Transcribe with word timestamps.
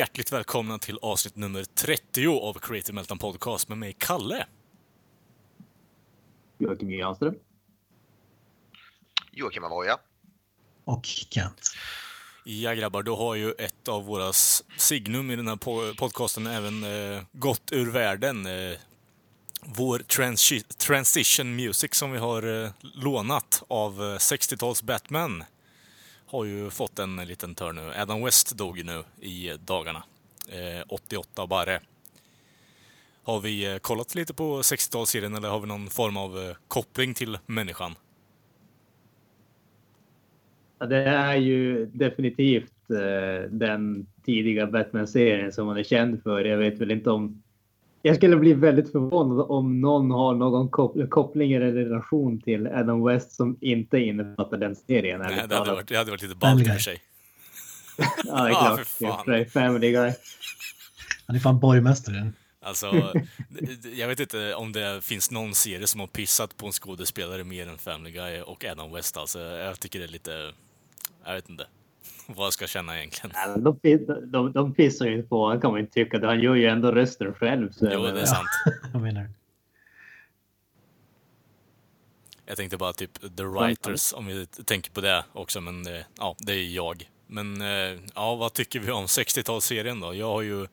Hjärtligt 0.00 0.32
välkomna 0.32 0.78
till 0.78 0.98
avsnitt 1.02 1.36
nummer 1.36 1.64
30 1.64 2.26
av 2.26 2.54
Creative 2.58 2.94
Meltdown 2.94 3.18
Podcast 3.18 3.68
med 3.68 3.78
mig, 3.78 3.96
Kalle. 3.98 4.46
Joakim 6.58 6.88
Granström. 6.88 7.34
Joakim 9.32 9.64
Avoya. 9.64 9.98
Och 10.84 11.04
Kent. 11.04 11.60
Ja 12.44 12.74
grabbar, 12.74 13.02
då 13.02 13.16
har 13.16 13.34
ju 13.34 13.52
ett 13.52 13.88
av 13.88 14.04
våra 14.04 14.32
signum 14.76 15.30
i 15.30 15.36
den 15.36 15.48
här 15.48 15.56
po- 15.56 15.96
podcasten 15.96 16.46
även 16.46 16.84
eh, 16.84 17.22
gått 17.32 17.72
ur 17.72 17.90
världen. 17.90 18.46
Eh, 18.46 18.78
vår 19.62 19.98
transi- 19.98 20.76
transition 20.78 21.56
music 21.56 21.94
som 21.94 22.12
vi 22.12 22.18
har 22.18 22.64
eh, 22.64 22.70
lånat 22.80 23.62
av 23.68 23.92
eh, 24.02 24.04
60-tals 24.16 24.82
Batman 24.82 25.44
har 26.30 26.44
ju 26.44 26.70
fått 26.70 26.98
en 26.98 27.16
liten 27.16 27.54
törn 27.54 27.76
nu. 27.76 27.92
Adam 27.96 28.24
West 28.24 28.56
dog 28.56 28.84
nu 28.84 29.02
i 29.20 29.52
dagarna. 29.66 30.02
Eh, 30.48 30.84
88 30.88 31.46
barre. 31.46 31.80
Har 33.22 33.40
vi 33.40 33.72
eh, 33.72 33.78
kollat 33.78 34.14
lite 34.14 34.34
på 34.34 34.60
60-talsserien 34.60 35.36
eller 35.36 35.48
har 35.48 35.60
vi 35.60 35.66
någon 35.66 35.86
form 35.86 36.16
av 36.16 36.38
eh, 36.38 36.56
koppling 36.68 37.14
till 37.14 37.38
människan? 37.46 37.94
Ja, 40.78 40.86
det 40.86 41.04
är 41.04 41.34
ju 41.36 41.86
definitivt 41.86 42.90
eh, 42.90 43.50
den 43.50 44.06
tidiga 44.24 44.66
Batman-serien 44.66 45.52
som 45.52 45.66
man 45.66 45.76
är 45.76 45.82
känd 45.82 46.22
för. 46.22 46.44
Jag 46.44 46.58
vet 46.58 46.80
väl 46.80 46.90
inte 46.90 47.10
om... 47.10 47.42
Jag 48.02 48.16
skulle 48.16 48.36
bli 48.36 48.52
väldigt 48.52 48.92
förvånad 48.92 49.46
om 49.48 49.80
någon 49.80 50.10
har 50.10 50.34
någon 50.34 50.68
kop- 50.68 51.10
koppling 51.10 51.52
eller 51.52 51.72
relation 51.72 52.40
till 52.40 52.66
Adam 52.66 53.04
West 53.04 53.32
som 53.32 53.56
inte 53.60 53.98
innefattar 53.98 54.56
den 54.56 54.76
serien. 54.76 55.20
Nej, 55.20 55.44
det 55.48 55.54
hade 55.56 55.72
varit, 55.72 55.88
det 55.88 55.96
hade 55.96 56.10
varit 56.10 56.22
lite 56.22 56.34
ballt 56.34 56.60
i 56.60 56.64
och 56.64 56.68
för 56.72 56.78
sig. 56.78 56.98
Ja, 58.24 58.42
det 58.44 58.48
är 58.48 58.48
klart. 58.50 58.78
för 58.78 59.06
fan. 59.06 59.26
Det 59.26 59.38
är 59.38 59.44
Family 59.44 59.90
Guy. 59.92 60.12
Han 61.26 61.36
är 61.36 61.40
fan 61.40 61.60
borgmästaren. 61.60 62.32
Alltså, 62.62 63.12
jag 63.94 64.08
vet 64.08 64.20
inte 64.20 64.54
om 64.54 64.72
det 64.72 65.04
finns 65.04 65.30
någon 65.30 65.54
serie 65.54 65.86
som 65.86 66.00
har 66.00 66.06
pissat 66.06 66.56
på 66.56 66.66
en 66.66 66.72
skådespelare 66.72 67.44
mer 67.44 67.68
än 67.68 67.78
Family 67.78 68.10
Guy 68.10 68.40
och 68.40 68.64
Adam 68.64 68.92
West. 68.92 69.16
Alltså, 69.16 69.38
jag 69.40 69.80
tycker 69.80 69.98
det 69.98 70.04
är 70.04 70.08
lite... 70.08 70.52
Jag 71.24 71.34
vet 71.34 71.48
inte 71.50 71.66
vad 72.36 72.46
jag 72.46 72.52
ska 72.52 72.66
känna 72.66 72.98
egentligen. 72.98 73.30
Ja, 73.34 73.56
De, 73.56 74.30
de, 74.30 74.52
de 74.52 74.74
pissar 74.74 75.06
ju 75.06 75.14
inte 75.14 75.28
på 75.28 75.40
honom 75.40 75.60
kan 75.60 75.70
man 75.70 75.80
inte 75.80 75.92
tycka. 75.92 76.26
Han 76.26 76.40
gör 76.40 76.54
ju 76.54 76.66
ändå 76.66 76.92
rösten 76.92 77.34
själv. 77.34 77.72
Så 77.72 77.88
Jo, 77.92 78.02
det 78.02 78.20
är 78.20 78.26
sant. 78.26 78.48
Jag 78.92 79.02
menar. 79.02 79.28
Jag 82.46 82.56
tänkte 82.56 82.76
bara 82.76 82.92
typ 82.92 83.36
The 83.36 83.44
Writers, 83.44 84.12
om 84.12 84.26
vi 84.26 84.46
tänker 84.46 84.90
på 84.90 85.00
det 85.00 85.24
också, 85.32 85.60
men 85.60 85.86
eh, 85.86 86.02
ja, 86.18 86.36
det 86.38 86.52
är 86.52 86.74
jag. 86.74 87.10
Men 87.26 87.60
eh, 87.60 88.00
ja, 88.14 88.34
vad 88.34 88.52
tycker 88.52 88.80
vi 88.80 88.92
om 88.92 89.06
60-talsserien 89.06 90.00
då? 90.00 90.14
Jag 90.14 90.26
har 90.26 90.42
ju, 90.42 90.66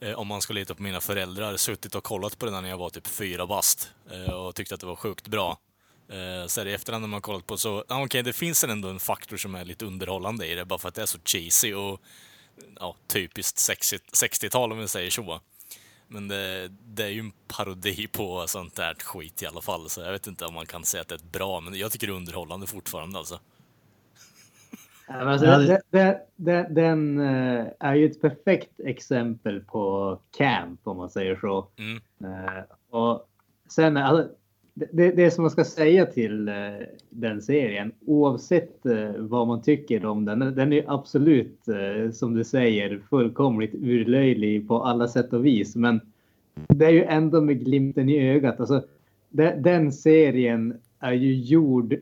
eh, 0.00 0.12
om 0.12 0.26
man 0.26 0.40
ska 0.40 0.52
lita 0.52 0.74
på 0.74 0.82
mina 0.82 1.00
föräldrar, 1.00 1.56
suttit 1.56 1.94
och 1.94 2.04
kollat 2.04 2.38
på 2.38 2.46
den 2.46 2.62
när 2.62 2.70
jag 2.70 2.78
var 2.78 2.90
typ 2.90 3.06
fyra 3.06 3.46
bast 3.46 3.92
eh, 4.10 4.32
och 4.32 4.54
tyckte 4.54 4.74
att 4.74 4.80
det 4.80 4.86
var 4.86 4.96
sjukt 4.96 5.28
bra. 5.28 5.58
Eh, 6.08 6.46
Så 6.46 6.60
här 6.60 6.66
i 6.66 6.74
efterhand 6.74 7.02
när 7.02 7.08
man 7.08 7.20
kollat 7.20 7.46
på 7.46 7.56
så, 7.56 7.84
okej, 7.88 8.22
det 8.22 8.32
finns 8.32 8.64
ändå 8.64 8.88
en 8.88 9.00
faktor 9.00 9.36
som 9.36 9.54
är 9.54 9.64
lite 9.64 9.84
underhållande 9.84 10.46
i 10.46 10.54
det, 10.54 10.64
bara 10.64 10.78
för 10.78 10.88
att 10.88 10.94
det 10.94 11.02
är 11.02 11.06
så 11.06 11.18
cheesy 11.24 11.74
och 11.74 12.00
ja, 12.80 12.96
typiskt 13.06 13.58
60 13.58 13.96
60-tal 13.96 14.72
om 14.72 14.78
vi 14.78 14.88
säger 14.88 15.10
så. 15.10 15.40
Men 16.08 16.28
det, 16.28 16.68
det 16.68 17.04
är 17.04 17.08
ju 17.08 17.20
en 17.20 17.32
parodi 17.48 18.06
på 18.06 18.44
sånt 18.46 18.76
där 18.76 18.94
skit 18.94 19.42
i 19.42 19.46
alla 19.46 19.60
fall, 19.60 19.90
så 19.90 20.00
jag 20.00 20.12
vet 20.12 20.26
inte 20.26 20.44
om 20.44 20.54
man 20.54 20.66
kan 20.66 20.84
säga 20.84 21.00
att 21.00 21.08
det 21.08 21.14
är 21.14 21.30
bra, 21.32 21.60
men 21.60 21.74
jag 21.74 21.92
tycker 21.92 22.06
det 22.06 22.12
är 22.12 22.16
underhållande 22.16 22.66
fortfarande 22.66 23.18
alltså. 23.18 23.40
Ja, 25.08 25.14
alltså, 25.14 25.46
den, 25.46 25.80
den, 25.90 26.16
den, 26.36 26.74
den 26.74 27.18
eh, 27.20 27.66
är 27.80 27.94
ju 27.94 28.06
ett 28.06 28.20
perfekt 28.20 28.80
exempel 28.84 29.60
på 29.60 30.18
camp 30.36 30.80
om 30.84 30.96
man 30.96 31.10
säger 31.10 31.36
så. 31.36 31.68
Mm. 31.76 32.02
Eh, 32.24 32.62
och 32.90 33.28
sen, 33.68 33.96
alltså, 33.96 34.34
det- 34.76 35.10
det, 35.16 35.30
som 35.30 35.42
man 35.42 35.50
ska 35.50 35.64
säga 35.64 36.06
till 36.06 36.48
eh, 36.48 36.54
den 37.10 37.42
serien, 37.42 37.92
oavsett 38.06 38.86
eh, 38.86 39.10
vad 39.18 39.46
man 39.46 39.62
tycker 39.62 40.06
om 40.06 40.24
den, 40.24 40.38
den 40.38 40.72
är 40.72 40.84
absolut, 40.86 41.68
eh, 41.68 42.10
som 42.10 42.34
du 42.34 42.44
säger, 42.44 43.00
fullkomligt 43.10 43.74
urlöjlig 43.74 44.68
på 44.68 44.82
alla 44.82 45.08
sätt 45.08 45.32
och 45.32 45.46
vis. 45.46 45.76
Men 45.76 46.00
det 46.68 46.84
är 46.86 46.90
ju 46.90 47.02
ändå 47.04 47.40
med 47.40 47.64
glimten 47.64 48.08
i 48.08 48.28
ögat. 48.30 48.60
Alltså, 48.60 48.82
den 49.58 49.92
serien 49.92 50.74
är 51.00 51.12
ju 51.12 51.34
gjord 51.34 51.94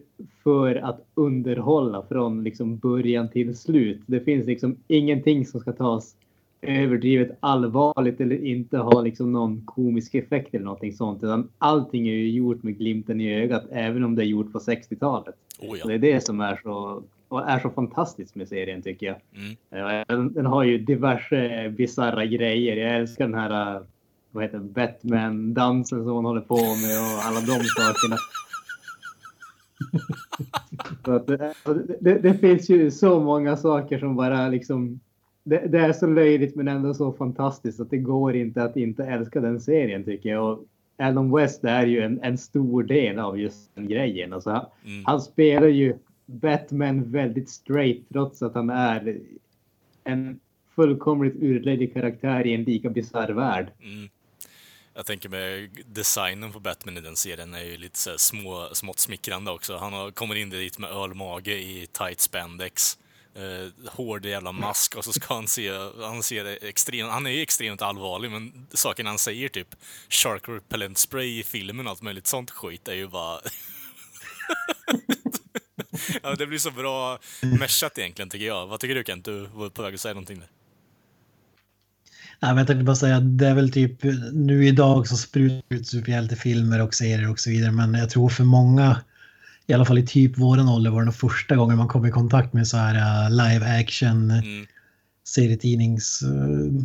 för 0.43 0.75
att 0.75 1.01
underhålla 1.15 2.03
från 2.09 2.45
liksom 2.45 2.77
början 2.79 3.29
till 3.29 3.56
slut. 3.56 4.01
Det 4.06 4.21
finns 4.21 4.47
liksom 4.47 4.77
ingenting 4.87 5.47
som 5.47 5.61
ska 5.61 5.73
tas 5.73 6.17
överdrivet 6.64 7.36
allvarligt 7.41 8.20
eller 8.20 8.44
inte 8.44 8.78
ha 8.78 9.00
liksom 9.00 9.32
någon 9.32 9.62
komisk 9.64 10.14
effekt 10.14 10.54
eller 10.54 10.64
någonting 10.64 10.92
sånt. 10.92 11.25
Utan 11.25 11.48
allting 11.58 12.08
är 12.08 12.12
ju 12.12 12.30
gjort 12.30 12.62
med 12.62 12.78
glimten 12.78 13.20
i 13.20 13.34
ögat, 13.42 13.64
även 13.70 14.04
om 14.04 14.14
det 14.14 14.22
är 14.22 14.26
gjort 14.26 14.52
på 14.52 14.58
60-talet. 14.58 15.34
Oh, 15.60 15.78
ja. 15.78 15.86
det 15.86 15.94
är 15.94 15.98
det 15.98 16.25
som 16.25 16.41
är 16.41 16.60
så, 16.62 17.02
är 17.47 17.58
så 17.58 17.70
fantastiskt 17.70 18.34
med 18.34 18.48
serien 18.48 18.82
tycker 18.82 19.06
jag. 19.06 19.16
Mm. 19.34 20.04
Den, 20.08 20.32
den 20.32 20.47
har 20.47 20.64
ju 20.64 20.78
diverse 20.78 21.69
bisarra 21.76 22.26
grejer. 22.26 22.76
Jag 22.76 22.96
älskar 22.96 23.25
den 23.25 23.38
här 23.38 23.82
vad 24.34 24.44
heter 24.44 24.58
Batman-dansen 24.58 26.04
som 26.04 26.12
hon 26.12 26.25
håller 26.25 26.41
på 26.41 26.56
med 26.56 27.00
och 27.00 27.25
alla 27.25 27.41
de 27.41 27.64
sakerna. 27.64 28.16
Att 31.02 31.26
det, 31.26 31.54
det, 32.00 32.19
det 32.19 32.34
finns 32.34 32.70
ju 32.70 32.91
så 32.91 33.20
många 33.20 33.56
saker 33.56 33.98
som 33.98 34.16
bara 34.16 34.48
liksom... 34.48 35.00
Det, 35.44 35.66
det 35.69 35.78
är 35.78 35.93
så 35.93 36.06
löjligt 36.06 36.55
men 36.56 36.69
ändå 36.69 36.94
så 36.94 37.12
fantastiskt 37.12 37.81
att 37.81 37.91
det 37.91 37.99
går 37.99 38.37
inte 38.37 38.62
att 38.62 38.77
inte 38.77 39.05
älska 39.05 39.41
den 39.41 39.60
serien 39.60 40.05
tycker 40.05 40.28
jag. 40.28 40.53
Och 40.53 40.65
Adam 40.99 41.32
West 41.32 41.65
är 41.65 41.87
ju 41.87 42.00
en, 42.00 42.21
en 42.22 42.38
stor 42.38 42.82
del 42.82 43.19
av 43.19 43.38
just 43.41 43.75
den 43.75 43.88
grejen. 43.88 44.32
Alltså, 44.32 44.50
han, 44.50 44.66
Mm. 44.84 45.05
han 45.06 45.21
spelar 45.21 45.69
ju 45.69 45.94
Batman 46.27 47.10
väldigt 47.10 47.49
straight 47.50 48.09
trots 48.12 48.43
att 48.43 48.55
han 48.55 48.71
är 48.71 49.19
en 50.05 50.41
fullkomligt 50.75 51.37
urlöjlig 51.43 51.94
karaktär 51.94 52.47
i 52.47 52.55
en 52.55 52.65
lika 52.65 52.91
bisarr 52.91 53.32
värld. 53.32 53.66
Mm. 53.82 54.09
Jag 54.94 55.06
tänker 55.06 55.28
med 55.28 55.69
designen 55.87 56.53
på 56.53 56.61
Batman 56.61 56.97
i 56.97 57.00
den 57.00 57.16
serien 57.16 57.55
är 57.55 57.65
ju 57.65 57.76
lite 57.76 57.99
så 57.99 58.11
små, 58.19 58.69
smått 58.72 58.99
smickrande 58.99 59.50
också. 59.50 59.76
Han 59.76 59.93
har, 59.93 60.11
kommer 60.11 60.34
in 60.34 60.50
dit 60.50 60.78
med 60.78 60.91
ölmage 60.91 61.49
i 61.53 61.87
tight 61.93 62.21
spandex. 62.21 62.99
Eh, 63.37 63.91
hård 63.91 64.27
jävla 64.27 64.53
mask 64.53 64.97
och 64.97 65.05
så 65.05 65.12
ska 65.12 65.34
han 65.34 65.49
se, 65.49 65.71
han 66.00 66.22
ser 66.22 66.65
extremt, 66.65 67.11
han 67.11 67.27
är 67.27 67.31
ju 67.31 67.43
extremt 67.43 67.83
allvarlig 67.83 68.31
men 68.31 68.67
saken 68.72 69.06
han 69.06 69.19
säger 69.19 69.49
typ 69.49 69.75
shark 70.09 70.49
repellent 70.49 70.99
spray 70.99 71.39
i 71.39 71.43
filmen 71.43 71.87
och 71.87 71.91
allt 71.91 72.03
möjligt 72.03 72.27
sånt 72.27 72.50
skit 72.50 72.89
är 72.89 72.94
ju 72.94 73.09
bara... 73.09 73.41
ja, 76.23 76.34
det 76.34 76.47
blir 76.47 76.59
så 76.59 76.71
bra 76.71 77.19
meshat 77.43 77.99
egentligen 77.99 78.28
tycker 78.28 78.47
jag. 78.47 78.67
Vad 78.67 78.81
tycker 78.81 78.94
du 78.94 79.05
Kent? 79.06 79.25
Du 79.25 79.47
var 79.55 79.69
på 79.69 79.83
väg 79.83 79.94
att 79.94 80.00
säga 80.00 80.15
någonting 80.15 80.39
där. 80.39 80.49
Nej, 82.41 82.50
men 82.50 82.58
jag 82.58 82.67
tänkte 82.67 82.85
bara 82.85 82.97
säga 82.97 83.17
att 83.17 83.38
det 83.38 83.47
är 83.47 83.55
väl 83.55 83.73
typ 83.73 84.03
nu 84.32 84.67
idag 84.67 85.08
så 85.08 85.17
sprutar 85.17 85.76
ut 85.76 85.88
superhjältefilmer 85.88 86.82
och 86.82 86.94
serier 86.94 87.31
och 87.31 87.41
så 87.41 87.50
vidare. 87.50 87.73
Men 87.73 87.94
jag 87.94 88.11
tror 88.11 88.29
för 88.29 88.44
många, 88.44 89.00
i 89.66 89.72
alla 89.72 89.84
fall 89.84 89.99
i 89.99 90.06
typ 90.06 90.38
våran 90.38 90.69
ålder, 90.69 90.90
var 90.90 90.99
det 91.00 91.05
nog 91.05 91.14
första 91.14 91.56
gången 91.56 91.76
man 91.78 91.88
kom 91.88 92.06
i 92.06 92.11
kontakt 92.11 92.52
med 92.52 92.69
så 92.69 92.76
här 92.76 92.94
uh, 92.94 93.31
live 93.31 93.81
action 93.81 94.31
Mm. 94.31 94.66
serietidnings 95.25 96.22
uh, 96.22 96.82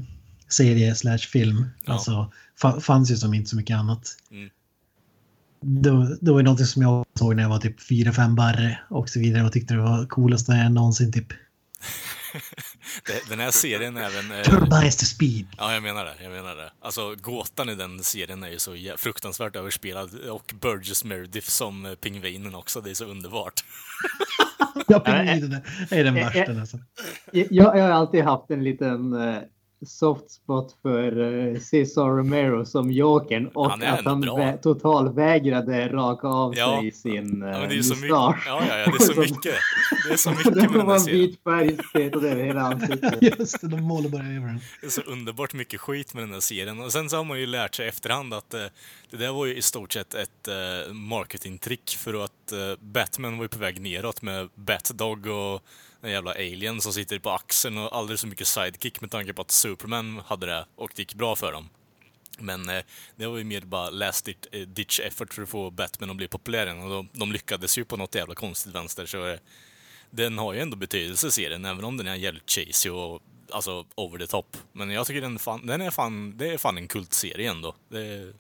serie 0.47 0.95
slash 0.95 1.17
film. 1.17 1.65
Ja. 1.85 1.93
Alltså 1.93 2.31
fa- 2.61 2.79
fanns 2.79 3.11
ju 3.11 3.15
som 3.15 3.33
inte 3.33 3.49
så 3.49 3.55
mycket 3.55 3.77
annat. 3.77 4.07
Mm. 4.31 4.49
Det, 5.61 5.91
var- 5.91 6.17
det 6.21 6.31
var 6.31 6.39
ju 6.39 6.43
någonting 6.43 6.65
som 6.65 6.81
jag 6.81 7.05
såg 7.19 7.35
när 7.35 7.43
jag 7.43 7.49
var 7.49 7.59
typ 7.59 7.79
4-5 7.89 8.35
barre 8.35 8.79
och 8.89 9.09
så 9.09 9.19
vidare 9.19 9.43
och 9.45 9.51
tyckte 9.53 9.73
det 9.73 9.81
var 9.81 10.05
coolaste 10.05 10.51
jag 10.51 10.71
någonsin 10.71 11.11
typ. 11.11 11.27
Det- 13.05 13.29
Den 13.29 13.39
här 13.39 13.51
serien 13.51 13.97
är 13.97 14.01
även... 14.03 14.31
eh, 14.31 14.43
Turbines 14.43 14.95
to 14.97 15.05
speed. 15.05 15.47
Ja, 15.57 15.73
jag 15.73 15.83
menar 15.83 16.05
det. 16.05 16.15
Jag 16.23 16.31
menar 16.31 16.55
det. 16.55 16.71
Alltså, 16.81 17.15
gåtan 17.15 17.69
i 17.69 17.75
den 17.75 18.03
serien 18.03 18.43
är 18.43 18.49
ju 18.49 18.59
så 18.59 18.75
fruktansvärt 18.97 19.55
överspelad. 19.55 20.29
Och 20.29 20.53
Burgess 20.61 21.03
Meredith 21.03 21.47
som 21.49 21.85
eh, 21.85 21.93
pingvinen 21.95 22.55
också. 22.55 22.81
Det 22.81 22.89
är 22.89 22.93
så 22.93 23.05
underbart. 23.05 23.63
Ja, 24.87 24.99
pingvinen 24.99 25.61
är 25.91 26.03
den 26.03 26.15
värsta 26.15 26.51
nästan. 26.51 26.83
Jag, 27.31 27.47
jag 27.51 27.71
har 27.83 27.89
alltid 27.89 28.23
haft 28.23 28.51
en 28.51 28.63
liten 28.63 29.13
uh, 29.13 29.37
soft 29.85 30.31
spot 30.31 30.75
för 30.81 31.19
uh, 31.19 31.59
Cesar 31.59 32.05
Romero 32.09 32.65
som 32.65 32.91
Jokern 32.91 33.47
och 33.47 33.69
Han 33.71 33.83
att 33.83 34.05
han 34.05 34.23
vä- 34.23 34.57
totalvägrade 34.61 35.87
raka 35.87 36.27
av 36.27 36.57
Ja. 36.57 36.79
sig 36.81 36.91
sin 36.91 37.43
uh, 37.43 37.49
Ja, 37.49 37.59
men 37.59 37.69
det 37.69 37.77
är 37.77 37.81
så 37.81 37.95
mycket. 37.95 38.09
mustasch. 38.09 38.43
Ja, 38.47 38.63
ja, 38.69 38.77
ja, 38.77 38.85
det 38.85 39.03
är 39.03 39.13
så 39.13 39.19
mycket. 39.21 39.55
Det 40.07 40.13
är 40.13 40.17
så 40.17 40.29
Det 40.29 40.35
mycket 40.37 40.53
med 40.55 40.63
den 40.63 40.79
här 40.79 40.85
vara 40.85 40.99
serien. 40.99 41.19
vit 41.21 41.39
färg 41.43 41.77
spetad 41.89 42.25
över 42.25 42.43
hela 42.43 42.61
ansiktet. 42.61 43.17
Just 43.39 43.61
det, 43.61 43.67
de 43.67 43.81
målar 43.83 44.09
bara 44.09 44.21
över 44.23 44.47
den. 44.47 44.59
Det 44.81 44.87
är 44.87 44.91
så 44.91 45.01
underbart 45.01 45.53
mycket 45.53 45.81
skit 45.81 46.13
med 46.13 46.23
den 46.23 46.33
här 46.33 46.39
serien. 46.39 46.79
Och 46.81 46.91
sen 46.91 47.09
så 47.09 47.17
har 47.17 47.23
man 47.23 47.39
ju 47.39 47.45
lärt 47.45 47.75
sig 47.75 47.87
efterhand 47.87 48.33
att 48.33 48.53
eh, 48.53 48.63
det 49.11 49.17
där 49.17 49.31
var 49.31 49.45
ju 49.45 49.55
i 49.55 49.61
stort 49.61 49.93
sett 49.93 50.13
ett 50.13 50.47
eh, 50.47 50.93
marketingtrick 50.93 51.89
för 51.99 52.23
att 52.23 52.51
eh, 52.51 52.57
Batman 52.79 53.37
var 53.37 53.43
ju 53.45 53.49
på 53.49 53.59
väg 53.59 53.81
neråt 53.81 54.21
med 54.21 54.49
Batdog 54.55 55.27
och 55.27 55.61
den 56.01 56.11
jävla 56.11 56.31
alien 56.31 56.81
som 56.81 56.93
sitter 56.93 57.19
på 57.19 57.29
axeln 57.29 57.77
och 57.77 57.95
alldeles 57.95 58.21
så 58.21 58.27
mycket 58.27 58.47
sidekick 58.47 59.01
med 59.01 59.11
tanke 59.11 59.33
på 59.33 59.41
att 59.41 59.51
Superman 59.51 60.21
hade 60.25 60.45
det 60.45 60.65
och 60.75 60.91
det 60.95 61.01
gick 61.01 61.13
bra 61.13 61.35
för 61.35 61.51
dem. 61.51 61.69
Men 62.39 62.69
eh, 62.69 62.83
det 63.15 63.27
var 63.27 63.37
ju 63.37 63.43
mer 63.43 63.61
bara 63.61 63.89
last 63.89 64.25
dit, 64.25 64.47
eh, 64.51 64.61
ditch 64.61 64.99
effort 64.99 65.33
för 65.33 65.41
att 65.41 65.49
få 65.49 65.71
Batman 65.71 66.09
att 66.09 66.15
bli 66.15 66.27
populär 66.27 66.65
igen 66.65 66.83
och 66.83 66.89
de, 66.89 67.09
de 67.13 67.31
lyckades 67.31 67.77
ju 67.77 67.85
på 67.85 67.97
något 67.97 68.15
jävla 68.15 68.35
konstigt 68.35 68.75
vänster 68.75 69.05
så 69.05 69.27
eh, 69.27 69.39
den 70.11 70.37
har 70.37 70.53
ju 70.53 70.59
ändå 70.59 70.77
betydelse 70.77 71.31
serien, 71.31 71.65
även 71.65 71.85
om 71.85 71.97
den 71.97 72.07
är 72.07 72.15
jävligt 72.15 72.49
cheesy 72.49 72.89
och 72.89 73.21
alltså 73.51 73.85
over 73.95 74.19
the 74.19 74.27
top. 74.27 74.57
Men 74.71 74.89
jag 74.89 75.07
tycker 75.07 75.21
den, 75.21 75.39
fan, 75.39 75.65
den 75.65 75.81
är 75.81 75.91
fan, 75.91 76.37
det 76.37 76.53
är 76.53 76.57
fan 76.57 76.77
en 76.77 76.87
kultserie 76.87 77.49
ändå. 77.49 77.75
Det 77.89 77.99
är 77.99 78.33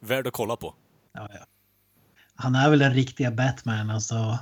värd 0.00 0.26
att 0.26 0.32
kolla 0.32 0.56
på. 0.56 0.74
Ja, 1.12 1.28
ja. 1.32 1.46
Han 2.36 2.54
är 2.54 2.70
väl 2.70 2.78
den 2.78 2.94
riktiga 2.94 3.30
Batman, 3.30 3.90
alltså. 3.90 4.38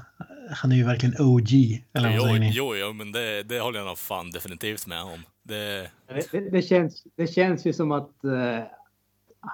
Han 0.52 0.72
är 0.72 0.76
ju 0.76 0.84
verkligen 0.84 1.14
OG, 1.18 1.48
eller 1.92 2.18
vad 2.18 2.36
Jo, 2.38 2.50
jo, 2.52 2.74
jo, 2.76 2.92
men 2.92 3.12
det, 3.12 3.42
det 3.42 3.60
håller 3.60 3.78
jag 3.78 3.86
nog 3.86 3.98
fan 3.98 4.30
definitivt 4.30 4.86
med 4.86 5.02
om. 5.02 5.18
Det, 5.42 5.90
Det, 6.08 6.32
det, 6.32 6.50
det, 6.50 6.62
känns, 6.62 7.04
det 7.16 7.26
känns 7.26 7.66
ju 7.66 7.72
som 7.72 7.92
att 7.92 8.10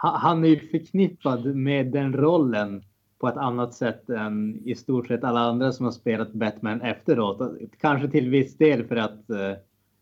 ha- 0.02 0.18
han 0.18 0.44
är 0.44 0.48
ju 0.48 0.68
förknippad 0.68 1.44
med 1.56 1.86
den 1.86 2.12
rollen 2.16 2.84
på 3.20 3.28
ett 3.28 3.36
annat 3.36 3.74
sätt 3.74 4.08
än 4.08 4.62
i 4.64 4.74
stort 4.74 5.06
sett 5.08 5.24
alla 5.24 5.40
andra 5.40 5.72
som 5.72 5.84
har 5.84 5.92
spelat 5.92 6.32
Batman 6.32 6.80
efteråt. 6.80 7.40
Kanske 7.80 8.08
till 8.08 8.30
viss 8.30 8.56
del 8.56 8.84
för 8.84 8.96
att 8.96 9.30
eh, 9.30 9.52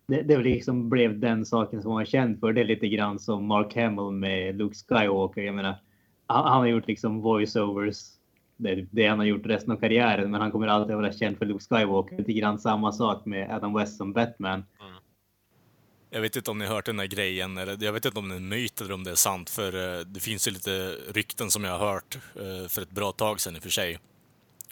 det, 0.07 0.23
det 0.23 0.37
liksom 0.39 0.89
blev 0.91 1.19
den 1.21 1.47
saken 1.47 1.83
som 1.83 1.91
han 1.91 1.99
var 1.99 2.05
känd 2.05 2.41
för. 2.41 2.53
Det 2.53 2.61
är 2.61 2.65
lite 2.65 2.89
grann 2.89 3.19
som 3.19 3.47
Mark 3.47 3.77
Hamill 3.77 4.11
med 4.13 4.57
Luke 4.59 4.75
Skywalker. 4.89 5.43
Jag 5.43 5.55
menar, 5.55 5.75
han, 6.27 6.45
han 6.45 6.59
har 6.59 6.67
gjort 6.67 6.87
liksom 6.89 7.21
voiceovers. 7.21 7.97
Det 8.57 8.71
är 8.71 8.87
det 8.91 9.07
han 9.07 9.19
har 9.19 9.27
gjort 9.27 9.47
resten 9.47 9.73
av 9.73 9.77
karriären, 9.77 10.31
men 10.31 10.41
han 10.41 10.51
kommer 10.51 10.67
alltid 10.67 10.97
vara 10.97 11.13
känd 11.13 11.39
för 11.39 11.47
Luke 11.47 11.65
Skywalker. 11.71 12.17
Lite 12.19 12.33
grann 12.33 12.59
samma 12.59 12.93
sak 12.93 13.25
med 13.27 13.51
Adam 13.51 13.75
West 13.75 13.97
som 13.97 14.13
Batman. 14.13 14.65
jag 16.11 16.21
vet 16.21 16.37
inte 16.37 16.51
om 16.51 16.59
ni 16.59 16.67
har 16.67 16.75
hört 16.75 16.87
den 16.87 16.99
här 16.99 17.07
grejen, 17.07 17.59
eller 17.59 17.77
jag 17.85 17.93
vet 17.93 18.05
inte 18.05 18.19
om 18.19 18.29
det 18.29 18.35
är 18.35 18.37
en 18.37 18.49
myt 18.49 18.81
eller 18.81 18.95
om 18.95 19.05
det 19.05 19.11
är 19.11 19.15
sant, 19.15 19.51
för 19.51 19.99
eh, 19.99 20.01
det 20.01 20.21
finns 20.21 20.49
ju 20.49 20.53
lite 20.53 20.97
rykten 21.15 21.51
som 21.51 21.65
jag 21.65 21.79
har 21.79 21.93
hört 21.93 22.19
eh, 22.35 22.69
för 22.69 22.83
ett 22.83 22.91
bra 22.91 23.13
tag 23.13 23.41
sedan 23.41 23.57
i 23.57 23.59
och 23.59 23.63
för 23.63 23.71
sig. 23.71 23.99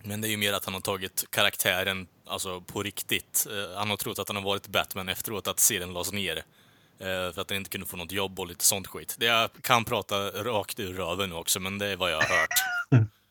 Men 0.03 0.21
det 0.21 0.29
är 0.29 0.31
ju 0.31 0.37
mer 0.37 0.53
att 0.53 0.65
han 0.65 0.75
har 0.75 0.81
tagit 0.81 1.25
karaktären 1.31 2.07
alltså 2.27 2.61
på 2.61 2.83
riktigt. 2.83 3.47
Eh, 3.51 3.79
Han 3.79 3.91
har 3.91 3.97
trott 3.97 4.19
att 4.19 4.29
han 4.29 4.37
har 4.37 4.45
varit 4.45 4.69
Batman 4.69 5.09
efteråt, 5.09 5.49
att 5.49 5.61
serien 5.61 5.93
lades 5.93 6.13
ner. 6.13 6.43
För 6.99 7.41
att 7.41 7.51
han 7.51 7.57
inte 7.57 7.71
kunde 7.71 7.87
få 7.87 7.97
något 7.97 8.13
jobb 8.13 8.41
och 8.41 8.47
lite 8.47 8.65
sånt 8.65 8.87
skit. 8.87 9.17
Det 9.19 9.27
jag 9.27 9.51
kan 9.61 9.85
prata 9.85 10.17
rakt 10.31 10.81
ur 10.81 10.93
röven 10.95 11.31
nu 11.31 11.37
också, 11.37 11.61
men 11.61 11.79
det 11.79 11.87
är 11.87 11.97
vad 11.97 12.13
jag 12.13 12.17
har 12.17 12.41
hört. 12.41 13.09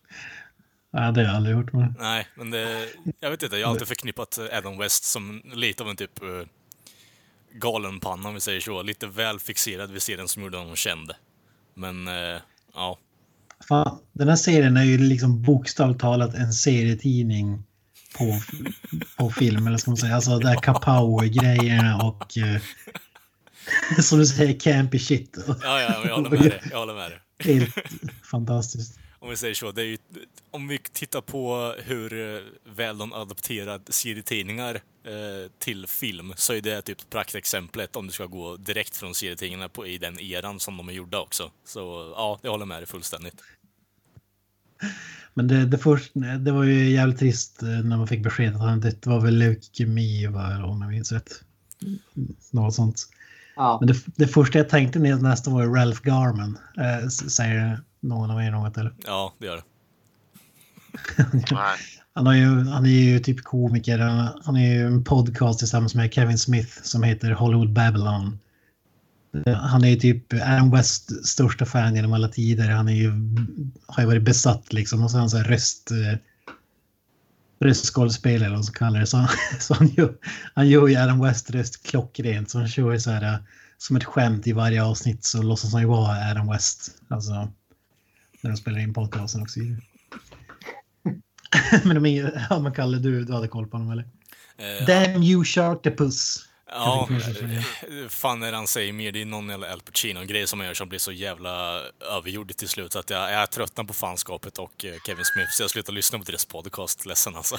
Ja, 0.95 1.11
det 1.11 1.21
har 1.21 1.27
jag 1.27 1.35
aldrig 1.35 1.55
gjort. 1.55 1.73
Men... 1.73 1.95
Nej, 1.99 2.27
men 2.35 2.51
det... 2.51 2.87
Jag 3.19 3.29
vet 3.29 3.43
inte, 3.43 3.57
jag 3.57 3.67
har 3.67 3.71
alltid 3.71 3.87
förknippat 3.87 4.39
Adam 4.51 4.77
West 4.77 5.03
som 5.03 5.41
lite 5.53 5.83
av 5.83 5.89
en 5.89 5.95
typ 5.95 6.23
uh, 6.23 6.45
galenpanna 7.53 8.27
om 8.29 8.33
vi 8.33 8.41
säger 8.41 8.59
så. 8.59 8.81
Lite 8.81 9.07
väl 9.07 9.39
fixerad 9.39 9.91
vid 9.91 10.01
serien 10.01 10.27
som 10.27 10.43
gjorde 10.43 10.57
honom 10.57 10.75
känd. 10.75 11.11
Men, 11.73 12.07
eh, 12.07 12.41
ja. 12.73 12.97
Fan, 13.67 13.99
den 14.13 14.29
här 14.29 14.35
serien 14.35 14.77
är 14.77 14.83
ju 14.83 14.97
liksom 14.97 15.41
bokstavligt 15.41 16.01
talat 16.01 16.33
en 16.33 16.53
serietidning 16.53 17.63
på, 18.17 18.39
på 19.17 19.29
film, 19.29 19.67
eller 19.67 19.77
ska 19.77 19.91
man 19.91 19.97
säga. 19.97 20.15
Alltså 20.15 20.39
det 20.39 20.47
här 20.47 20.61
kapow-grejerna 20.61 22.01
och 22.03 22.37
eh, 22.37 22.61
som 24.01 24.19
du 24.19 24.25
säger, 24.25 24.59
campy 24.59 24.99
shit. 24.99 25.37
Ja, 25.47 25.55
ja, 25.81 26.01
jag 26.05 26.15
håller 26.15 26.29
med 26.29 26.39
dig. 26.39 26.61
Jag 26.71 26.79
håller 26.79 26.93
med 26.93 27.11
dig. 27.11 27.19
Helt 27.39 27.75
fantastiskt. 28.31 28.99
Om 29.23 29.29
vi 29.29 29.37
säger 29.37 29.53
så, 29.53 29.71
det 29.71 29.81
är 29.81 29.85
ju, 29.85 29.97
om 30.51 30.67
vi 30.67 30.77
tittar 30.77 31.21
på 31.21 31.75
hur 31.83 32.35
eh, 32.35 32.41
väl 32.75 32.97
de 32.97 33.13
adapterar 33.13 33.81
serietidningar 33.89 34.75
eh, 35.03 35.51
till 35.59 35.87
film 35.87 36.33
så 36.35 36.53
är 36.53 36.61
det 36.61 36.81
typ 36.81 37.09
praktexemplet 37.09 37.95
om 37.95 38.07
du 38.07 38.13
ska 38.13 38.25
gå 38.25 38.57
direkt 38.57 38.97
från 38.97 39.15
serietidningarna 39.15 39.69
på, 39.69 39.87
i 39.87 39.97
den 39.97 40.19
eran 40.19 40.59
som 40.59 40.77
de 40.77 40.89
är 40.89 40.93
gjorda 40.93 41.19
också. 41.19 41.51
Så 41.65 42.13
ja, 42.15 42.39
jag 42.41 42.51
håller 42.51 42.65
med 42.65 42.79
dig 42.79 42.87
fullständigt. 42.87 43.35
Men 45.33 45.47
det, 45.47 45.65
det, 45.65 45.77
först, 45.77 46.11
det 46.39 46.51
var 46.51 46.63
ju 46.63 46.89
jävligt 46.89 47.19
trist 47.19 47.61
eh, 47.63 47.67
när 47.69 47.97
man 47.97 48.07
fick 48.07 48.23
beskedet 48.23 48.55
att 48.55 48.61
han. 48.61 48.79
Det 48.79 49.05
var 49.05 49.21
väl 49.21 49.37
leukemi, 49.37 50.27
om 50.27 50.81
jag 50.81 50.89
minns 50.89 51.11
rätt. 51.11 51.43
Något 52.51 52.75
sånt. 52.75 53.09
Ja. 53.55 53.77
Men 53.81 53.87
det, 53.87 54.03
det 54.05 54.27
första 54.27 54.57
jag 54.57 54.69
tänkte 54.69 54.99
nästan 54.99 55.53
var 55.53 55.67
Ralph 55.67 56.01
Garman. 56.01 56.57
S- 57.05 57.35
säger 57.35 57.79
någon 58.03 58.31
av 58.31 58.41
er 58.41 58.51
något 58.51 58.77
eller? 58.77 58.93
Ja, 59.05 59.33
det 59.39 59.45
gör 59.45 59.55
det. 59.55 59.63
Han, 62.15 62.25
har 62.25 62.33
ju, 62.33 62.63
han 62.69 62.85
är 62.85 62.89
ju 62.89 63.19
typ 63.19 63.43
komiker. 63.43 63.99
Han, 63.99 64.41
han 64.45 64.55
är 64.55 64.73
ju 64.73 64.85
en 64.87 65.03
podcast 65.03 65.59
tillsammans 65.59 65.95
med 65.95 66.13
Kevin 66.13 66.37
Smith 66.37 66.81
som 66.83 67.03
heter 67.03 67.31
Hollywood 67.31 67.73
Babylon. 67.73 68.39
Han 69.57 69.83
är 69.83 69.89
ju 69.89 69.95
typ 69.95 70.33
Adam 70.33 70.71
West 70.71 71.25
största 71.27 71.65
fan 71.65 71.95
genom 71.95 72.13
alla 72.13 72.27
tider. 72.27 72.69
Han 72.69 72.87
är 72.87 72.93
ju, 72.93 73.11
har 73.87 74.03
ju 74.03 74.07
varit 74.07 74.23
besatt 74.23 74.73
liksom. 74.73 75.03
Och 75.03 75.11
så 75.11 75.17
har 75.17 75.19
han 75.19 75.29
så 75.29 75.37
här 75.37 75.43
röst... 75.43 75.91
eh, 75.91 76.17
Röstskådespelare 77.59 78.45
eller 78.45 78.55
vad 78.55 78.65
man 78.65 78.73
kallar 78.73 78.99
det. 78.99 79.05
Så, 79.07 79.17
han- 79.17 79.27
så 79.59 79.73
han, 79.73 79.87
gör, 79.87 80.13
han 80.53 80.67
gör 80.69 80.87
ju 80.87 80.95
Adam 80.95 81.21
West 81.21 81.49
röst 81.51 81.83
klockrent. 81.87 82.49
Så 82.49 82.57
han 82.59 82.67
kör 82.67 82.91
ju 82.91 82.99
så 82.99 83.11
här 83.11 83.23
eh, 83.33 83.39
som 83.77 83.95
ett 83.95 84.03
skämt 84.03 84.47
i 84.47 84.51
varje 84.51 84.83
avsnitt 84.83 85.23
så 85.25 85.41
låtsas 85.41 85.71
han 85.73 85.81
ju 85.81 85.87
vara 85.87 86.31
Adam 86.31 86.47
West. 86.47 86.91
Alltså 87.07 87.47
när 88.43 88.51
de 88.51 88.57
spelar 88.57 88.79
in 88.79 88.93
podcasten 88.93 89.41
och 89.41 89.49
så 89.49 89.59
vidare. 89.59 89.81
Men 91.83 91.95
de 91.95 92.05
är 92.05 92.09
ju, 92.09 92.31
ja 92.49 92.59
men 92.59 92.73
Kalle 92.73 92.97
du, 92.97 93.23
du 93.23 93.33
hade 93.33 93.47
koll 93.47 93.67
på 93.67 93.77
dem 93.77 93.91
eller? 93.91 94.05
Eh, 94.57 94.85
Damn 94.85 95.23
you 95.23 95.45
Sharktopus! 95.45 96.45
Ja, 96.75 97.09
eh, 97.11 98.09
fan 98.09 98.43
är 98.43 98.51
det 98.51 98.57
han 98.57 98.67
säger 98.67 98.93
mer? 98.93 99.11
Det 99.11 99.21
är 99.21 99.25
någon 99.25 99.49
jävla 99.49 99.71
Al 99.71 99.81
Pacino-grej 99.81 100.47
som 100.47 100.59
han 100.59 100.67
gör 100.67 100.73
som 100.73 100.89
blir 100.89 100.99
så 100.99 101.11
jävla 101.11 101.81
övergjord 102.17 102.55
till 102.55 102.69
slut. 102.69 102.95
Att 102.95 103.09
jag, 103.09 103.31
jag 103.31 103.51
tröttnar 103.51 103.83
på 103.83 103.93
fanskapet 103.93 104.57
och 104.57 104.85
eh, 104.85 104.93
Kevin 105.05 105.25
Smith, 105.25 105.49
så 105.51 105.63
jag 105.63 105.69
slutar 105.69 105.93
lyssna 105.93 106.19
på 106.19 106.23
deras 106.23 106.45
podcast. 106.45 107.05
Ledsen 107.05 107.35
alltså. 107.35 107.57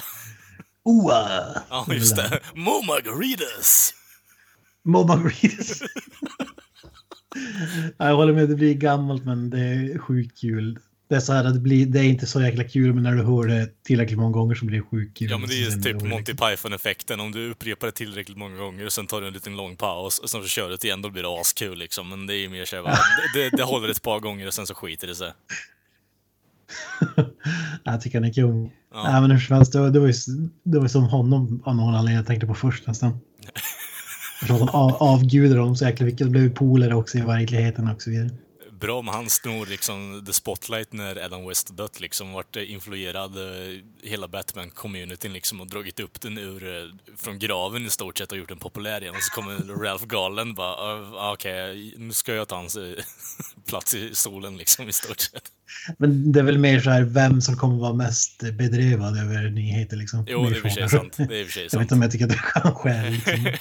Oa! 0.83 1.47
Ja, 1.69 1.85
just 1.89 2.15
det. 2.15 2.39
Mo 2.53 2.81
Margaritas! 2.81 3.93
Mo 4.83 5.07
Margaritas. 5.07 5.81
Jag 7.97 8.15
håller 8.15 8.33
med, 8.33 8.49
det 8.49 8.55
blir 8.55 8.73
gammalt 8.73 9.25
men 9.25 9.49
det 9.49 9.59
är 9.59 9.97
sjukt 9.97 10.41
kul. 10.41 10.79
Det 11.09 11.15
är 11.15 11.19
så 11.19 11.33
här 11.33 11.45
att 11.45 11.53
det, 11.53 11.59
blir, 11.59 11.85
det 11.85 11.99
är 11.99 12.03
inte 12.03 12.25
så 12.25 12.41
jäkla 12.41 12.63
kul 12.63 12.93
men 12.93 13.03
när 13.03 13.15
du 13.15 13.23
hör 13.23 13.47
det 13.47 13.83
tillräckligt 13.83 14.19
många 14.19 14.31
gånger 14.31 14.55
så 14.55 14.65
blir 14.65 14.77
det 14.77 14.85
sjukt 14.85 15.17
kul. 15.17 15.31
Ja, 15.31 15.37
men 15.37 15.49
det 15.49 15.55
är 15.55 15.71
ju 15.71 15.81
typ. 15.81 16.01
Monty 16.01 16.33
Python-effekten. 16.33 17.19
Om 17.19 17.31
du 17.31 17.51
upprepar 17.51 17.87
det 17.87 17.93
tillräckligt 17.93 18.37
många 18.37 18.57
gånger 18.57 18.85
och 18.85 18.91
sen 18.91 19.07
tar 19.07 19.21
du 19.21 19.27
en 19.27 19.33
liten 19.33 19.55
lång 19.55 19.75
paus 19.75 20.19
och 20.19 20.29
sen 20.29 20.41
så 20.41 20.47
kör 20.47 20.69
du 20.69 20.75
det 20.75 20.87
igen, 20.87 21.01
då 21.01 21.09
blir 21.09 21.23
det 21.23 21.41
askul 21.41 21.77
liksom. 21.77 22.09
Men 22.09 22.27
det 22.27 22.33
är 22.35 22.37
ju 22.37 22.49
mer 22.49 22.65
så 22.65 22.75
här, 22.75 22.83
det, 23.33 23.57
det, 23.57 23.63
håller 23.63 23.89
ett 23.89 24.01
par 24.01 24.19
gånger 24.19 24.47
och 24.47 24.53
sen 24.53 24.67
så 24.67 24.75
skiter 24.75 25.07
det 25.07 25.15
sig. 25.15 25.31
Jag 27.83 28.01
tycker 28.01 28.19
han 28.19 28.29
är 28.29 28.33
kung. 28.33 28.71
Ja. 28.93 29.11
Nej, 29.11 29.21
men 29.21 29.31
hur 29.31 29.39
som 29.39 29.55
helst, 29.55 29.73
det 29.73 29.79
var, 29.79 29.89
det, 29.89 29.99
var 29.99 30.07
ju, 30.07 30.13
det 30.63 30.77
var 30.77 30.85
ju 30.85 30.89
som 30.89 31.03
honom 31.03 31.61
av 31.65 31.75
någon 31.75 31.95
anledning 31.95 32.15
jag 32.15 32.27
tänkte 32.27 32.47
på 32.47 32.53
först 32.53 32.87
nästan. 32.87 33.19
Jag 34.47 34.69
av, 34.75 34.95
avgudar 34.99 35.57
dem 35.57 35.75
så 35.75 35.85
jäkla 35.85 36.05
mycket. 36.05 36.19
De 36.19 36.29
blev 36.29 36.53
polare 36.53 36.95
också 36.95 37.17
i 37.17 37.21
verkligheten 37.21 37.87
och 37.87 38.01
så 38.01 38.09
vidare. 38.09 38.29
Bra 38.79 38.99
om 38.99 39.07
han 39.07 39.29
snor 39.29 39.65
liksom 39.65 40.23
the 40.25 40.33
spotlight 40.33 40.93
när 40.93 41.25
Adam 41.25 41.47
West 41.47 41.77
dött 41.77 41.99
liksom. 41.99 42.31
Vart 42.33 42.55
influerad 42.55 43.37
eh, 43.37 43.79
hela 44.03 44.27
Batman-communityn 44.27 45.33
liksom 45.33 45.61
och 45.61 45.67
dragit 45.67 45.99
upp 45.99 46.21
den 46.21 46.37
ur, 46.37 46.67
eh, 46.77 46.83
från 47.17 47.39
graven 47.39 47.85
i 47.85 47.89
stort 47.89 48.17
sett 48.17 48.31
och 48.31 48.37
gjort 48.37 48.49
den 48.49 48.57
populär 48.59 49.01
igen. 49.01 49.15
Och 49.15 49.23
så 49.23 49.31
kommer 49.41 49.83
Ralph 49.83 50.05
Garland 50.05 50.55
bara, 50.55 50.75
"Ah, 51.17 51.33
okej, 51.33 51.93
nu 51.97 52.13
ska 52.13 52.33
jag 52.33 52.47
ta 52.47 52.55
hans 52.55 52.75
eh, 52.75 52.93
plats 53.67 53.93
i 53.93 54.15
stolen 54.15 54.57
liksom 54.57 54.89
i 54.89 54.93
stort 54.93 55.19
sett. 55.19 55.51
Men 55.97 56.31
det 56.31 56.39
är 56.39 56.43
väl 56.43 56.57
mer 56.57 56.79
så 56.79 56.89
här 56.89 57.01
vem 57.03 57.41
som 57.41 57.57
kommer 57.57 57.75
vara 57.77 57.93
mest 57.93 58.39
bedrövad 58.39 59.17
över 59.19 59.49
nyheter 59.49 59.97
liksom. 59.97 60.25
Jo, 60.27 60.43
det 60.49 60.49
är 60.49 60.55
i 60.55 60.57
och 60.57 60.61
för 60.61 60.69
sig 60.69 60.89
sant. 60.89 61.17
Det 61.17 61.23
är 61.41 61.45
för 61.45 61.51
sig 61.51 61.61
Jag 61.61 61.63
vet 61.63 61.71
sant. 61.71 61.81
inte 61.81 61.93
om 61.95 62.01
jag 62.01 62.11
tycker 62.11 62.25
att 62.25 62.31
det 62.31 62.43
kan 62.61 62.75
ske 62.75 63.09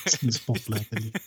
liksom, 0.04 0.32
spotlighten. 0.32 1.12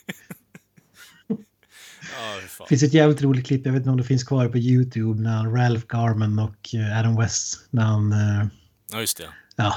Det 2.58 2.68
finns 2.68 2.82
ett 2.82 2.94
jävligt 2.94 3.22
roligt 3.22 3.46
klipp, 3.46 3.66
jag 3.66 3.72
vet 3.72 3.80
inte 3.80 3.90
om 3.90 3.96
det 3.96 4.04
finns 4.04 4.24
kvar 4.24 4.48
på 4.48 4.58
YouTube, 4.58 5.22
när 5.22 5.44
Ralph 5.44 5.86
Garman 5.88 6.38
och 6.38 6.74
eh, 6.74 6.98
Adam 6.98 7.16
West, 7.16 7.68
när 7.70 7.82
han, 7.82 8.12
eh, 8.12 8.46
ja, 8.92 9.00
just 9.00 9.16
det. 9.16 9.28
ja, 9.56 9.74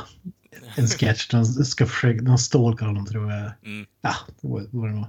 en 0.76 0.88
sketch 0.88 1.28
de 1.28 1.46
ska 1.46 1.86
försöka, 1.86 2.22
de 2.22 2.38
stalkar 2.38 2.86
honom 2.86 3.06
tror 3.06 3.32
jag. 3.32 3.52
Mm. 3.66 3.86
Ja, 4.02 4.16
det 4.42 4.48
var 4.48 4.68
var 4.72 4.88
det 4.88 4.96
nog. 4.96 5.06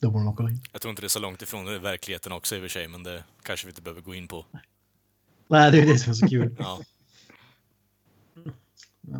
Då 0.00 0.10
borde 0.10 0.24
de 0.24 0.36
kolla 0.36 0.50
in. 0.50 0.60
Jag 0.72 0.80
tror 0.80 0.90
inte 0.90 1.02
det 1.02 1.06
är 1.06 1.08
så 1.08 1.18
långt 1.18 1.42
ifrån 1.42 1.64
det 1.64 1.78
verkligheten 1.78 2.32
också 2.32 2.54
i 2.54 2.58
och 2.58 2.62
för 2.62 2.68
sig, 2.68 2.88
men 2.88 3.02
det 3.02 3.24
kanske 3.42 3.66
vi 3.66 3.70
inte 3.70 3.82
behöver 3.82 4.00
gå 4.00 4.14
in 4.14 4.28
på. 4.28 4.46
Nej, 5.48 5.72
det 5.72 5.80
är 5.80 5.86
det 5.86 5.98
som 5.98 6.10
är 6.10 6.14
så 6.14 6.28
kul. 6.28 6.56
Ja, 6.58 6.80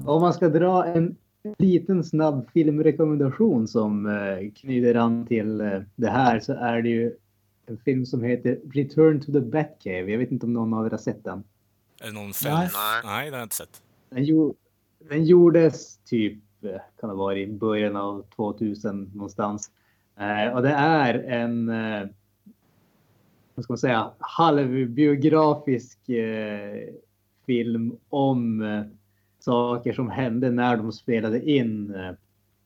Om 0.04 0.20
man 0.20 0.34
ska 0.34 0.48
dra 0.48 0.86
en 0.86 1.16
liten 1.58 2.04
snabb 2.04 2.48
filmrekommendation 2.52 3.68
som 3.68 4.06
eh, 4.06 4.50
knyter 4.54 4.94
an 4.94 5.26
till 5.26 5.58
det 5.96 6.10
här 6.10 6.40
så 6.40 6.52
är 6.52 6.82
det 6.82 6.88
ju 6.88 7.12
en 7.70 7.78
film 7.78 8.06
som 8.06 8.22
heter 8.22 8.58
Return 8.72 9.20
to 9.20 9.32
the 9.32 9.40
Batcave. 9.40 10.10
Jag 10.10 10.18
vet 10.18 10.30
inte 10.30 10.46
om 10.46 10.52
någon 10.52 10.75
av 10.75 10.87
er 10.87 10.90
har 10.90 10.98
sett 10.98 11.25
den. 11.25 11.44
är 12.00 12.06
det 12.06 12.12
någon 12.12 12.32
fäll? 12.32 12.52
Nej. 12.52 12.68
Nej. 13.04 13.30
Det 13.30 13.37
har 13.37 13.38
jag 13.38 13.44
inte 13.46 13.56
sett. 13.56 13.82
Den, 14.10 14.25
gjo- 14.25 14.54
den 15.08 15.25
gjordes 15.25 15.98
typ, 15.98 16.38
kan 17.00 17.08
det 17.10 17.16
vara 17.16 17.37
i 17.38 17.46
början 17.46 17.96
av 17.96 18.25
2000 18.37 19.10
någonstans. 19.14 19.70
Eh, 20.18 20.54
och 20.56 20.62
det 20.62 20.70
är 20.72 21.14
en, 21.14 21.68
eh, 21.68 22.06
vad 23.54 23.64
ska 23.64 23.72
man 23.72 23.78
säga, 23.78 24.10
halvbiografisk 24.18 26.08
eh, 26.08 26.88
film 27.46 27.96
om 28.08 28.62
eh, 28.62 28.82
saker 29.38 29.92
som 29.92 30.10
hände 30.10 30.50
när 30.50 30.76
de 30.76 30.92
spelade 30.92 31.50
in 31.50 31.94
eh, 31.94 32.10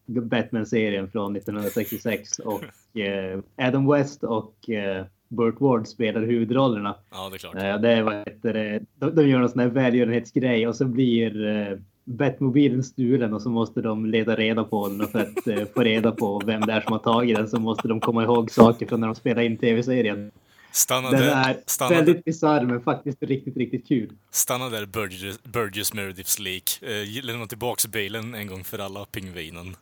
Batman-serien 0.07 1.11
från 1.11 1.37
1966 1.37 2.39
och 2.39 2.65
eh, 3.01 3.41
Adam 3.57 3.93
West 3.93 4.25
och 4.25 4.71
eh, 4.71 5.05
Burt 5.29 5.61
Ward 5.61 5.87
spelar 5.87 6.21
huvudrollerna. 6.21 6.95
Ja, 7.11 7.29
det 7.31 7.37
är 7.37 7.39
klart. 7.39 7.55
Eh, 7.55 7.81
Det 7.81 7.89
är, 7.93 8.03
vad 8.03 8.15
heter 8.15 8.53
det, 8.53 8.81
de, 8.99 9.15
de 9.15 9.29
gör 9.29 9.39
någon 9.39 9.49
sån 9.51 9.61
här 9.61 9.69
välgörenhetsgrej 9.69 10.69
och 10.69 10.77
så 10.77 10.85
blir 10.85 11.47
eh, 11.47 11.79
Batmobilen 12.05 12.85
stulen 12.85 13.35
och 13.35 13.43
så 13.43 13.49
måste 13.49 13.81
de 13.81 14.07
leta 14.07 14.37
reda 14.37 14.65
på 14.65 14.89
den 14.89 15.01
och 15.01 15.11
för 15.11 15.21
att 15.21 15.47
eh, 15.47 15.65
få 15.75 15.81
reda 15.83 16.13
på 16.13 16.43
vem 16.47 16.61
det 16.61 16.73
är 16.73 16.81
som 16.81 16.93
har 16.93 16.99
tagit 16.99 17.37
den 17.37 17.49
så 17.49 17.61
måste 17.61 17.89
de 17.89 18.01
komma 18.01 18.23
ihåg 18.23 18.51
saker 18.51 18.87
från 18.87 19.01
när 19.01 19.07
de 19.07 19.15
spelade 19.15 19.47
in 19.47 19.57
tv-serien. 19.57 20.31
Stanna 20.73 21.11
Den 21.11 21.21
där, 21.21 21.51
är 21.51 21.57
stanna, 21.67 21.95
väldigt 21.95 22.25
bisarr 22.25 22.65
men 22.65 22.81
faktiskt 22.81 23.23
riktigt, 23.23 23.57
riktigt 23.57 23.89
kul. 23.89 24.11
stanna 24.31 24.69
där 24.69 24.87
Burgess, 24.87 25.43
Burgess 25.43 25.95
Merediths 25.95 26.39
lik. 26.39 26.83
Eh, 26.83 27.25
lämna 27.25 27.47
tillbaks 27.47 27.87
Balen 27.87 28.35
en 28.35 28.47
gång 28.47 28.65
för 28.65 28.79
alla, 28.79 29.05
pingvinen. 29.05 29.77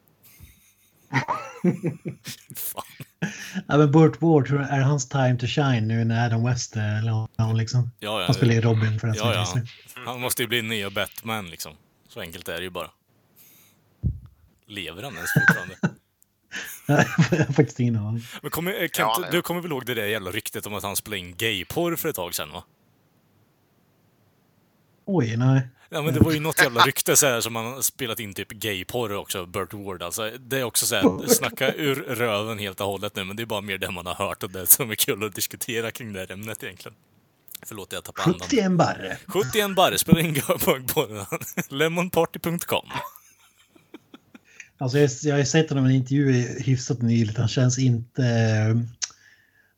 Ja, 3.66 3.78
men 3.78 3.90
Burt 3.92 4.22
Ward, 4.22 4.50
är 4.50 4.80
hans 4.80 5.08
time 5.08 5.36
to 5.38 5.46
shine 5.46 5.88
nu 5.88 6.04
när 6.04 6.26
Adam 6.26 6.44
West 6.44 6.76
är 6.76 7.26
han 7.38 7.56
liksom? 7.56 7.90
Ja, 7.98 8.20
ja, 8.20 8.26
Han 8.26 8.34
spelar 8.34 8.54
ju 8.54 8.60
Robin 8.60 9.00
för 9.00 9.06
den 9.06 9.16
ja, 9.16 9.34
ja. 9.34 9.62
Han 10.06 10.20
måste 10.20 10.42
ju 10.42 10.48
bli 10.48 10.62
nya 10.62 10.90
Batman 10.90 11.46
liksom. 11.46 11.72
Så 12.08 12.20
enkelt 12.20 12.48
är 12.48 12.56
det 12.56 12.62
ju 12.62 12.70
bara. 12.70 12.90
Lever 14.66 15.02
han 15.02 15.14
ens 15.14 15.30
fortfarande? 15.32 15.74
Jag 17.30 17.46
har 17.46 17.52
faktiskt 17.52 17.80
ingen 17.80 17.96
aning. 17.96 18.22
Men 18.42 18.50
kommer, 18.50 18.72
eh, 18.72 18.78
Kent, 18.78 18.92
ja. 18.96 19.28
du 19.30 19.42
kommer 19.42 19.60
väl 19.60 19.70
ihåg 19.70 19.86
det 19.86 19.94
där 19.94 20.06
jävla 20.06 20.30
ryktet 20.30 20.66
om 20.66 20.74
att 20.74 20.82
han 20.82 20.96
spelade 20.96 21.18
in 21.18 21.36
gayporr 21.36 21.96
för 21.96 22.08
ett 22.08 22.16
tag 22.16 22.34
sedan 22.34 22.50
va? 22.52 22.64
Oj, 25.04 25.36
nej. 25.36 25.68
Ja 25.92 26.02
men 26.02 26.14
det 26.14 26.20
var 26.20 26.32
ju 26.32 26.40
något 26.40 26.62
jävla 26.62 26.80
rykte 26.80 27.16
så 27.16 27.26
här, 27.26 27.40
som 27.40 27.52
man 27.52 27.82
spelat 27.82 28.20
in 28.20 28.34
typ 28.34 28.48
gayporr 28.50 29.12
också, 29.12 29.46
Burt 29.46 29.74
Ward 29.74 30.02
alltså. 30.02 30.30
Det 30.40 30.58
är 30.58 30.64
också 30.64 30.86
så 30.86 30.94
här, 30.94 31.28
snacka 31.28 31.74
ur 31.74 31.94
röven 31.94 32.58
helt 32.58 32.80
och 32.80 32.86
hållet 32.86 33.16
nu, 33.16 33.24
men 33.24 33.36
det 33.36 33.42
är 33.42 33.46
bara 33.46 33.60
mer 33.60 33.78
det 33.78 33.90
man 33.90 34.06
har 34.06 34.14
hört 34.14 34.42
och 34.42 34.50
det 34.50 34.66
som 34.66 34.90
är 34.90 34.94
kul 34.94 35.24
att 35.24 35.34
diskutera 35.34 35.90
kring 35.90 36.12
det 36.12 36.18
här 36.18 36.32
ämnet 36.32 36.62
egentligen. 36.62 36.96
Förlåt, 37.62 37.92
jag 37.92 38.04
tappade 38.04 38.24
andan. 38.24 38.48
71 38.48 38.72
barre. 38.72 39.18
71 39.26 39.74
barre, 39.76 39.98
spela 39.98 40.20
in 40.20 40.34
på, 40.94 41.26
lemonparty.com. 41.68 42.88
Alltså 44.78 44.98
jag, 44.98 45.10
jag 45.22 45.36
har 45.36 45.44
sett 45.44 45.68
honom 45.70 45.86
i 45.86 45.88
en 45.88 45.96
intervju 45.96 46.32
hyfsat 46.58 47.02
nyligt. 47.02 47.38
Han 47.38 47.48
känns 47.48 47.78
inte 47.78 48.22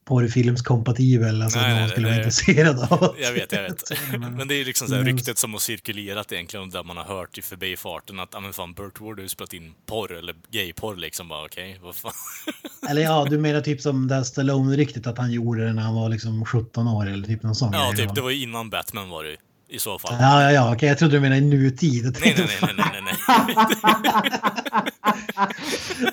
porrfilmskompatibel. 0.05 1.43
Alltså 1.43 1.59
Nej, 1.59 1.67
att 1.69 1.73
nej, 1.75 1.81
någon 1.81 1.91
skulle 1.91 2.07
det- 2.09 2.15
vara 2.15 2.25
intresserad 2.25 2.79
av. 2.93 3.17
Jag 3.21 3.33
vet, 3.33 3.53
jag 3.53 3.63
vet. 3.63 3.91
Men- 4.37 4.49
det 4.49 4.55
är 4.55 4.65
liksom 4.65 4.89
så 4.89 4.95
här 4.95 5.03
ryktet 5.05 5.39
som 5.39 5.53
har 5.53 5.61
cirkulerat 5.61 6.33
egentligen, 6.33 6.71
där 6.71 6.83
man 6.83 6.97
har 6.97 7.05
hört 7.05 7.39
i 7.39 7.43
förbifarten 7.43 8.21
att, 8.21 8.29
ja 8.33 8.41
men 8.41 8.53
fan, 8.53 8.73
Burt 8.75 9.01
Ward 9.01 9.19
har 9.19 9.23
ju 9.23 9.29
spelat 9.29 9.53
in 9.53 9.75
porr, 9.87 10.13
eller 10.19 10.35
gayporr 10.51 10.97
liksom, 10.97 11.29
bara 11.29 11.45
okej, 11.45 11.79
vad 11.83 11.95
fan. 11.95 12.13
Eller 12.91 13.03
ja, 13.03 13.27
du 13.31 13.39
menar 13.39 13.61
typ 13.61 13.81
som 13.81 14.09
det 14.09 14.15
här 14.15 14.23
Stallone-ryktet 14.23 15.07
att 15.07 15.19
han 15.19 15.33
gjorde 15.33 15.65
det 15.67 15.73
när 15.73 15.83
han 15.83 15.95
var 15.95 16.09
liksom 16.09 16.45
17 16.45 16.89
år 16.89 17.07
eller 17.07 17.27
typ 17.27 17.43
någon 17.43 17.55
sån 17.55 17.73
Ja, 17.73 17.93
typ, 17.97 18.15
det 18.15 18.21
var 18.21 18.31
ju 18.31 18.43
innan 18.43 18.71
Batman 18.71 19.09
var 19.09 19.25
det 19.25 19.31
ju, 19.31 19.37
i 19.73 19.79
så 19.79 19.99
fall. 19.99 20.17
Ja, 20.21 20.43
ja, 20.43 20.53
ja, 20.53 20.75
okej, 20.75 20.89
jag 20.89 20.99
trodde 20.99 21.17
du 21.17 21.21
menade 21.21 21.41
i 21.41 21.45
nutid. 21.45 22.05
Jag 22.05 22.21
Nej, 22.21 22.35
nej, 22.39 22.59
nej, 22.63 22.75
nej, 22.77 22.87
nej, 22.93 23.03
nej. 23.05 23.15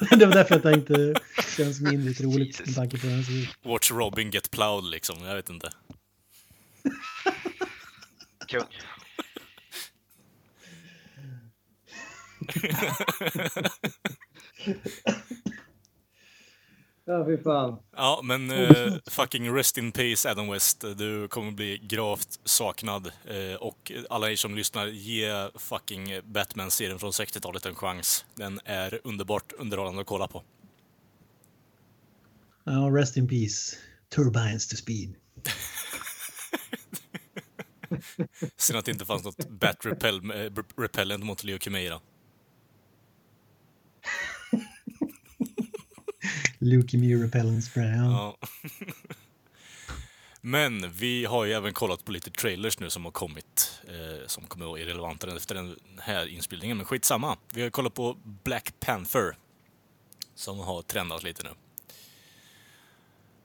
det 0.20 0.26
var 0.26 0.34
därför 0.34 0.56
jag 0.56 0.64
tänkte 0.64 0.94
det 0.94 1.22
känns 1.58 1.82
mindre 1.82 2.14
troligt 2.14 2.66
med 2.66 2.76
tanke 2.76 2.98
på 2.98 3.08
ut. 3.08 3.50
Watch 3.66 3.92
Robin 3.92 4.30
get 4.32 4.52
plowed 4.52 4.92
liksom, 4.92 5.16
jag 5.26 5.36
vet 5.36 5.50
inte. 5.50 5.70
Kung. 8.48 8.64
Ja, 17.10 17.26
fy 17.26 17.38
fan. 17.38 17.78
Ja, 17.96 18.22
men 18.24 18.52
eh, 18.52 18.94
fucking 19.10 19.56
rest 19.56 19.78
in 19.78 19.92
peace 19.92 20.32
Adam 20.32 20.50
West. 20.50 20.82
Du 20.98 21.28
kommer 21.28 21.52
bli 21.52 21.78
gravt 21.78 22.40
saknad. 22.44 23.12
Eh, 23.26 23.56
och 23.60 23.92
alla 24.10 24.32
er 24.32 24.36
som 24.36 24.56
lyssnar, 24.56 24.88
ge 24.88 25.50
fucking 25.56 26.22
Batman-serien 26.24 27.00
från 27.00 27.12
60-talet 27.12 27.66
en 27.66 27.76
chans. 27.76 28.26
Den 28.36 28.60
är 28.66 29.00
underbart 29.04 29.54
underhållande 29.58 30.02
att 30.02 30.08
kolla 30.08 30.28
på. 30.28 30.44
Ja, 32.64 32.72
rest 32.72 33.18
in 33.18 33.28
peace. 33.28 33.78
Turbines 34.16 34.68
to 34.68 34.76
speed. 34.76 35.16
Synd 38.58 38.80
att 38.80 38.86
det 38.86 38.92
inte 38.92 39.06
fanns 39.06 39.24
något 39.24 39.50
bat 39.50 39.86
eh, 39.86 39.92
repellent 40.78 41.24
mot 41.24 41.44
leukemia. 41.44 42.00
Leukemia 46.60 47.18
repellent 47.18 47.64
spray. 47.64 47.96
Ja. 47.96 48.38
Ja. 48.42 48.42
Men 50.42 50.92
vi 50.92 51.26
har 51.26 51.46
ju 51.46 51.54
även 51.54 51.74
kollat 51.74 52.06
på 52.06 52.12
lite 52.12 52.32
trailers 52.32 52.80
nu 52.80 52.90
som 52.90 53.06
har 53.06 53.12
kommit, 53.12 53.82
eh, 53.88 54.28
som 54.28 54.44
kommer 54.44 54.66
att 54.66 54.70
vara 54.70 54.80
irrelevanta 54.80 55.36
efter 55.36 55.56
den 55.56 55.76
här 55.98 56.28
inspelningen, 56.28 56.78
men 56.78 56.86
skitsamma. 56.86 57.38
Vi 57.54 57.62
har 57.62 57.70
kollat 57.70 57.94
på 57.94 58.18
Black 58.24 58.74
Panther, 58.80 59.36
som 60.36 60.60
har 60.60 60.82
trendat 60.82 61.24
lite 61.24 61.44
nu. 61.44 61.50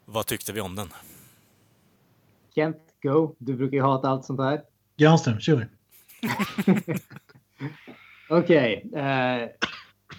Vad 0.05 0.27
tyckte 0.27 0.53
vi 0.53 0.61
om 0.61 0.77
den? 0.77 0.89
Kent, 2.55 2.77
go. 3.03 3.35
Du 3.39 3.55
brukar 3.55 3.77
ju 3.77 3.83
hata 3.83 4.09
allt 4.09 4.25
sånt 4.25 4.41
här. 4.41 4.63
Granström, 4.97 5.41
kör. 5.41 5.69
Okej. 8.29 8.91
eh, 8.95 9.49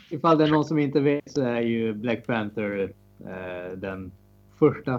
ifall 0.10 0.38
det 0.38 0.44
är 0.44 0.52
någon 0.52 0.66
som 0.66 0.80
inte 0.80 1.00
vet 1.00 1.32
så 1.32 1.42
är 1.42 1.62
ju 1.62 1.94
Black 1.94 2.26
Panther 2.26 2.94
eh, 3.20 3.78
den 3.78 4.12
första, 4.60 4.92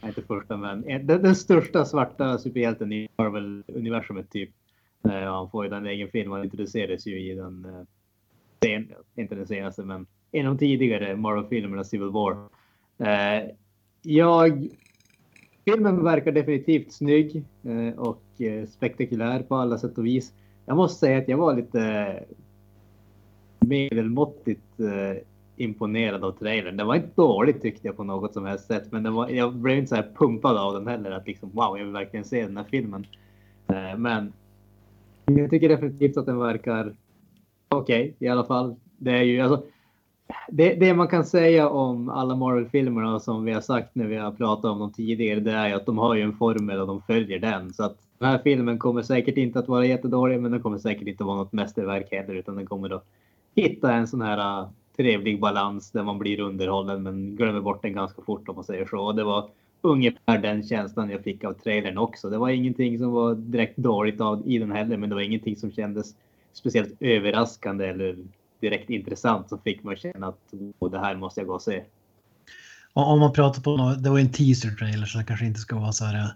nej 0.00 0.08
inte 0.08 0.22
första 0.22 0.56
men 0.56 0.82
den, 1.06 1.22
den 1.22 1.36
största 1.36 1.84
svarta 1.84 2.38
superhjälten 2.38 2.92
i 2.92 3.08
Marvel-universumet 3.16 4.30
typ. 4.30 4.50
Eh, 5.04 5.32
han 5.32 5.50
får 5.50 5.64
ju 5.64 5.70
den 5.70 5.86
egen 5.86 6.08
film, 6.08 6.30
han 6.30 6.44
introducerades 6.44 7.06
ju 7.06 7.30
i 7.30 7.34
den, 7.34 7.64
eh, 7.64 7.82
sen, 8.62 8.88
inte 9.14 9.34
den 9.34 9.46
senaste 9.46 9.82
men 9.82 10.06
en 10.32 10.46
av 10.46 10.54
de 10.54 10.58
tidigare 10.58 11.16
Marvel-filmerna 11.16 11.84
Civil 11.84 12.10
War. 12.10 12.36
Eh, 12.98 13.50
jag 14.02 14.68
Filmen 15.64 16.04
verkar 16.04 16.32
definitivt 16.32 16.92
snygg 16.92 17.44
eh, 17.62 17.98
och 17.98 18.40
eh, 18.40 18.66
spektakulär 18.66 19.42
på 19.42 19.56
alla 19.56 19.78
sätt 19.78 19.98
och 19.98 20.06
vis. 20.06 20.32
Jag 20.66 20.76
måste 20.76 20.98
säga 20.98 21.18
att 21.18 21.28
jag 21.28 21.36
var 21.36 21.54
lite 21.54 22.24
medelmåttigt 23.72 24.80
eh, 24.80 25.22
imponerad 25.56 26.24
av 26.24 26.32
trailern. 26.32 26.76
Den 26.76 26.86
var 26.86 26.94
inte 26.94 27.12
dålig 27.14 27.62
tyckte 27.62 27.86
jag 27.86 27.96
på 27.96 28.04
något 28.04 28.32
som 28.32 28.44
helst 28.44 28.66
sätt, 28.66 28.92
men 28.92 29.02
den 29.02 29.14
var, 29.14 29.28
jag 29.28 29.54
blev 29.54 29.78
inte 29.78 29.88
så 29.88 29.94
här 29.94 30.10
pumpad 30.14 30.56
av 30.56 30.74
den 30.74 30.86
heller 30.86 31.10
att 31.10 31.26
liksom 31.26 31.50
wow, 31.54 31.78
jag 31.78 31.84
vill 31.84 31.92
verkligen 31.92 32.24
se 32.24 32.42
den 32.42 32.56
här 32.56 32.66
filmen. 32.70 33.06
Eh, 33.68 33.98
men 33.98 34.32
jag 35.24 35.50
tycker 35.50 35.68
definitivt 35.68 36.16
att 36.16 36.26
den 36.26 36.38
verkar 36.38 36.94
okej 37.68 38.16
i 38.18 38.28
alla 38.28 38.44
fall. 38.44 38.76
Det 38.98 39.10
är 39.10 39.22
ju 39.22 39.40
alltså. 39.40 39.64
Det, 40.48 40.74
det 40.74 40.94
man 40.94 41.08
kan 41.08 41.24
säga 41.24 41.68
om 41.68 42.08
alla 42.08 42.36
Marvel-filmerna 42.36 43.20
som 43.20 43.44
vi 43.44 43.52
har 43.52 43.60
sagt 43.60 43.94
när 43.94 44.06
vi 44.06 44.16
har 44.16 44.32
pratat 44.32 44.64
om 44.64 44.78
dem 44.78 44.92
tidigare, 44.92 45.40
det 45.40 45.52
är 45.52 45.68
ju 45.68 45.74
att 45.74 45.86
de 45.86 45.98
har 45.98 46.14
ju 46.14 46.22
en 46.22 46.36
formel 46.36 46.80
och 46.80 46.86
de 46.86 47.02
följer 47.02 47.38
den. 47.38 47.72
Så 47.72 47.84
att 47.84 47.96
den 48.18 48.28
här 48.28 48.38
filmen 48.38 48.78
kommer 48.78 49.02
säkert 49.02 49.36
inte 49.36 49.58
att 49.58 49.68
vara 49.68 49.86
jättedålig, 49.86 50.40
men 50.40 50.50
den 50.50 50.62
kommer 50.62 50.78
säkert 50.78 51.08
inte 51.08 51.24
vara 51.24 51.36
något 51.36 51.52
mästerverk 51.52 52.08
heller, 52.10 52.34
utan 52.34 52.56
den 52.56 52.66
kommer 52.66 52.90
att 52.94 53.04
hitta 53.54 53.92
en 53.92 54.08
sån 54.08 54.22
här 54.22 54.60
äh, 54.60 54.68
trevlig 54.96 55.40
balans 55.40 55.90
där 55.90 56.02
man 56.02 56.18
blir 56.18 56.40
underhållen, 56.40 57.02
men 57.02 57.36
glömmer 57.36 57.60
bort 57.60 57.82
den 57.82 57.92
ganska 57.92 58.22
fort 58.22 58.48
om 58.48 58.54
man 58.54 58.64
säger 58.64 58.86
så. 58.86 58.98
Och 58.98 59.14
det 59.14 59.24
var 59.24 59.50
ungefär 59.80 60.38
den 60.38 60.62
känslan 60.62 61.10
jag 61.10 61.24
fick 61.24 61.44
av 61.44 61.52
trailern 61.52 61.98
också. 61.98 62.30
Det 62.30 62.38
var 62.38 62.48
ingenting 62.48 62.98
som 62.98 63.12
var 63.12 63.34
direkt 63.34 63.76
dåligt 63.76 64.20
av, 64.20 64.42
i 64.46 64.58
den 64.58 64.72
heller, 64.72 64.96
men 64.96 65.08
det 65.08 65.14
var 65.14 65.22
ingenting 65.22 65.56
som 65.56 65.72
kändes 65.72 66.14
speciellt 66.52 66.96
överraskande 67.00 67.86
eller 67.86 68.16
direkt 68.60 68.90
intressant 68.90 69.48
som 69.48 69.58
fick 69.58 69.82
man 69.82 69.96
känna 69.96 70.26
att 70.26 70.54
oh, 70.78 70.90
det 70.90 70.98
här 70.98 71.16
måste 71.16 71.40
jag 71.40 71.46
gå 71.46 71.54
och 71.54 71.62
se. 71.62 71.84
Om 72.92 73.20
man 73.20 73.32
pratar 73.32 73.62
på 73.62 73.76
något, 73.76 74.02
det 74.02 74.10
var 74.10 74.18
en 74.18 74.32
teaser 74.32 74.70
trailer 74.70 75.06
så 75.06 75.18
det 75.18 75.24
kanske 75.24 75.46
inte 75.46 75.60
ska 75.60 75.76
vara 75.76 75.92
så 75.92 76.04
här 76.04 76.14
äh, 76.14 76.30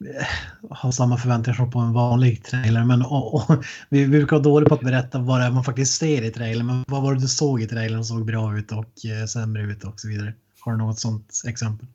Eh, 0.00 0.76
ha 0.82 0.92
samma 0.92 1.16
förväntningar 1.16 1.56
som 1.56 1.70
på 1.70 1.78
en 1.78 1.92
vanlig 1.92 2.44
trailer. 2.44 2.84
Men 2.84 3.02
och, 3.02 3.34
och, 3.34 3.64
vi 3.88 4.08
brukar 4.08 4.36
vara 4.36 4.42
dåliga 4.42 4.68
på 4.68 4.74
att 4.74 4.80
berätta 4.80 5.18
vad 5.18 5.40
det 5.40 5.46
är 5.46 5.50
man 5.50 5.64
faktiskt 5.64 5.98
ser 5.98 6.22
i 6.22 6.30
trailern. 6.30 6.66
Men 6.66 6.84
vad 6.88 7.02
var 7.02 7.14
det 7.14 7.20
du 7.20 7.28
såg 7.28 7.62
i 7.62 7.66
trailern 7.66 8.04
som 8.04 8.18
såg 8.18 8.26
bra 8.26 8.58
ut 8.58 8.72
och 8.72 9.06
eh, 9.10 9.26
sämre 9.26 9.62
ut 9.62 9.84
och 9.84 10.00
så 10.00 10.08
vidare? 10.08 10.34
Har 10.60 10.72
du 10.72 10.78
något 10.78 10.98
sånt 10.98 11.42
exempel? 11.48 11.86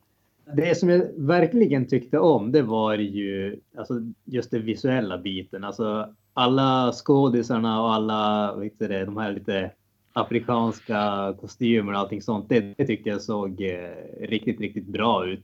Det 0.54 0.78
som 0.78 0.90
jag 0.90 1.06
verkligen 1.18 1.88
tyckte 1.88 2.20
om 2.20 2.52
det 2.52 2.62
var 2.62 2.96
ju 2.96 3.60
alltså, 3.78 3.94
just 4.26 4.52
den 4.52 4.66
visuella 4.66 5.18
biten. 5.18 5.64
Alltså 5.64 6.14
alla 6.34 6.92
skådisarna 6.92 7.82
och 7.82 7.94
alla 7.94 8.56
vet 8.56 8.80
det, 8.80 9.06
de 9.06 9.18
här 9.18 9.34
lite 9.34 9.72
afrikanska 10.14 11.34
kostymerna 11.42 11.98
och 11.98 12.04
allting 12.04 12.22
sånt. 12.22 12.50
Det, 12.50 12.74
det 12.78 12.86
tyckte 12.86 13.10
jag 13.10 13.22
såg 13.22 13.62
eh, 13.62 14.28
riktigt, 14.28 14.60
riktigt 14.60 14.88
bra 14.88 15.28
ut. 15.28 15.44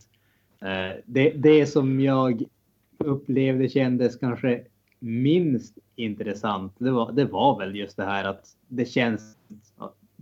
Eh, 0.62 0.95
det, 1.05 1.29
det 1.29 1.65
som 1.65 2.00
jag 2.00 2.43
upplevde 2.97 3.69
kändes 3.69 4.15
kanske 4.15 4.62
minst 5.00 5.77
intressant. 5.95 6.74
Det 6.77 6.91
var, 6.91 7.12
det 7.12 7.25
var 7.25 7.59
väl 7.59 7.75
just 7.75 7.97
det 7.97 8.05
här 8.05 8.24
att 8.24 8.45
det 8.67 8.85
känns 8.85 9.38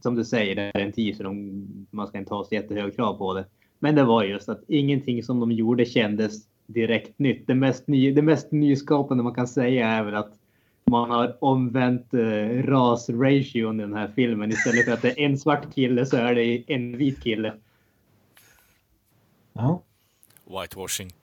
som 0.03 0.15
du 0.15 0.23
säger, 0.23 0.55
det 0.55 0.61
är 0.61 0.79
en 0.79 0.91
teaser. 0.91 1.25
Man 1.89 2.07
ska 2.07 2.17
inte 2.17 2.33
ha 2.33 2.43
så 2.43 2.55
jättehög 2.55 2.95
krav 2.95 3.13
på 3.17 3.33
det. 3.33 3.45
Men 3.79 3.95
det 3.95 4.03
var 4.03 4.23
just 4.23 4.49
att 4.49 4.63
ingenting 4.67 5.23
som 5.23 5.39
de 5.39 5.51
gjorde 5.51 5.85
kändes 5.85 6.47
direkt 6.65 7.19
nytt. 7.19 7.47
Det 7.47 7.55
mest, 7.55 7.87
ny, 7.87 8.11
det 8.11 8.21
mest 8.21 8.51
nyskapande 8.51 9.23
man 9.23 9.33
kan 9.33 9.47
säga 9.47 9.87
är 9.87 10.03
väl 10.03 10.15
att 10.15 10.33
man 10.85 11.09
har 11.09 11.37
omvänt 11.39 12.13
eh, 12.13 12.63
rasration 12.63 13.79
i 13.79 13.83
den 13.83 13.93
här 13.93 14.07
filmen. 14.15 14.49
Istället 14.49 14.85
för 14.85 14.91
att 14.91 15.01
det 15.01 15.19
är 15.19 15.25
en 15.25 15.37
svart 15.37 15.73
kille 15.73 16.05
så 16.05 16.17
är 16.17 16.35
det 16.35 16.63
en 16.67 16.97
vit 16.97 17.23
kille. 17.23 17.53
Ja. 19.53 19.81
Whitewashing. 20.61 21.11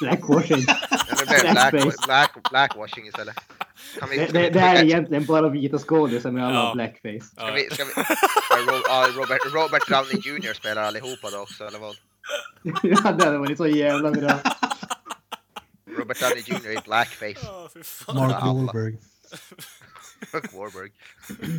Blackwashing. 0.00 0.64
Black, 0.64 1.72
Blackface. 1.72 2.06
black, 2.06 2.36
blackwashing 2.50 3.06
istället. 3.06 3.36
Kan 3.98 4.08
vi, 4.10 4.16
Det, 4.18 4.26
vi- 4.26 4.32
det, 4.32 4.50
det 4.50 4.60
här 4.60 4.76
är 4.76 4.84
egentligen 4.84 5.24
bara 5.26 5.48
vita 5.48 5.78
skådisar 5.78 6.30
med 6.30 6.46
alla 6.46 6.54
Ja. 6.54 6.72
blackface. 6.74 7.20
Ska 7.36 7.50
vi, 7.52 7.68
ska 7.70 7.84
vi, 7.84 7.92
Robert, 9.16 9.40
Robert 9.54 9.88
Downey 9.88 10.20
Jr 10.24 10.52
spelar 10.54 10.82
allihopa 10.82 11.30
då 11.30 11.38
också, 11.38 11.64
eller 11.64 11.78
vad? 11.78 11.94
ja, 12.82 13.12
det 13.12 13.24
hade 13.24 13.38
varit 13.38 13.56
så 13.58 13.66
jävla 13.66 14.10
bra. 14.10 14.38
Robert 15.98 16.20
Downey 16.20 16.42
Jr 16.46 16.70
i 16.70 16.78
blackface. 16.84 17.46
Fan. 17.84 18.16
Mark. 18.16 18.42
Wahlberg. 18.42 18.98
Fuck 20.26 20.52
Warburg. 20.52 20.92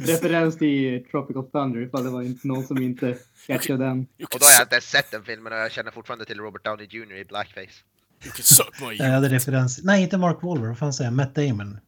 Referens 0.08 0.58
till 0.58 1.06
Tropical 1.12 1.44
Thunder 1.44 1.82
ifall 1.82 2.04
det 2.04 2.10
var 2.10 2.22
inte 2.22 2.48
någon 2.48 2.68
som 2.68 2.78
inte 2.78 3.18
catchade 3.48 3.86
den. 3.86 4.00
Och 4.00 4.40
då 4.40 4.46
har 4.46 4.52
jag 4.52 4.62
inte 4.62 4.76
ens 4.76 4.90
sett 4.90 5.12
den 5.12 5.24
filmen 5.24 5.54
och 5.54 5.60
jag 5.60 5.72
känner 5.72 5.92
fortfarande 5.92 6.26
till 6.26 6.40
Robert 6.40 6.66
Downey 6.66 6.88
Jr 6.90 7.14
i 7.14 7.26
blackface. 7.26 7.84
you 8.24 8.32
can 8.32 8.44
suck 8.44 8.82
my 8.82 8.96
Jag 8.96 9.06
hade 9.12 9.30
referens. 9.30 9.84
Nej, 9.84 10.04
inte 10.04 10.18
Mark 10.18 10.44
Wahlberg. 10.44 10.68
Vad 10.68 10.78
fan 10.78 10.94
säger 10.94 11.10
jag? 11.10 11.16
Matt 11.16 11.36
Damon. 11.36 11.80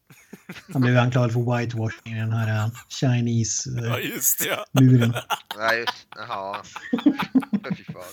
Han 0.74 0.82
blev 0.82 0.98
anklagad 0.98 1.34
för 1.34 1.58
whitewashing 1.58 2.14
i 2.14 2.20
den 2.20 2.32
här 2.32 2.66
uh, 2.66 2.72
Chinese 2.90 3.70
Ja, 3.70 3.98
uh, 3.98 4.06
just 4.06 4.44
det. 4.44 4.50
Ja. 4.50 4.66
muren. 4.82 5.14
Nej, 5.58 5.80
just 5.80 6.08
Jaha. 6.16 6.64
Fy 7.78 7.84
fan. 7.84 8.04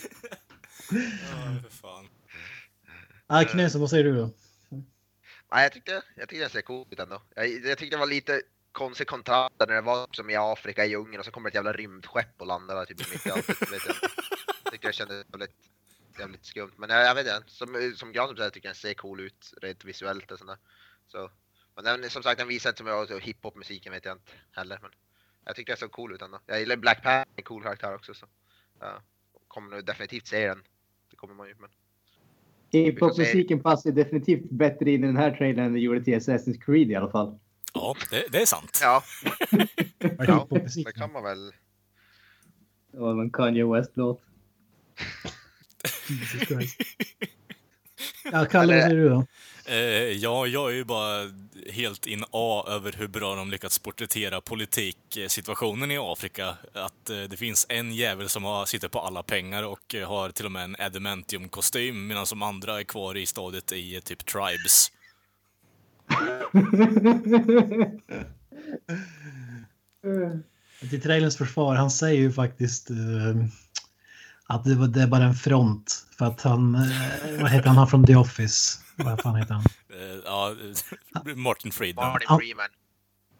Ja, 0.91 1.63
för 1.63 1.71
fan. 1.71 2.09
Ah, 3.27 3.45
Knösen, 3.45 3.81
vad 3.81 3.91
säger 3.91 4.05
du 4.05 4.17
då? 4.17 4.31
Nej, 5.53 5.63
jag 5.63 5.73
tyckte, 5.73 6.03
jag 6.17 6.29
tyckte 6.29 6.45
den 6.45 6.51
ser 6.51 6.61
cool 6.61 6.87
ut 6.91 6.99
ändå. 6.99 7.23
Jag, 7.35 7.49
jag 7.65 7.79
tyckte 7.79 7.97
det 7.97 8.01
var 8.01 8.07
lite 8.07 8.43
konstig 8.73 9.07
kontrast 9.07 9.55
när 9.59 9.67
det 9.67 9.81
var 9.81 10.07
som 10.11 10.31
i 10.31 10.37
Afrika 10.37 10.85
i 10.85 10.89
djungeln 10.89 11.19
och 11.19 11.25
så 11.25 11.31
kommer 11.31 11.49
ett 11.49 11.55
jävla 11.55 11.73
rymdskepp 11.73 12.41
och 12.41 12.47
landar 12.47 12.75
där 12.75 12.85
typ 12.85 13.13
mitt 13.13 13.27
i 13.27 13.31
allt. 13.31 13.49
Jag. 13.49 13.59
Jag 14.65 14.73
tyckte 14.73 14.89
det 14.89 14.93
kändes 14.93 15.27
jävligt, 15.31 15.57
jävligt 16.19 16.45
skumt. 16.45 16.73
Men 16.77 16.91
jag, 16.91 17.05
jag 17.05 17.15
vet 17.15 17.27
inte, 17.27 17.43
som, 17.47 17.93
som 17.97 18.13
Granström 18.13 18.37
säger 18.37 18.51
tycker 18.51 18.69
jag 18.69 18.75
den 18.75 18.81
ser 18.81 18.95
cool 18.95 19.21
ut 19.21 19.55
rent 19.63 19.85
visuellt 19.85 20.31
och 20.31 20.39
sådär. 20.39 20.57
Så, 21.07 21.31
men 21.75 21.85
den, 21.85 22.11
som 22.11 22.23
sagt 22.23 22.39
den 22.39 22.49
visar 22.49 22.71
inte 22.71 22.79
så 22.79 22.85
mycket 22.85 23.15
av 23.15 23.21
hiphop-musiken 23.21 23.93
vet 23.93 24.05
jag 24.05 24.15
inte 24.15 24.33
heller. 24.53 24.79
Men 24.83 24.91
jag 25.45 25.57
tyckte 25.57 25.73
den 25.73 25.79
såg 25.79 25.93
cool 25.93 26.15
ut 26.15 26.23
ändå. 26.23 26.41
Jag 26.47 26.61
gillar 26.61 26.77
Black 26.77 27.03
Panther, 27.03 27.27
en 27.37 27.45
cool 27.45 27.63
karaktär 27.63 27.95
också. 27.95 28.15
Så, 28.15 28.27
ja, 28.81 29.03
kommer 29.49 29.71
nog 29.71 29.85
definitivt 29.85 30.27
se 30.27 30.49
den. 30.49 30.63
Det 31.11 31.17
kommer 31.17 31.35
man 31.35 31.49
ju. 31.49 31.55
Men, 31.59 31.71
Hiphop-musiken 32.73 33.63
passar 33.63 33.91
definitivt 33.91 34.51
bättre 34.51 34.91
in 34.91 35.05
i 35.05 35.07
den 35.07 35.17
här 35.17 35.37
trailern 35.37 35.65
än 35.65 35.73
det 35.73 35.81
gjorde 35.81 36.05
till 36.05 36.15
Assassin's 36.15 36.61
Creed 36.65 36.91
i 36.91 36.95
alla 36.95 37.11
fall. 37.11 37.39
Ja, 37.73 37.97
det, 38.11 38.25
det 38.33 38.43
är 38.43 38.47
sant. 38.47 38.79
ja, 38.83 39.03
ja 40.19 40.47
det 40.85 40.93
kan 40.93 41.13
man 41.13 41.23
väl. 41.23 41.53
Det 42.93 42.99
var 42.99 43.21
en 43.23 43.31
Kanye 43.31 43.65
West-låt. 43.65 44.21
Ja, 48.33 48.45
Kalle, 48.45 48.75
vad 48.75 48.83
säger 48.83 48.97
du 48.97 49.09
då? 49.09 49.27
Eh, 49.65 49.77
ja, 50.13 50.47
jag 50.47 50.71
är 50.71 50.75
ju 50.75 50.85
bara 50.85 51.31
helt 51.71 52.07
in 52.07 52.25
A 52.31 52.65
över 52.69 52.93
hur 52.99 53.09
bra 53.09 53.35
de 53.35 53.51
lyckats 53.51 53.79
porträttera 53.79 54.41
politiksituationen 54.41 55.91
i 55.91 55.99
Afrika. 55.99 56.57
Att 56.73 57.11
eh, 57.11 57.17
det 57.17 57.37
finns 57.37 57.67
en 57.69 57.95
jävel 57.95 58.29
som 58.29 58.45
har, 58.45 58.67
sitter 58.67 58.89
på 58.89 59.01
alla 59.01 59.23
pengar 59.23 59.63
och 59.63 59.95
eh, 59.95 60.09
har 60.09 60.31
till 60.31 60.47
och 60.47 60.53
med 60.53 60.65
en 60.65 60.77
adamantium-kostym 60.77 62.07
medan 62.07 62.27
de 62.31 62.43
andra 62.43 62.81
är 62.81 62.85
kvar 62.85 63.17
i 63.17 63.27
stadiet 63.27 63.73
i 63.73 64.01
typ 64.01 64.27
tribes. 64.27 64.93
Till 70.91 71.03
trailens 71.03 71.37
försvar, 71.37 71.75
han 71.75 71.91
säger 71.91 72.21
ju 72.21 72.33
faktiskt 72.33 72.91
eh, 72.91 72.97
att 74.47 74.65
det, 74.65 74.75
var, 74.75 74.87
det 74.89 75.03
är 75.03 75.07
bara 75.07 75.25
en 75.25 75.35
front. 75.35 76.07
För 76.19 76.27
att 76.27 76.43
han, 76.43 76.75
eh, 76.75 76.81
vad 77.41 77.51
heter 77.51 77.69
han, 77.69 77.77
han 77.77 77.89
från 77.89 78.07
The 78.07 78.17
Office? 78.17 78.79
Vad 78.97 79.21
fan 79.21 79.37
heter 79.37 79.55
han? 79.55 79.65
Eh, 79.91 80.21
ja, 80.25 80.55
Martin 81.37 81.73
Friedman. 81.73 82.13
Martin 82.13 82.27
Ja. 82.31 82.39
Freeman. 82.39 82.67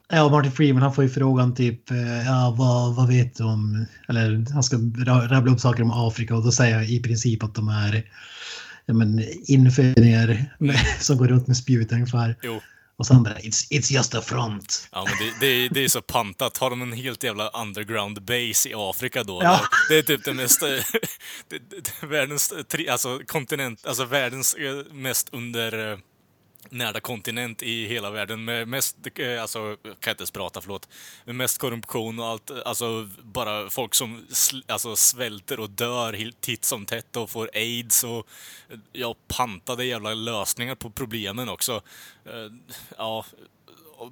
Ja, 0.09 0.29
Martin 0.29 0.53
Freeman, 0.53 0.83
han 0.83 0.95
får 0.95 1.05
ju 1.05 1.11
frågan 1.11 1.55
typ, 1.55 1.91
ja 2.27 2.55
vad, 2.59 2.95
vad 2.95 3.09
vet 3.09 3.37
du 3.37 3.45
om, 3.45 3.87
eller 4.09 4.53
han 4.53 4.63
ska 4.63 4.77
ra- 4.77 5.29
rabbla 5.29 5.53
upp 5.53 5.61
saker 5.61 5.83
om 5.83 5.91
Afrika 5.91 6.37
och 6.37 6.45
då 6.45 6.53
säger 6.53 6.75
jag 6.77 6.91
i 6.91 7.03
princip 7.03 7.43
att 7.43 7.55
de 7.55 7.69
är 7.69 8.05
men, 8.87 9.25
infödingar 9.47 10.45
som 11.01 11.17
går 11.17 11.27
runt 11.29 11.47
med 11.47 11.57
spjut 11.57 11.93
ungefär. 11.93 12.37
Jo. 12.43 12.61
Och 12.97 13.07
sen 13.07 13.23
bara, 13.23 13.35
it's, 13.39 13.69
it's 13.71 13.93
just 13.93 14.15
a 14.15 14.23
front. 14.23 14.89
Ja, 14.93 15.05
men 15.05 15.15
det, 15.19 15.35
det, 15.41 15.47
är- 15.47 15.69
det 15.71 15.85
är 15.85 15.89
så 15.89 16.03
pantat. 16.03 16.57
Har 16.59 16.71
de 16.71 16.83
en 16.83 16.93
helt 16.93 17.23
jävla 17.25 17.49
underground 17.49 18.23
base 18.23 18.69
i 18.69 18.73
Afrika 18.77 19.23
då? 19.25 19.41
Ja. 19.43 19.61
Det 19.89 19.99
är 19.99 20.03
typ 20.03 20.25
det 20.25 20.35
mest... 20.35 20.63
eh, 20.63 20.69
Det, 21.49 21.59
det, 21.71 22.07
världens, 22.07 22.53
eh, 22.53 22.93
alltså 22.93 23.21
kontinent, 23.27 23.87
alltså 23.87 24.05
världens 24.05 24.55
eh, 24.55 24.93
mest 24.95 25.29
under... 25.33 25.99
Närda 26.71 27.01
kontinent 27.01 27.63
i 27.63 27.87
hela 27.87 28.11
världen 28.11 28.45
med 28.45 28.69
mest, 28.69 28.97
eh, 29.15 29.43
Alltså, 29.43 29.59
alltså, 29.59 29.89
jag 29.89 30.01
kan 30.01 30.11
inte 30.11 30.23
ens 30.23 30.31
prata, 30.31 30.61
förlåt, 30.61 30.89
med 31.25 31.35
mest 31.35 31.59
korruption 31.59 32.19
och 32.19 32.27
allt, 32.27 32.51
alltså 32.51 33.09
bara 33.23 33.71
folk 33.71 33.95
som 33.95 34.27
sl, 34.31 34.61
alltså, 34.67 34.97
svälter 34.97 35.61
och 35.61 35.71
dör 35.71 36.31
titt 36.41 36.65
som 36.65 36.87
tätt 36.87 37.17
och 37.17 37.31
får 37.31 37.51
aids 37.55 38.05
och 38.05 38.29
ja, 38.93 39.15
pantade 39.27 39.85
jävla 39.85 40.15
lösningar 40.15 40.75
på 40.75 40.91
problemen 40.91 41.49
också. 41.49 41.83
Eh, 42.25 42.53
ja, 42.99 43.25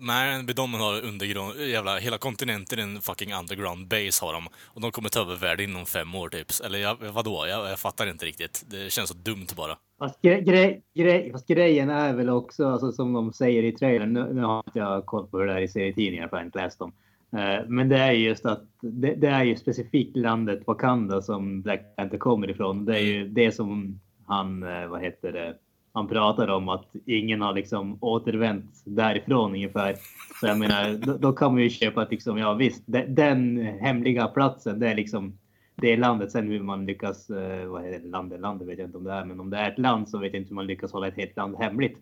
Nej, 0.00 0.42
de 0.56 0.74
har 0.74 1.04
undergrund, 1.04 1.60
jävla, 1.60 1.98
hela 1.98 2.18
kontinenten 2.18 2.78
är 2.78 2.82
en 2.82 3.00
fucking 3.00 3.34
underground 3.34 3.88
base 3.88 4.24
har 4.24 4.32
de. 4.32 4.48
Och 4.66 4.80
de 4.80 4.90
kommer 4.90 5.08
ta 5.08 5.20
över 5.20 5.36
världen 5.36 5.70
inom 5.70 5.86
fem 5.86 6.14
år 6.14 6.28
typ. 6.28 6.46
Eller 6.64 6.78
jag, 6.78 6.96
vadå? 7.12 7.46
Jag, 7.48 7.70
jag 7.70 7.78
fattar 7.78 8.06
inte 8.10 8.26
riktigt. 8.26 8.64
Det 8.70 8.92
känns 8.92 9.08
så 9.08 9.14
dumt 9.14 9.46
bara. 9.56 9.76
Fast, 9.98 10.22
gre 10.22 10.40
gre, 10.40 10.80
gre, 10.94 11.32
fast 11.32 11.46
grejen 11.46 11.90
är 11.90 12.14
väl 12.14 12.28
också, 12.30 12.68
alltså, 12.68 12.92
som 12.92 13.12
de 13.12 13.32
säger 13.32 13.62
i 13.62 13.72
trailern, 13.72 14.12
nu, 14.12 14.34
nu 14.34 14.42
har 14.42 14.62
inte 14.66 14.78
jag 14.78 15.06
koll 15.06 15.26
på 15.26 15.38
hur 15.38 15.46
det 15.46 15.52
är 15.52 15.60
i 15.60 15.68
serietidningar 15.68 16.28
för 16.28 16.36
jag 16.36 16.40
har 16.40 16.46
inte 16.46 16.58
läst 16.58 16.78
dem. 16.78 16.92
Eh, 17.32 17.66
men 17.68 17.88
det 17.88 17.98
är 17.98 18.12
just 18.12 18.46
att 18.46 18.64
det, 18.80 19.14
det 19.14 19.28
är 19.28 19.44
ju 19.44 19.56
specifikt 19.56 20.16
landet 20.16 20.62
Wakanda 20.66 21.22
som 21.22 21.62
Black 21.62 21.96
Panther 21.96 22.18
kommer 22.18 22.50
ifrån. 22.50 22.84
Det 22.84 22.98
är 22.98 23.02
ju 23.02 23.28
det 23.28 23.52
som 23.52 24.00
han, 24.26 24.62
eh, 24.62 24.86
vad 24.86 25.02
heter 25.02 25.32
det, 25.32 25.56
han 25.92 26.08
pratar 26.08 26.48
om 26.48 26.68
att 26.68 26.86
ingen 27.06 27.40
har 27.40 27.54
liksom 27.54 27.98
återvänt 28.00 28.82
därifrån 28.84 29.54
ungefär. 29.54 29.96
Så 30.40 30.46
jag 30.46 30.58
menar, 30.58 31.06
då, 31.06 31.16
då 31.16 31.32
kan 31.32 31.52
man 31.52 31.62
ju 31.62 31.70
köpa 31.70 32.02
att 32.02 32.10
liksom, 32.10 32.38
ja 32.38 32.54
visst, 32.54 32.82
de, 32.86 33.02
den 33.02 33.56
hemliga 33.80 34.26
platsen, 34.26 34.80
det 34.80 34.88
är 34.88 34.94
liksom 34.94 35.38
det 35.76 35.96
landet. 35.96 36.32
Sen 36.32 36.48
hur 36.48 36.62
man 36.62 36.86
lyckas, 36.86 37.30
eh, 37.30 37.66
vad 37.66 37.84
är 37.84 37.90
det, 37.90 38.08
landet, 38.08 38.40
landet 38.40 38.68
vet 38.68 38.78
jag 38.78 38.88
inte 38.88 38.98
om 38.98 39.04
det 39.04 39.12
är, 39.12 39.24
men 39.24 39.40
om 39.40 39.50
det 39.50 39.56
är 39.56 39.70
ett 39.70 39.78
land 39.78 40.08
så 40.08 40.18
vet 40.18 40.32
jag 40.32 40.40
inte 40.40 40.48
hur 40.48 40.54
man 40.54 40.66
lyckas 40.66 40.92
hålla 40.92 41.08
ett 41.08 41.16
helt 41.16 41.36
land 41.36 41.56
hemligt. 41.58 41.98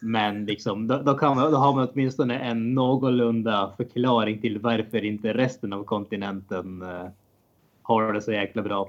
Men 0.00 0.46
liksom, 0.46 0.86
då, 0.86 1.02
då, 1.02 1.14
kan 1.14 1.36
man, 1.36 1.52
då 1.52 1.58
har 1.58 1.74
man 1.74 1.88
åtminstone 1.92 2.38
en 2.38 2.74
någorlunda 2.74 3.72
förklaring 3.76 4.40
till 4.40 4.58
varför 4.58 5.04
inte 5.04 5.32
resten 5.32 5.72
av 5.72 5.84
kontinenten 5.84 6.82
eh, 6.82 7.06
har 7.82 8.12
det 8.12 8.22
så 8.22 8.32
jäkla 8.32 8.62
bra. 8.62 8.88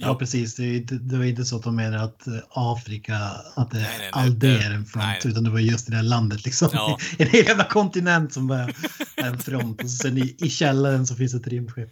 Ja, 0.00 0.14
precis. 0.14 0.54
Det, 0.54 0.62
är 0.64 0.76
inte- 0.76 0.94
det 0.94 1.16
var 1.18 1.24
inte 1.24 1.44
så 1.44 1.56
att 1.56 1.62
de 1.62 1.76
menar 1.76 2.04
att 2.04 2.26
eh, 2.26 2.34
Afrika, 2.50 3.16
att 3.54 3.70
det, 3.70 3.86
Nej, 4.14 4.30
det 4.30 4.48
är 4.48 4.70
en 4.70 4.86
front, 4.86 5.06
nej. 5.06 5.20
utan 5.24 5.44
det 5.44 5.50
var 5.50 5.58
just 5.58 5.88
i 5.88 5.90
det 5.90 5.96
här 5.96 6.04
landet 6.04 6.44
liksom. 6.44 6.68
Ja. 6.72 6.98
En 7.18 7.26
hel 7.28 7.44
jävla 7.46 7.64
kontinent 7.64 8.32
som 8.32 8.46
bara 8.46 8.60
är 9.16 9.26
en 9.26 9.38
front 9.38 9.82
och 9.82 9.90
sen 9.90 10.18
i, 10.18 10.36
i 10.38 10.50
källaren 10.50 11.06
så 11.06 11.14
finns 11.14 11.34
ett 11.34 11.46
rymdskepp. 11.46 11.90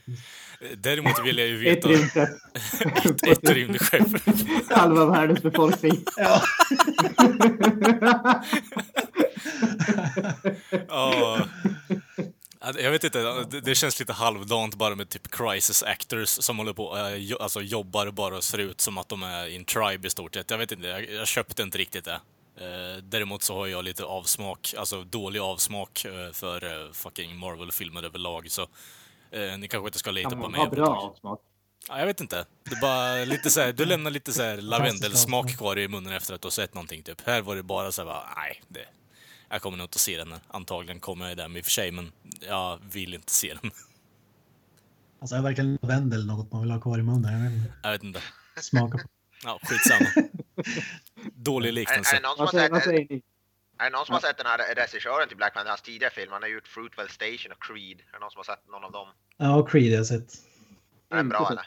Däremot 0.78 1.24
vill 1.26 1.38
jag 1.38 1.48
ju 1.48 1.66
Ett 1.68 1.76
veta... 1.76 1.88
rymdskepp. 1.88 2.28
ett, 3.06 3.28
ett 3.44 3.50
rymdskepp. 3.50 4.06
Halva 4.70 5.04
världens 5.06 5.42
befolkning. 5.42 6.04
Ja. 6.16 6.42
Ja. 10.88 11.46
Ja, 12.66 12.80
Jag 12.80 12.90
vet 12.90 13.04
inte, 13.04 13.44
det- 13.64 13.74
känns 13.74 14.00
lite 14.00 14.12
halvdant 14.12 14.74
bara 14.74 14.94
med 14.94 15.08
typ 15.08 15.30
crisis 15.30 15.82
actors 15.82 16.28
som 16.28 16.58
håller 16.58 16.72
på, 16.72 17.14
jo- 17.16 17.36
alltså 17.40 17.62
jobbar 17.62 18.10
bara 18.10 18.36
och 18.36 18.44
ser 18.44 18.58
ut 18.58 18.80
som 18.80 18.98
att 18.98 19.08
de 19.08 19.22
är 19.22 19.46
i 19.46 19.56
en 19.56 19.64
tribe 19.64 20.06
i 20.06 20.10
stort 20.10 20.34
sett. 20.34 20.50
Jag 20.50 20.58
vet 20.58 20.72
inte, 20.72 20.86
jag, 20.88 21.26
köpte 21.28 21.62
inte 21.62 21.78
riktigt 21.78 22.04
det. 22.04 22.20
Eh, 22.60 23.02
däremot 23.02 23.42
så 23.42 23.54
har 23.54 23.66
jag 23.66 23.84
lite 23.84 24.04
avsmak, 24.04 24.74
alltså 24.78 25.04
dålig 25.04 25.40
avsmak 25.40 26.04
eh, 26.04 26.32
för 26.32 26.86
eh, 26.86 26.92
fucking 26.92 27.36
Marvel-filmer 27.36 28.02
överlag, 28.02 28.50
så 28.50 28.62
eh, 29.30 29.58
ni 29.58 29.68
kanske 29.68 29.88
inte 29.88 29.98
ska 29.98 30.10
lita 30.10 30.30
på 30.30 30.48
mig. 30.48 30.68
bra 30.70 30.86
avsmak? 30.86 31.40
Ja, 31.88 31.98
jag 31.98 32.06
vet 32.06 32.20
inte. 32.20 32.46
Det 32.70 32.76
bara 32.82 33.14
lite 33.24 33.50
så 33.50 33.60
här, 33.60 33.72
du 33.72 33.84
lämnar 33.84 34.10
lite 34.10 34.32
så 34.32 34.42
här 34.42 34.56
lavendelsmak 34.56 35.56
kvar 35.58 35.78
i 35.78 35.88
munnen 35.88 36.12
efter 36.12 36.34
att 36.34 36.40
du 36.42 36.46
har 36.46 36.50
sett 36.50 36.74
någonting 36.74 37.02
typ. 37.02 37.20
Här 37.26 37.42
var 37.42 37.56
det 37.56 37.62
bara 37.62 37.92
så 37.92 38.02
här, 38.02 38.06
bara, 38.06 38.28
nej, 38.36 38.62
det, 38.68 38.84
jag 39.48 39.62
kommer 39.62 39.76
nog 39.78 39.84
inte 39.84 39.96
att 39.96 40.00
se 40.00 40.16
den. 40.16 40.34
Antagligen 40.48 41.00
kommer 41.00 41.28
jag 41.28 41.36
där 41.36 41.56
i 41.58 41.60
och 41.60 41.64
för 41.64 41.70
sig, 41.70 41.92
men 41.92 42.12
jag 42.40 42.78
vill 42.92 43.14
inte 43.14 43.32
se 43.32 43.54
den. 43.62 43.70
Alltså 45.20 45.36
är 45.36 45.42
verkligen 45.42 45.78
lavendel 45.82 46.26
något 46.26 46.52
man 46.52 46.62
vill 46.62 46.70
ha 46.70 46.80
kvar 46.80 46.98
i 46.98 47.02
munnen? 47.02 47.32
Jag 47.32 47.40
vet 47.42 47.52
inte. 47.52 47.72
Jag 47.82 47.90
vet 47.90 48.02
inte. 48.02 48.20
Smaka 48.60 48.98
på. 48.98 49.08
Ja, 49.44 49.60
skitsamma. 49.62 50.28
Dålig 51.34 51.68
Är, 51.68 51.72
är, 51.72 51.74
liknelse. 51.74 52.16
det 52.16 52.22
någon 52.22 52.36
som 52.36 52.46
har 52.46 52.80
sett, 52.80 53.20
är 53.78 53.84
det 53.84 53.90
någon 53.90 54.06
som 54.06 54.12
har 54.12 54.20
sett 54.20 54.36
den 54.36 54.46
här 54.46 54.74
regissören 54.74 55.28
till 55.28 55.36
Black 55.36 55.54
Panther, 55.54 55.70
hans 55.70 55.82
tidigare 55.82 56.12
film? 56.12 56.32
Han 56.32 56.42
har 56.42 56.48
gjort 56.48 56.68
Fruitvale 56.68 57.08
Station 57.08 57.52
och 57.52 57.62
Creed. 57.62 57.98
Är 58.08 58.12
det 58.12 58.18
någon 58.18 58.30
som 58.30 58.38
har 58.38 58.44
sett 58.44 58.68
någon 58.68 58.84
av 58.84 58.92
dem? 58.92 59.08
Ja, 59.36 59.66
Creed 59.66 59.90
har 59.90 59.96
jag 59.96 60.06
sett. 60.06 60.32
Är 61.10 61.16
den 61.16 61.28
bra 61.28 61.48
eller? 61.50 61.66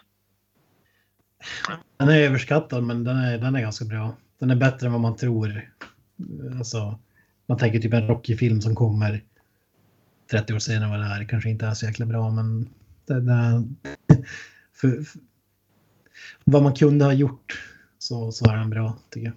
Den 1.97 2.09
är 2.09 2.19
överskattad 2.19 2.83
men 2.83 3.03
den 3.03 3.17
är, 3.17 3.37
den 3.37 3.55
är 3.55 3.61
ganska 3.61 3.85
bra. 3.85 4.15
Den 4.39 4.51
är 4.51 4.55
bättre 4.55 4.85
än 4.87 4.91
vad 4.91 5.01
man 5.01 5.15
tror. 5.17 5.71
Alltså, 6.57 6.99
man 7.49 7.57
tänker 7.57 7.79
typ 7.79 7.93
en 7.93 8.07
Rocky-film 8.07 8.61
som 8.61 8.75
kommer 8.75 9.23
30 10.31 10.53
år 10.53 10.59
senare 10.59 10.89
vad 10.89 10.99
det 10.99 11.05
här 11.05 11.23
kanske 11.23 11.49
inte 11.49 11.65
är 11.65 11.73
så 11.73 11.85
jäkla 11.85 12.05
bra 12.05 12.31
men 12.31 12.69
det, 13.05 13.21
det, 13.21 13.63
för, 14.73 15.03
för, 15.03 15.21
vad 16.43 16.63
man 16.63 16.73
kunde 16.73 17.05
ha 17.05 17.13
gjort 17.13 17.61
så, 17.97 18.31
så 18.31 18.51
är 18.51 18.57
den 18.57 18.69
bra 18.69 18.97
tycker 19.09 19.27
jag. 19.27 19.35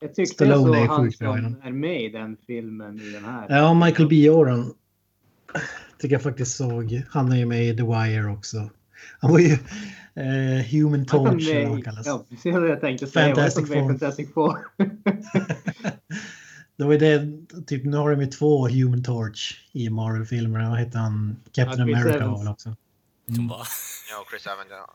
Jag 0.00 0.14
tyckte 0.14 0.34
Stallone 0.34 0.78
jag 0.78 0.86
såg 1.14 1.26
han 1.26 1.42
som 1.42 1.62
är 1.62 1.72
med 1.72 2.02
i 2.02 2.08
den 2.08 2.36
filmen 2.46 3.00
i 3.00 3.10
den 3.10 3.24
här. 3.24 3.46
Ja, 3.48 3.74
Michael 3.74 4.08
B. 4.08 4.16
Jordan 4.16 4.74
tycker 5.98 6.14
jag 6.14 6.22
faktiskt 6.22 6.56
såg. 6.56 7.02
Han 7.10 7.32
är 7.32 7.36
ju 7.36 7.46
med 7.46 7.64
i 7.64 7.76
The 7.76 7.82
Wire 7.82 8.26
också. 8.30 8.70
Han 9.18 9.30
var 9.30 9.38
ju 9.38 9.52
eh, 10.14 10.66
Human 10.70 10.98
Han 10.98 11.06
Torch 11.06 11.50
eller 11.50 11.62
vad 11.62 11.72
han 11.72 11.82
kallas. 11.82 12.06
Ja, 12.06 12.24
precis 12.30 12.54
vad 12.54 12.68
jag 12.68 12.80
tänkte 12.80 13.06
säga. 13.06 13.34
Fantastic. 13.34 13.68
Four. 13.68 13.88
Fantastic 13.88 14.32
Four. 14.34 14.58
Det 16.78 16.84
var 16.84 16.92
ju 16.92 16.98
det, 16.98 17.46
typ 17.66 17.84
nu 17.84 17.96
har 17.96 18.10
de 18.10 18.20
ju 18.20 18.26
två 18.26 18.68
Human 18.68 19.02
Torch 19.02 19.68
i 19.72 19.90
Marvel-filmerna. 19.90 20.70
Vad 20.70 20.78
heter 20.78 20.98
han? 20.98 21.36
Captain 21.52 21.88
Ja, 21.88 21.98
America 21.98 22.26
var 22.26 22.38
väl 22.38 22.48
också. 22.48 22.76
Bara, 23.48 23.64
Ja, 24.10 24.26
Chris 24.30 24.46
Evans. 24.46 24.68
Ja. 24.70 24.94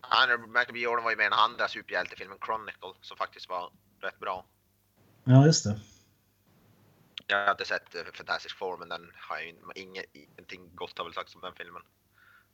Han, 0.00 0.28
Michael 0.40 0.72
B. 0.72 0.80
Jordan 0.80 1.04
var 1.04 1.10
ju 1.10 1.16
med 1.16 1.26
i 1.26 1.28
den 1.28 1.38
andra 1.38 1.68
superhjältefilmen 1.68 2.38
Chronicle 2.46 2.94
som 3.00 3.16
faktiskt 3.16 3.48
var 3.48 3.72
rätt 4.00 4.18
bra. 4.20 4.46
Ja, 5.24 5.46
just 5.46 5.64
det. 5.64 5.80
Jag 7.26 7.44
har 7.44 7.50
inte 7.50 7.64
sett 7.64 7.94
eh, 7.94 8.00
Fantastic 8.14 8.52
Four 8.52 8.78
men 8.78 8.88
den 8.88 9.10
har 9.14 9.40
ju 9.40 9.48
inget, 9.82 10.04
ingenting 10.12 10.70
gott 10.74 10.98
har 10.98 11.04
väl 11.04 11.14
sagts 11.14 11.34
om 11.34 11.40
den 11.40 11.54
filmen. 11.56 11.82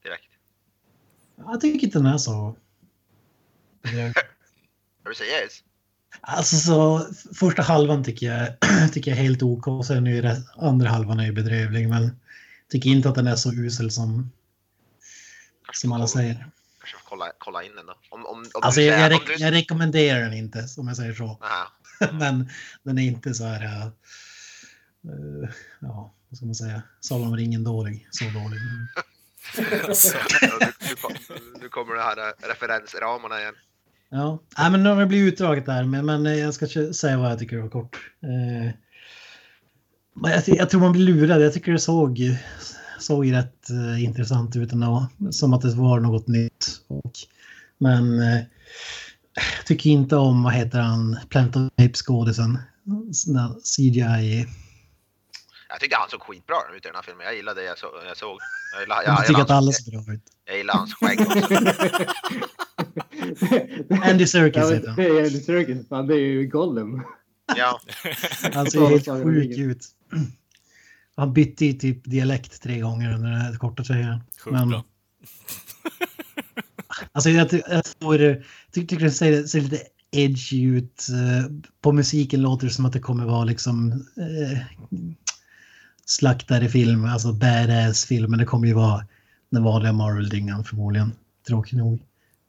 Direkt. 0.02 0.32
Jag 1.36 1.60
tycker 1.60 1.86
inte 1.86 1.98
den 1.98 2.06
är 2.06 2.18
så... 2.18 2.56
Är 3.82 4.14
du 5.04 5.14
seriös? 5.14 5.64
Alltså 6.20 6.56
så 6.56 7.06
första 7.34 7.62
halvan 7.62 8.04
tycker 8.04 8.26
jag, 8.26 8.48
tycker 8.92 9.10
jag 9.10 9.18
är 9.18 9.22
helt 9.22 9.42
OK. 9.42 9.86
Sen 9.86 10.06
är 10.06 10.22
det, 10.22 10.42
andra 10.56 10.88
halvan 10.88 11.20
är 11.20 11.24
ju 11.24 11.32
bedrövlig. 11.32 11.88
Men 11.88 12.20
tycker 12.70 12.90
inte 12.90 13.08
att 13.08 13.14
den 13.14 13.26
är 13.26 13.36
så 13.36 13.52
usel 13.52 13.90
som, 13.90 14.32
som 15.72 15.92
alla 15.92 16.06
säger. 16.06 16.34
Kanske 16.78 16.98
får 16.98 17.08
kolla, 17.08 17.32
kolla 17.38 17.62
in 17.62 17.76
den 17.76 17.86
då. 17.86 17.94
Om, 18.10 18.26
om, 18.26 18.38
om 18.38 18.46
Alltså 18.62 18.80
jag, 18.80 19.00
jag, 19.00 19.12
om 19.12 19.18
rek- 19.18 19.26
du- 19.26 19.42
jag 19.44 19.52
rekommenderar 19.52 20.20
den 20.20 20.32
inte, 20.32 20.66
om 20.76 20.88
jag 20.88 20.96
säger 20.96 21.14
så. 21.14 21.38
Men 22.12 22.50
den 22.82 22.98
är 22.98 23.02
inte 23.02 23.34
så 23.34 23.44
här... 23.44 23.62
äh, 23.64 23.90
ja, 25.80 26.14
vad 26.28 26.36
ska 26.36 26.46
man 26.46 26.54
säga? 26.54 26.82
Sagan 27.00 27.26
om 27.28 27.36
ringen 27.36 27.64
dålig. 27.64 28.08
Så 28.10 28.24
dålig. 28.24 28.58
alltså, 29.88 30.18
nu, 30.42 30.48
nu, 31.28 31.58
nu 31.60 31.68
kommer 31.68 31.94
det 31.94 32.02
här 32.02 32.18
eh, 32.28 32.48
referensramarna 32.48 33.40
igen. 33.40 33.54
Ja, 34.10 34.38
Nej, 34.58 34.70
men 34.70 34.82
nu 34.82 34.88
har 34.88 35.00
det 35.00 35.06
blivit 35.06 35.32
utdraget 35.34 35.66
där, 35.66 35.84
men, 35.84 36.06
men 36.06 36.26
eh, 36.26 36.34
jag 36.38 36.54
ska 36.54 36.66
säga 36.92 37.18
vad 37.18 37.30
jag 37.30 37.38
tycker 37.38 37.58
var 37.58 37.68
kort. 37.68 37.96
Eh, 38.22 38.72
men 40.14 40.30
jag, 40.32 40.42
jag 40.46 40.70
tror 40.70 40.80
man 40.80 40.92
blir 40.92 41.02
lurad. 41.02 41.42
Jag 41.42 41.52
tycker 41.52 41.72
det 41.72 41.78
såg, 41.78 42.20
såg 42.98 43.32
rätt 43.32 43.70
eh, 43.70 44.04
intressant 44.04 44.56
ut 44.56 44.72
ändå. 44.72 45.06
Som 45.30 45.52
att 45.52 45.60
det 45.60 45.74
var 45.74 46.00
något 46.00 46.26
nytt. 46.28 46.66
Och, 46.86 47.12
men 47.78 48.22
eh, 48.22 48.40
jag 49.56 49.66
tycker 49.66 49.90
inte 49.90 50.16
om, 50.16 50.42
vad 50.42 50.52
heter 50.52 50.78
han, 50.80 51.18
Plant 51.28 51.56
of 51.56 51.62
Apes-skådisen. 51.76 52.58
CGI. 53.76 54.46
Jag 55.68 55.80
tycker 55.80 55.96
han 55.96 56.10
såg 56.10 56.22
skitbra 56.22 56.56
ut 56.76 56.84
i 56.84 56.88
den 56.88 56.94
här 56.94 57.02
filmen. 57.02 57.26
Jag 57.26 57.36
gillade 57.36 57.60
det 57.60 57.66
jag, 57.66 57.78
så, 57.78 57.86
jag 58.08 58.16
såg. 58.16 58.38
Jag 58.72 58.80
gillar, 58.82 59.02
Jag 59.02 59.12
jag, 59.12 59.26
tycker 59.26 59.32
jag, 59.32 59.44
att 59.44 59.50
alla 59.50 59.66
jag, 59.66 59.74
ser 59.74 59.90
bra 59.90 60.14
ut. 60.14 60.22
jag 60.44 60.56
gillar 60.56 60.74
hans 60.74 60.94
skägg 60.94 61.20
också. 61.20 61.54
Andy 64.02 64.26
Serkis 64.26 64.70
heter 64.70 64.86
han. 64.88 64.96
det 64.96 65.06
är 65.06 65.16
Andy 65.18 65.40
Serkis. 65.40 65.88
Fan, 65.88 66.06
det 66.06 66.14
är 66.14 66.18
ju 66.18 66.46
Gollum. 66.46 67.02
Ja, 67.56 67.80
Han 68.54 68.70
ser 68.70 68.86
helt 68.88 69.24
sjuk 69.24 69.58
ut. 69.58 69.86
Han 71.16 71.32
bytte 71.32 71.66
i 71.66 71.74
typ 71.74 72.04
dialekt 72.04 72.62
tre 72.62 72.80
gånger 72.80 73.14
under 73.14 73.30
den 73.30 73.40
här 73.40 73.54
korta 73.56 73.84
tröjan. 73.84 74.20
sjukt 74.44 74.52
Men- 74.54 74.68
bra. 74.68 74.84
Alltså 77.12 77.30
jag, 77.30 77.50
ty- 77.50 77.62
jag 77.68 77.84
tror, 77.84 78.20
jag 78.20 78.36
ty- 78.74 78.86
tycker 78.86 79.04
det 79.04 79.10
ser, 79.10 79.42
ser 79.44 79.60
lite 79.60 79.82
edgy 80.10 80.62
ut. 80.64 81.06
Eh, 81.10 81.50
På 81.80 81.92
musiken 81.92 82.42
låter 82.42 82.66
det 82.66 82.72
som 82.72 82.84
att 82.86 82.92
det 82.92 82.98
kommer 83.00 83.24
vara 83.26 83.44
liksom 83.44 83.92
eh, 84.16 84.58
slaktare 86.04 86.68
film, 86.68 87.04
alltså 87.04 87.32
badass 87.32 88.04
film. 88.04 88.30
Men 88.30 88.38
det 88.38 88.44
kommer 88.44 88.66
ju 88.66 88.74
vara 88.74 89.06
den 89.50 89.62
vanliga 89.62 89.92
Marvel-dingan 89.92 90.64
förmodligen. 90.64 91.12
Tråkigt 91.46 91.78
nog. 91.78 92.00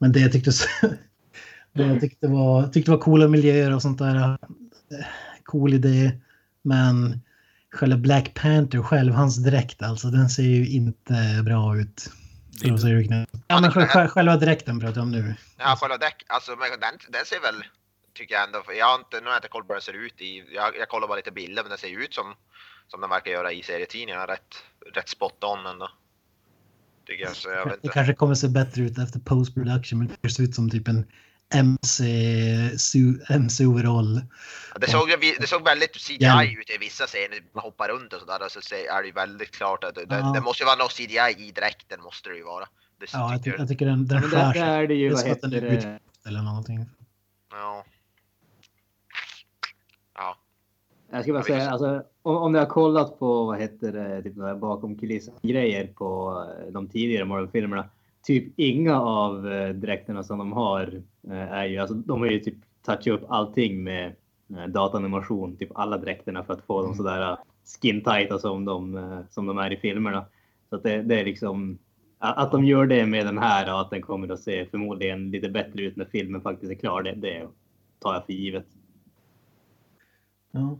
Men 0.02 0.12
det 0.12 0.20
jag 0.20 0.32
tyckte, 0.32 0.50
det 1.72 1.82
jag 1.82 2.00
tyckte 2.00 2.28
var, 2.28 2.68
tyckte 2.68 2.90
var 2.90 2.98
coola 2.98 3.28
miljöer 3.28 3.74
och 3.74 3.82
sånt 3.82 3.98
där. 3.98 4.38
Cool 5.44 5.74
idé. 5.74 6.12
Men 6.62 7.20
själva 7.72 7.96
Black 7.96 8.34
Panther 8.34 8.82
själv, 8.82 9.12
hans 9.12 9.36
dräkt 9.36 9.82
alltså, 9.82 10.08
den 10.08 10.28
ser 10.28 10.42
ju 10.42 10.68
inte 10.68 11.42
bra 11.44 11.76
ut. 11.78 12.10
Ja, 13.46 13.60
men 13.60 13.70
sj- 13.70 13.86
sj- 13.86 14.08
själva 14.08 14.36
dräkten 14.36 14.80
pratar 14.80 14.96
jag 14.96 15.02
om 15.02 15.10
nu. 15.10 15.34
ja 15.58 15.76
själva 15.80 15.98
däck, 15.98 16.24
alltså 16.26 16.50
men 16.50 16.68
den, 16.80 16.94
den 17.08 17.24
ser 17.24 17.40
väl, 17.40 17.64
tycker 18.14 18.34
jag 18.34 18.44
ändå, 18.44 18.62
för 18.66 18.72
jag 18.72 18.86
har 18.86 18.94
inte, 18.98 19.16
nu 19.20 19.26
har 19.26 19.32
jag 19.32 19.38
inte 19.38 19.48
koll 19.48 19.64
på 19.64 19.72
hur 19.72 19.74
den 19.74 19.82
ser 19.82 20.06
ut 20.06 20.20
i, 20.20 20.44
jag, 20.54 20.76
jag 20.80 20.88
kollar 20.88 21.08
bara 21.08 21.16
lite 21.16 21.30
bilder 21.32 21.62
men 21.62 21.70
den 21.70 21.78
ser 21.78 21.88
ju 21.88 22.04
ut 22.04 22.14
som, 22.14 22.34
som 22.88 23.00
den 23.00 23.10
verkar 23.10 23.30
göra 23.30 23.52
i 23.52 23.62
serietidningarna, 23.62 24.26
rätt, 24.26 24.54
rätt 24.94 25.08
spot 25.08 25.44
on 25.44 25.66
ändå. 25.66 25.88
Jag, 27.06 27.36
så 27.36 27.48
jag 27.48 27.64
vet 27.64 27.82
Det 27.82 27.86
inte. 27.86 27.94
kanske 27.94 28.14
kommer 28.14 28.34
se 28.34 28.48
bättre 28.48 28.82
ut 28.82 28.98
efter 28.98 29.20
post 29.20 29.54
production, 29.54 29.98
men 29.98 30.10
det 30.20 30.28
ser 30.30 30.42
ut 30.42 30.54
som 30.54 30.70
typ 30.70 30.88
en 30.88 31.06
MC, 31.54 32.04
su- 32.76 33.20
MC-overall. 33.32 34.20
Det 34.80 34.90
såg, 34.90 35.08
det 35.40 35.46
såg 35.46 35.64
väldigt 35.64 35.96
CGI 35.96 36.16
Ja. 36.20 36.44
ut 36.44 36.70
i 36.70 36.78
vissa 36.80 37.06
scener, 37.06 37.38
man 37.54 37.62
hoppar 37.64 37.88
runt 37.88 38.12
och 38.12 38.20
sådär, 38.20 38.48
så 38.48 38.74
är 38.74 39.00
det 39.02 39.06
ju 39.08 39.12
väldigt 39.14 39.50
klart 39.50 39.84
att 39.84 39.94
det, 39.94 40.04
det, 40.04 40.14
Ja. 40.18 40.32
det 40.34 40.40
måste 40.40 40.62
ju 40.62 40.66
vara 40.66 40.76
något 40.76 40.92
CGI 40.92 41.34
i 41.48 41.52
dräkten, 41.52 42.00
måste 42.02 42.28
det 42.28 42.36
ju 42.36 42.44
vara. 42.44 42.64
Det 43.00 43.06
Ja, 43.12 43.32
jag, 43.32 43.44
ty- 43.44 43.50
tycker 43.50 43.58
jag 43.58 43.68
tycker 43.68 43.86
den, 43.86 44.06
den 44.06 44.22
skär 44.22 44.52
sig. 44.52 44.62
är 44.62 44.86
det 44.86 44.94
ju, 44.94 45.08
Det 45.08 45.12
är 45.12 45.14
vad 45.14 45.20
som 45.20 45.32
att 45.32 45.40
den 45.40 45.52
heter 45.52 45.66
är 45.66 45.80
det? 45.80 45.98
Eller 46.28 46.42
någonting. 46.42 46.86
Ja. 47.50 47.84
Ja. 50.14 50.36
Jag 51.12 51.22
ska 51.22 51.32
bara 51.32 51.38
Ja, 51.40 51.44
säga, 51.44 51.70
alltså, 51.70 52.02
om, 52.22 52.36
om 52.36 52.52
ni 52.52 52.58
har 52.58 52.66
kollat 52.66 53.18
på 53.18 53.44
vad 53.44 53.60
heter 53.60 53.92
det, 53.92 54.22
typ 54.22 54.36
där 54.36 54.54
bakom 54.54 54.98
kulissen-grejer 54.98 55.86
på 55.86 56.42
eh, 56.66 56.72
de 56.72 56.88
tidigare 56.88 57.24
Marvel-filmerna. 57.24 57.84
Typ 58.22 58.52
inga 58.56 59.00
av 59.00 59.52
eh, 59.52 59.68
dräkterna 59.68 60.22
som 60.24 60.38
de 60.38 60.52
har 60.52 61.02
eh, 61.28 61.52
är 61.52 61.64
ju, 61.66 61.78
alltså 61.78 61.94
de 61.94 62.20
har 62.20 62.26
ju 62.26 62.38
typ 62.40 62.56
touchat 62.86 63.06
upp 63.06 63.24
allting 63.28 63.84
med 63.84 64.12
datanimation, 64.68 65.56
typ 65.56 65.70
alla 65.74 65.98
dräkterna 65.98 66.44
för 66.44 66.52
att 66.52 66.66
få 66.66 66.82
dem 66.82 66.92
Mm. 66.92 66.96
sådär 66.96 67.36
skin 67.82 68.04
tighta 68.04 68.38
som 68.38 68.64
de, 68.64 69.24
som 69.30 69.46
de 69.46 69.58
är 69.58 69.72
i 69.72 69.76
filmerna. 69.76 70.24
Så 70.68 70.76
att 70.76 70.82
det, 70.82 71.02
det 71.02 71.20
är 71.20 71.24
liksom, 71.24 71.78
Att 72.18 72.38
att 72.38 72.52
de 72.52 72.64
gör 72.64 72.86
det 72.86 73.06
med 73.06 73.26
den 73.26 73.38
här 73.38 73.74
och 73.74 73.80
att 73.80 73.90
den 73.90 74.02
kommer 74.02 74.32
att 74.32 74.40
se 74.40 74.66
förmodligen 74.66 75.30
lite 75.30 75.48
bättre 75.48 75.82
ut 75.82 75.96
när 75.96 76.04
filmen 76.04 76.40
faktiskt 76.40 76.72
är 76.72 76.76
klar, 76.76 77.02
det, 77.02 77.12
det 77.14 77.48
tar 77.98 78.14
jag 78.14 78.26
för 78.26 78.32
givet. 78.32 78.66
Ja. 80.50 80.78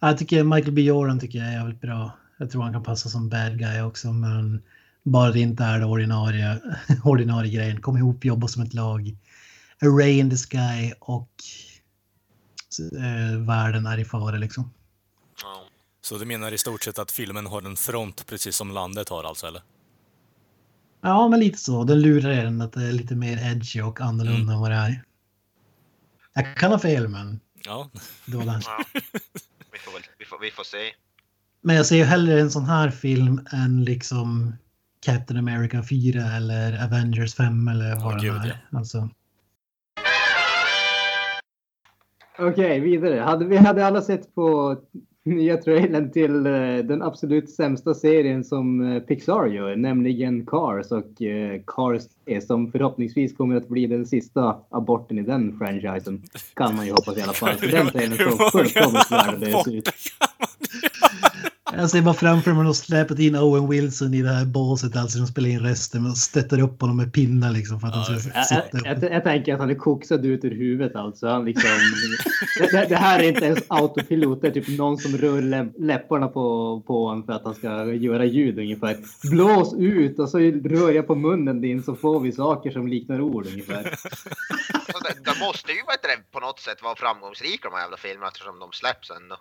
Jag 0.00 0.18
tycker 0.18 0.44
Michael 0.44 0.72
B. 0.72 0.82
Jordan 0.82 1.20
tycker 1.20 1.38
jag 1.38 1.48
är 1.48 1.52
jävligt 1.52 1.80
bra. 1.80 2.10
Jag 2.38 2.50
tror 2.50 2.62
han 2.62 2.72
kan 2.72 2.82
passa 2.82 3.08
som 3.08 3.28
bad 3.28 3.58
guy 3.58 3.80
också, 3.80 4.12
men 4.12 4.62
bara 5.02 5.30
det 5.30 5.40
inte 5.40 5.64
är 5.64 5.78
det 5.78 5.84
ordinarie, 5.86 6.60
ordinarie 7.04 7.50
grejen. 7.52 7.80
Kom 7.80 7.96
ihop, 7.96 8.24
jobba 8.24 8.48
som 8.48 8.62
ett 8.62 8.74
lag. 8.74 9.16
A 9.80 9.86
ray 9.86 10.18
in 10.18 10.30
the 10.30 10.36
sky 10.36 10.92
och 11.00 11.30
eh, 12.98 13.38
världen 13.46 13.86
är 13.86 13.98
i 13.98 14.04
fara 14.04 14.36
liksom. 14.36 14.70
Så 16.00 16.18
du 16.18 16.24
menar 16.24 16.52
i 16.52 16.58
stort 16.58 16.82
sett 16.82 16.98
att 16.98 17.10
filmen 17.12 17.46
har 17.46 17.62
en 17.62 17.76
front 17.76 18.26
precis 18.26 18.56
som 18.56 18.70
landet 18.70 19.08
har 19.08 19.24
alltså, 19.24 19.46
eller? 19.46 19.62
Ja, 21.00 21.28
men 21.28 21.40
lite 21.40 21.58
så. 21.58 21.84
Den 21.84 22.00
lurar 22.00 22.30
en 22.30 22.60
att 22.60 22.72
det 22.72 22.82
är 22.88 22.92
lite 22.92 23.14
mer 23.14 23.50
edgy 23.50 23.80
och 23.80 24.00
annorlunda 24.00 24.40
Mm. 24.42 24.54
än 24.54 24.60
vad 24.60 24.70
det 24.70 24.76
är. 24.76 25.02
Jag 26.34 26.56
kan 26.56 26.70
ha 26.72 26.78
fel, 26.78 27.08
men 27.08 27.40
Ja, 27.64 27.90
det 28.26 28.36
var 28.36 28.44
den. 28.44 28.62
Ja. 30.44 30.48
Vi, 30.48 30.50
får 30.50 30.64
se. 30.64 30.78
Men 31.60 31.76
jag 31.76 31.86
ser 31.86 31.96
ju 31.96 32.04
hellre 32.04 32.40
en 32.40 32.50
sån 32.50 32.64
här 32.64 32.90
film 32.90 33.40
än 33.52 33.84
liksom 33.84 34.52
Captain 35.06 35.38
America 35.38 35.82
4 35.82 36.22
eller 36.36 36.84
Avengers 36.84 37.34
5 37.34 37.68
eller 37.68 37.94
vad 37.94 38.04
Ja, 38.04 38.10
den 38.10 38.20
gud, 38.20 38.50
är. 38.50 38.78
Alltså, 38.78 39.08
Okej, 42.38 42.80
vidare. 42.80 43.20
Hade, 43.20 43.44
vi 43.44 43.56
hade 43.56 43.86
alla 43.86 44.02
sett 44.02 44.34
på 44.34 44.76
nya 45.24 45.56
trailern 45.56 46.10
till 46.10 46.46
eh, 46.46 46.52
den 46.84 47.02
absolut 47.02 47.50
sämsta 47.50 47.94
serien 47.94 48.44
som 48.44 48.92
eh, 48.92 49.02
Pixar 49.02 49.46
gör, 49.46 49.76
nämligen 49.76 50.46
Cars 50.46 50.90
och 50.90 51.22
eh, 51.22 51.60
Cars 51.66 52.02
3 52.24 52.40
som 52.40 52.72
förhoppningsvis 52.72 53.36
kommer 53.36 53.56
att 53.56 53.68
bli 53.68 53.86
den 53.86 54.06
sista 54.06 54.56
aborten 54.70 55.18
i 55.18 55.22
den 55.22 55.58
franchisen. 55.58 56.22
Kan 56.54 56.76
man 56.76 56.86
ju 56.86 56.92
hoppas 56.92 57.18
i 57.18 57.22
alla 57.22 57.32
fall. 57.32 57.54
För 57.54 57.66
den 57.66 57.86
trailern 57.86 58.30
såg 58.30 58.52
fullkomligt 58.52 59.10
värdelös 59.10 59.68
ut. 59.68 59.88
Jag 61.76 61.90
ser 61.90 62.02
bara 62.02 62.14
framför 62.14 62.52
mig 62.52 62.60
att 62.60 62.66
de 62.66 62.74
släpat 62.74 63.18
in 63.18 63.36
Owen 63.36 63.68
Wilson 63.68 64.14
i 64.14 64.22
det 64.22 64.28
här 64.28 64.44
båset, 64.44 64.96
alltså 64.96 65.18
de 65.18 65.26
spelar 65.26 65.48
in 65.48 65.60
resten 65.60 66.06
och 66.06 66.16
stöttar 66.16 66.60
upp 66.60 66.80
honom 66.80 66.96
med 66.96 67.12
pinnar 67.12 67.52
liksom 67.52 67.80
för 67.80 67.88
att 67.88 67.94
han 67.94 68.04
ska 68.04 68.12
Jag, 68.14 68.46
sitta 68.46 68.62
jag, 68.72 68.96
upp. 68.96 69.02
jag, 69.02 69.12
jag 69.12 69.24
tänker 69.24 69.54
att 69.54 69.60
han 69.60 69.70
är 69.70 69.74
koksad 69.74 70.26
ut 70.26 70.44
ur 70.44 70.50
huvudet 70.50 70.96
alltså. 70.96 71.28
Han 71.28 71.44
liksom, 71.44 71.70
det, 72.58 72.86
det, 72.88 72.96
här 72.96 73.18
är 73.18 73.28
inte 73.28 73.44
ens 73.44 73.64
autopilot. 73.68 74.42
Det 74.42 74.48
är 74.48 74.52
typ 74.52 74.78
någon 74.78 74.98
som 74.98 75.16
rör 75.16 75.42
lä, 75.42 75.68
läpparna 75.78 76.28
på, 76.28 76.80
på 76.86 77.06
honom 77.06 77.24
för 77.24 77.32
att 77.32 77.44
han 77.44 77.54
ska 77.54 77.84
göra 77.92 78.24
ljud 78.24 78.58
ungefär. 78.58 78.96
Blås 79.30 79.74
ut 79.78 80.18
och 80.18 80.28
så 80.28 80.38
rör 80.38 80.90
jag 80.90 81.06
på 81.06 81.14
munnen 81.14 81.60
din 81.60 81.82
så 81.82 81.94
får 81.96 82.20
vi 82.20 82.32
saker 82.32 82.70
som 82.70 82.86
liknar 82.88 83.20
ord 83.20 83.46
ungefär. 83.46 83.82
Så 84.92 84.98
de, 85.24 85.46
måste 85.46 85.72
ju 85.72 85.78
på 86.32 86.40
något 86.40 86.60
sätt 86.60 86.82
vara 86.82 86.96
framgångsrika 86.96 87.68
de 87.68 87.74
här 87.74 87.82
jävla 87.82 87.96
filmerna 87.96 88.28
eftersom 88.28 88.58
de 88.58 88.72
släpps 88.72 89.10
ändå. 89.10 89.36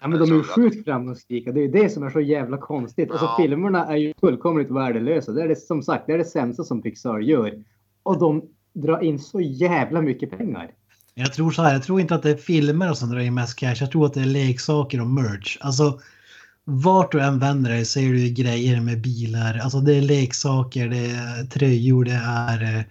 Ja, 0.00 0.08
men 0.08 0.18
de 0.18 0.30
är 0.32 0.36
ju 0.36 0.42
sjukt 0.42 0.84
framgångsrika. 0.84 1.52
Det 1.52 1.60
är 1.60 1.62
ju 1.62 1.70
det 1.70 1.90
som 1.90 2.02
är 2.02 2.10
så 2.10 2.20
jävla 2.20 2.58
konstigt. 2.58 3.10
Alltså 3.10 3.26
Ja. 3.26 3.36
filmerna 3.42 3.86
är 3.86 3.96
ju 3.96 4.12
fullkomligt 4.20 4.70
värdelösa. 4.70 5.32
Det 5.32 5.42
är 5.42 5.48
det 5.48 5.56
som 5.56 5.82
sagt, 5.82 6.06
det 6.06 6.12
är 6.12 6.18
det 6.18 6.24
sämsta 6.24 6.64
som 6.64 6.82
Pixar 6.82 7.18
gör. 7.18 7.64
Och 8.02 8.18
de 8.18 8.42
drar 8.72 9.00
in 9.00 9.18
så 9.18 9.40
jävla 9.40 10.02
mycket 10.02 10.30
pengar. 10.38 10.70
Jag 11.14 11.32
tror 11.32 11.50
så 11.50 11.62
här, 11.62 11.72
jag 11.72 11.82
tror 11.82 12.00
inte 12.00 12.14
att 12.14 12.22
det 12.22 12.30
är 12.30 12.36
filmer 12.36 12.92
som 12.92 13.10
drar 13.10 13.20
in 13.20 13.34
mest 13.34 13.58
cash. 13.58 13.76
Jag 13.80 13.90
tror 13.90 14.06
att 14.06 14.14
det 14.14 14.20
är 14.20 14.24
leksaker 14.24 15.00
och 15.00 15.06
merch. 15.06 15.58
Alltså, 15.60 16.00
vart 16.64 17.12
du 17.12 17.20
än 17.20 17.38
vänder 17.38 17.70
dig 17.70 17.84
ser 17.84 18.12
du 18.12 18.28
grejer 18.28 18.80
med 18.80 19.00
bilar. 19.00 19.60
Alltså 19.62 19.80
det 19.80 19.94
är 19.94 20.02
leksaker, 20.02 20.88
det 20.88 21.06
är 21.06 21.44
tröjor, 21.44 22.04
det 22.04 22.20
är 22.24 22.76
eh, 22.78 22.82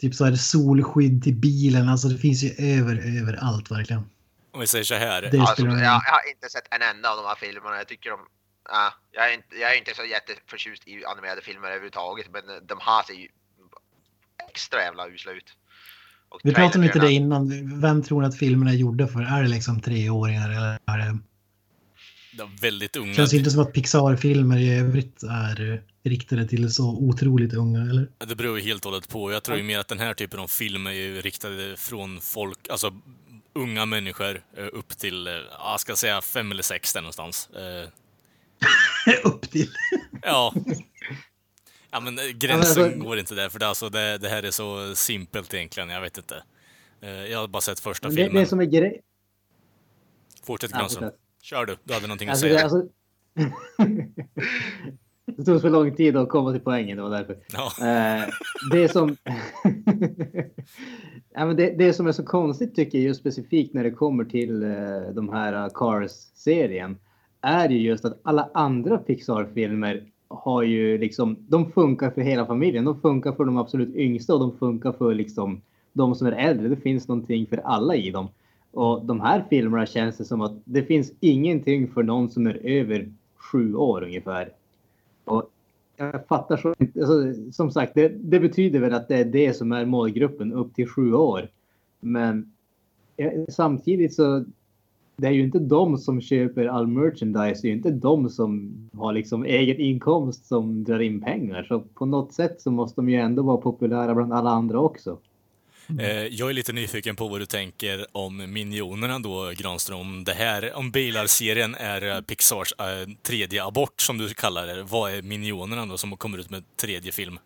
typ 0.00 0.14
så 0.14 0.24
här 0.24 0.32
solskydd 0.34 1.22
till 1.22 1.36
bilen. 1.36 1.88
Alltså 1.88 2.08
det 2.08 2.18
finns 2.18 2.42
ju 2.44 2.50
över, 2.78 3.20
överallt 3.20 3.70
verkligen. 3.70 4.02
Om 4.52 4.60
vi 4.60 4.66
säger 4.66 4.84
så 4.84 4.94
här. 4.94 5.22
Det 5.22 5.38
Alltså, 5.38 5.66
jag, 5.66 5.80
jag 5.80 6.00
har 6.00 6.30
inte 6.30 6.48
sett 6.48 6.74
en 6.74 6.82
enda 6.82 7.10
av 7.10 7.16
de 7.16 7.26
här 7.26 7.34
filmerna. 7.34 7.76
Jag 7.76 7.88
tycker 7.88 8.10
de... 8.10 8.20
Ja, 8.68 8.94
jag, 9.12 9.30
är 9.30 9.34
inte, 9.34 9.56
jag 9.56 9.72
är 9.74 9.78
inte 9.78 9.94
så 9.94 10.04
jätteförtjust 10.04 10.88
i 10.88 11.04
animerade 11.04 11.42
filmer 11.42 11.68
överhuvudtaget, 11.68 12.26
men 12.32 12.42
de 12.66 12.78
här 12.80 13.02
ser 13.02 13.14
ju 13.14 13.28
extra 14.50 14.80
jävla 14.80 15.08
usla 15.08 15.32
ut. 15.32 15.54
Och 16.28 16.40
Vi 16.44 16.54
pratade 16.54 16.84
lite 16.84 16.98
det 16.98 17.12
innan. 17.12 17.80
Vem 17.80 18.02
tror 18.02 18.20
ni 18.20 18.26
att 18.26 18.38
filmerna 18.38 18.70
är 18.70 18.74
gjorda 18.74 19.06
för? 19.06 19.20
Är 19.20 19.42
det 19.42 19.48
liksom 19.48 19.80
treåringar 19.80 20.50
eller 20.50 20.78
är 20.86 20.98
det... 20.98 21.18
De 22.32 22.42
är 22.52 22.60
väldigt 22.60 22.96
unga. 22.96 23.14
Känns 23.14 23.34
inte 23.34 23.50
som 23.50 23.62
att 23.62 23.72
Pixar-filmer 23.72 24.58
i 24.58 24.78
övrigt 24.78 25.22
är 25.22 25.82
riktade 26.04 26.48
till 26.48 26.72
så 26.72 26.84
otroligt 26.84 27.54
unga, 27.54 27.80
eller? 27.80 28.08
Det 28.18 28.34
beror 28.34 28.58
ju 28.58 28.64
helt 28.64 28.84
och 28.84 28.90
hållet 28.90 29.08
på. 29.08 29.32
Jag 29.32 29.42
tror 29.42 29.58
ju 29.58 29.62
mer 29.62 29.78
att 29.78 29.88
den 29.88 29.98
här 29.98 30.14
typen 30.14 30.40
av 30.40 30.48
film 30.48 30.86
är 30.86 30.92
ju 30.92 31.20
riktade 31.20 31.76
från 31.76 32.20
folk, 32.20 32.68
alltså 32.70 32.92
unga 33.62 33.86
människor 33.86 34.42
eh, 34.56 34.66
upp 34.72 34.88
till, 34.88 35.26
eh, 35.26 35.32
ja, 35.32 35.70
jag 35.70 35.80
ska 35.80 35.96
säga 35.96 36.20
fem 36.20 36.50
eller 36.52 36.62
sex 36.62 36.92
där 36.92 37.00
någonstans. 37.00 37.50
Eh, 37.50 37.88
Upp 39.24 39.50
till. 39.50 39.70
Ja. 40.22 40.54
Ja 41.90 42.00
men 42.00 42.14
men 42.14 42.38
gränsen 42.38 42.84
alltså- 42.84 42.98
går 42.98 43.18
inte 43.18 43.34
där, 43.34 43.48
för 43.48 43.58
det, 43.58 43.68
alltså, 43.68 43.88
det, 43.88 44.18
det 44.18 44.28
här 44.28 44.42
är 44.42 44.50
så 44.50 44.94
simpelt 44.94 45.54
egentligen, 45.54 45.88
jag 45.88 46.00
vet 46.00 46.18
inte. 46.18 46.42
Jag 47.00 47.38
har 47.38 47.48
bara 47.48 47.60
sett 47.60 47.80
första 47.80 48.08
det, 48.08 48.14
filmen. 48.14 48.34
det 48.34 48.46
som 48.46 48.60
är 48.60 48.64
grej... 48.64 49.00
Fortsätt 50.44 50.70
Ja, 50.70 50.78
Granström. 50.78 51.10
Kör 51.42 51.66
du, 51.66 51.76
du 51.84 51.94
hade 51.94 52.06
någonting 52.06 52.28
att 52.28 52.32
Alltså, 52.32 52.46
säga. 52.46 52.56
det, 52.56 52.64
alltså... 52.64 52.88
det 55.36 55.44
tog 55.44 55.60
så 55.60 55.68
lång 55.68 55.94
tid 55.94 56.16
att 56.16 56.28
komma 56.28 56.52
till 56.52 56.60
poängen, 56.60 56.96
det 56.96 57.02
var 57.02 57.10
därför. 57.10 57.36
Ja. 57.52 57.72
Eh, 57.86 58.28
det 58.72 58.88
som... 58.88 59.08
ja, 61.34 61.46
men 61.46 61.56
det, 61.56 61.78
det 61.78 61.92
som 61.92 62.06
är 62.06 62.12
så 62.12 62.24
konstigt 62.24 62.76
tycker 62.76 62.98
jag 62.98 63.04
just 63.04 63.20
specifikt 63.20 63.74
när 63.74 63.84
det 63.84 63.90
kommer 63.90 64.24
till 64.24 64.62
eh, 64.62 64.70
de 65.14 65.28
här 65.28 65.68
Cars-serien 65.68 66.96
är 67.40 67.68
ju 67.68 67.78
just 67.78 68.04
att 68.04 68.20
alla 68.22 68.50
andra 68.54 68.98
Pixar-filmer 68.98 70.04
har 70.28 70.62
ju 70.62 70.98
liksom, 70.98 71.36
de 71.48 71.72
funkar 71.72 72.10
för 72.10 72.20
hela 72.20 72.46
familjen. 72.46 72.84
De 72.84 73.00
funkar 73.00 73.32
för 73.32 73.44
de 73.44 73.56
absolut 73.56 73.94
yngsta 73.94 74.34
och 74.34 74.40
de 74.40 74.58
funkar 74.58 74.92
för 74.92 75.14
liksom 75.14 75.60
de 75.92 76.14
som 76.14 76.26
är 76.26 76.32
äldre. 76.32 76.68
Det 76.68 76.76
finns 76.76 77.08
någonting 77.08 77.46
för 77.46 77.56
alla 77.56 77.96
i 77.96 78.10
dem. 78.10 78.28
Och 78.70 79.04
de 79.04 79.20
här 79.20 79.44
filmerna 79.50 79.86
känns 79.86 80.16
det 80.16 80.24
som 80.24 80.40
att 80.40 80.52
det 80.64 80.82
finns 80.82 81.12
ingenting 81.20 81.88
för 81.88 82.02
någon 82.02 82.30
som 82.30 82.46
är 82.46 82.66
över 82.66 83.12
sju 83.36 83.74
år 83.74 84.02
ungefär. 84.02 84.52
Och 85.28 85.50
jag 85.96 86.26
fattar 86.26 86.56
så 86.56 86.74
inte. 86.78 87.00
Alltså, 87.00 87.52
som 87.52 87.70
sagt, 87.70 87.94
det, 87.94 88.08
det 88.08 88.40
betyder 88.40 88.80
väl 88.80 88.94
att 88.94 89.08
det 89.08 89.16
är 89.16 89.24
det 89.24 89.56
som 89.56 89.72
är 89.72 89.84
målgruppen 89.84 90.52
upp 90.52 90.74
till 90.74 90.88
sju 90.88 91.14
år. 91.14 91.48
Men 92.00 92.52
samtidigt 93.48 94.14
så 94.14 94.44
det 95.16 95.26
är 95.26 95.30
ju 95.30 95.44
inte 95.44 95.58
de 95.58 95.98
som 95.98 96.20
köper 96.20 96.66
all 96.66 96.86
merchandise. 96.86 97.62
Det 97.62 97.68
är 97.68 97.70
ju 97.70 97.76
inte 97.76 97.90
de 97.90 98.28
som 98.28 98.72
har 98.92 99.12
liksom 99.12 99.44
egen 99.44 99.76
inkomst 99.76 100.46
som 100.46 100.84
drar 100.84 101.00
in 101.00 101.20
pengar. 101.20 101.62
Så 101.62 101.80
på 101.80 102.06
något 102.06 102.32
sätt 102.32 102.60
så 102.60 102.70
måste 102.70 103.00
de 103.00 103.08
ju 103.08 103.16
ändå 103.16 103.42
vara 103.42 103.56
populära 103.56 104.14
bland 104.14 104.32
alla 104.32 104.50
andra 104.50 104.80
också. 104.80 105.18
Eh, 106.00 106.26
Jag 106.26 106.50
är 106.50 106.52
lite 106.52 106.72
nyfiken 106.72 107.16
på 107.16 107.28
vad 107.28 107.40
du 107.40 107.46
tänker 107.46 108.06
om 108.12 108.52
Minionerna 108.52 109.18
då, 109.18 109.52
Granström. 109.56 110.00
Om 110.00 110.24
det 110.24 110.32
här, 110.32 110.74
om 110.74 110.90
Bilar-serien 110.90 111.74
är 111.74 112.16
eh, 112.16 112.20
Pixars 112.20 112.72
eh, 112.78 113.08
tredje 113.22 113.64
abort, 113.64 114.00
som 114.00 114.18
du 114.18 114.28
kallar 114.28 114.66
det. 114.66 114.82
Vad 114.82 115.12
är 115.12 115.22
Minionerna 115.22 115.86
då, 115.86 115.98
som 115.98 116.16
kommer 116.16 116.38
ut 116.38 116.50
med 116.50 116.64
tredje 116.76 117.12
film? 117.12 117.38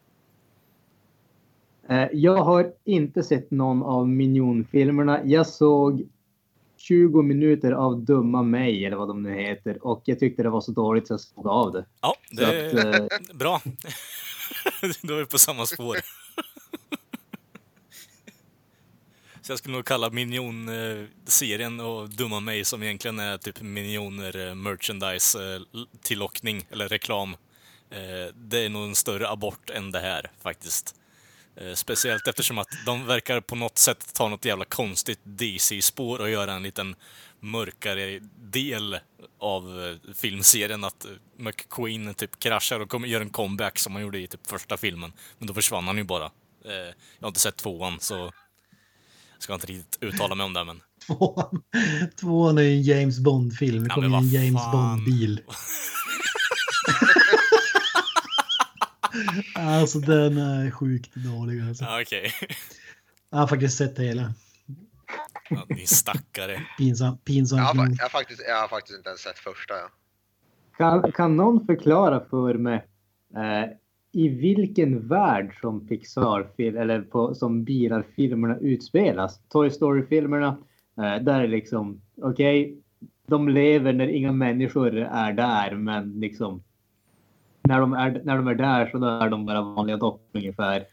Jag 2.13 2.37
har 2.45 2.73
inte 2.85 3.23
sett 3.23 3.51
någon 3.51 3.83
av 3.83 4.09
Minion-filmerna. 4.09 5.21
Jag 5.25 5.47
såg 5.47 6.09
20 6.77 7.23
minuter 7.23 7.73
av 7.73 8.01
Dumma 8.05 8.43
mig 8.43 8.87
eller 8.87 8.97
vad 8.97 9.09
de 9.09 9.23
nu 9.23 9.35
heter 9.35 9.87
och 9.87 10.03
jag 10.05 10.19
tyckte 10.19 10.43
det 10.43 10.51
var 10.51 10.61
så 10.61 10.73
dåligt 10.73 11.07
så 11.07 11.13
jag 11.13 11.21
såg 11.21 11.47
av 11.47 11.73
det. 11.73 11.85
Ja, 12.01 12.15
Så 12.29 12.35
det 12.37 12.45
är 12.71 13.03
att, 13.05 13.33
bra. 13.35 13.61
Då 15.03 15.15
är 15.15 15.19
vi 15.19 15.27
på 15.27 15.39
samma 15.39 15.67
spår. 15.67 15.97
Så 19.43 19.53
jag 19.53 19.59
skulle 19.59 19.77
nog 19.77 19.85
kalla 19.85 20.11
Minion-serien 20.11 21.81
eh, 21.81 21.87
och 21.87 22.09
Dumma 22.09 22.41
mig 22.41 22.65
som 22.65 22.83
egentligen 22.83 23.19
är 23.19 23.39
typ 23.39 23.61
Minioner-merchandise-tillockning 23.61 26.57
eh, 26.57 26.63
eh, 26.63 26.73
eller 26.73 26.89
reklam. 26.89 27.37
Det 28.35 28.65
är 28.65 28.69
nog 28.69 28.85
en 28.85 28.95
större 28.95 29.29
abort 29.29 29.71
än 29.71 29.91
det 29.91 30.01
här 30.01 30.31
faktiskt. 30.43 30.95
Speciellt 31.75 32.29
eftersom 32.29 32.59
att 32.59 32.69
de 32.87 33.07
verkar 33.07 33.41
på 33.41 33.55
något 33.55 33.79
sätt 33.79 34.15
ta 34.15 34.29
något 34.29 34.45
jävla 34.45 34.65
konstigt 34.65 35.21
DC-spår 35.23 36.19
och 36.19 36.31
göra 36.31 36.53
en 36.53 36.63
liten 36.63 36.97
mörkare 37.41 38.21
del 38.37 38.99
av 39.39 39.99
filmserien. 40.15 40.85
Att 40.85 41.07
McQueen 41.37 42.15
typ 42.15 42.39
kraschar 42.39 42.81
och 42.81 43.07
gör 43.07 43.21
en 43.21 43.31
comeback 43.31 43.79
som 43.79 43.93
han 43.93 44.03
gjorde 44.03 44.19
i 44.19 44.27
typ 44.27 44.47
första 44.47 44.77
filmen. 44.77 45.13
Men 45.39 45.49
då 45.49 45.55
försvann 45.55 45.87
han 45.87 45.97
ju 45.97 46.05
bara. 46.05 46.31
Jag 46.65 46.95
har 47.21 47.29
inte 47.29 47.41
sett 47.41 47.57
tvåan 47.57 48.01
så 48.01 48.33
ska 49.43 49.55
inte 49.55 49.67
riktigt 49.67 49.99
uttala 50.03 50.35
mig 50.35 50.45
om 50.45 50.53
det 50.53 50.65
men. 50.65 50.81
Tvåan, 51.07 51.63
tvåan 52.21 52.59
är 52.59 52.63
ju 52.63 52.73
en 52.77 52.83
James 52.83 53.19
Bond-film. 53.19 53.83
Det 53.83 53.89
Ja, 53.89 53.95
kommer 53.95 54.09
ju 54.09 54.15
en 54.17 54.29
James. 54.45 54.73
Bond-bil. 54.73 55.41
Alltså 59.55 59.99
den 59.99 60.39
är 60.39 60.71
sjukt 60.71 61.15
dålig 61.15 61.63
alltså. 61.63 61.85
Ja, 61.85 62.01
Okej. 62.03 62.33
Jag 63.31 63.39
har 63.39 63.47
faktiskt 63.47 63.79
sett 63.79 63.99
hela. 63.99 64.33
Ja, 65.51 65.65
din 65.69 65.87
stackare. 65.87 66.63
Pinsam, 66.79 67.19
pinsam. 67.19 67.59
Jag 67.59 67.65
har, 67.65 67.75
jag, 67.75 68.03
har 68.03 68.09
faktiskt, 68.09 68.43
jag 68.49 68.61
har 68.61 68.69
faktiskt 68.69 68.97
inte 68.97 69.09
ens 69.09 69.21
sett 69.21 69.39
första. 69.39 69.75
Ja. 69.75 69.89
Kan, 70.77 71.13
kan 71.13 71.37
någon 71.37 71.67
förklara 71.67 72.25
för 72.31 72.55
mig 72.55 72.87
eh, 73.37 73.71
i 74.13 74.29
vilken 74.29 75.09
värld 75.09 75.61
som 75.61 75.87
Pixar-film 75.87 76.77
eller 76.77 77.01
på, 77.03 77.35
som 77.35 77.65
bilarfilmerna 77.65 78.59
utspelas? 78.59 79.41
Toy 79.49 79.71
Story-filmerna, 79.71 80.57
eh, 80.97 81.23
där 81.23 81.41
är 81.41 81.49
liksom 81.49 82.01
okej, 82.23 82.77
de 83.27 83.49
lever 83.49 83.93
när 83.93 84.09
inga 84.09 84.33
människor 84.33 84.97
är 84.97 85.33
där, 85.33 85.75
men 85.75 86.21
liksom 86.21 86.63
när 87.63 87.81
de 87.81 87.93
är, 87.93 88.21
när 88.25 88.37
de 88.37 88.49
är 88.49 88.55
där 88.55 88.87
så 88.87 88.99
då 88.99 89.07
är 89.07 89.31
de 89.31 89.47
bara 89.47 89.63
vanliga 89.63 89.97
dockor 89.97 90.21
ungefär. 90.33 90.85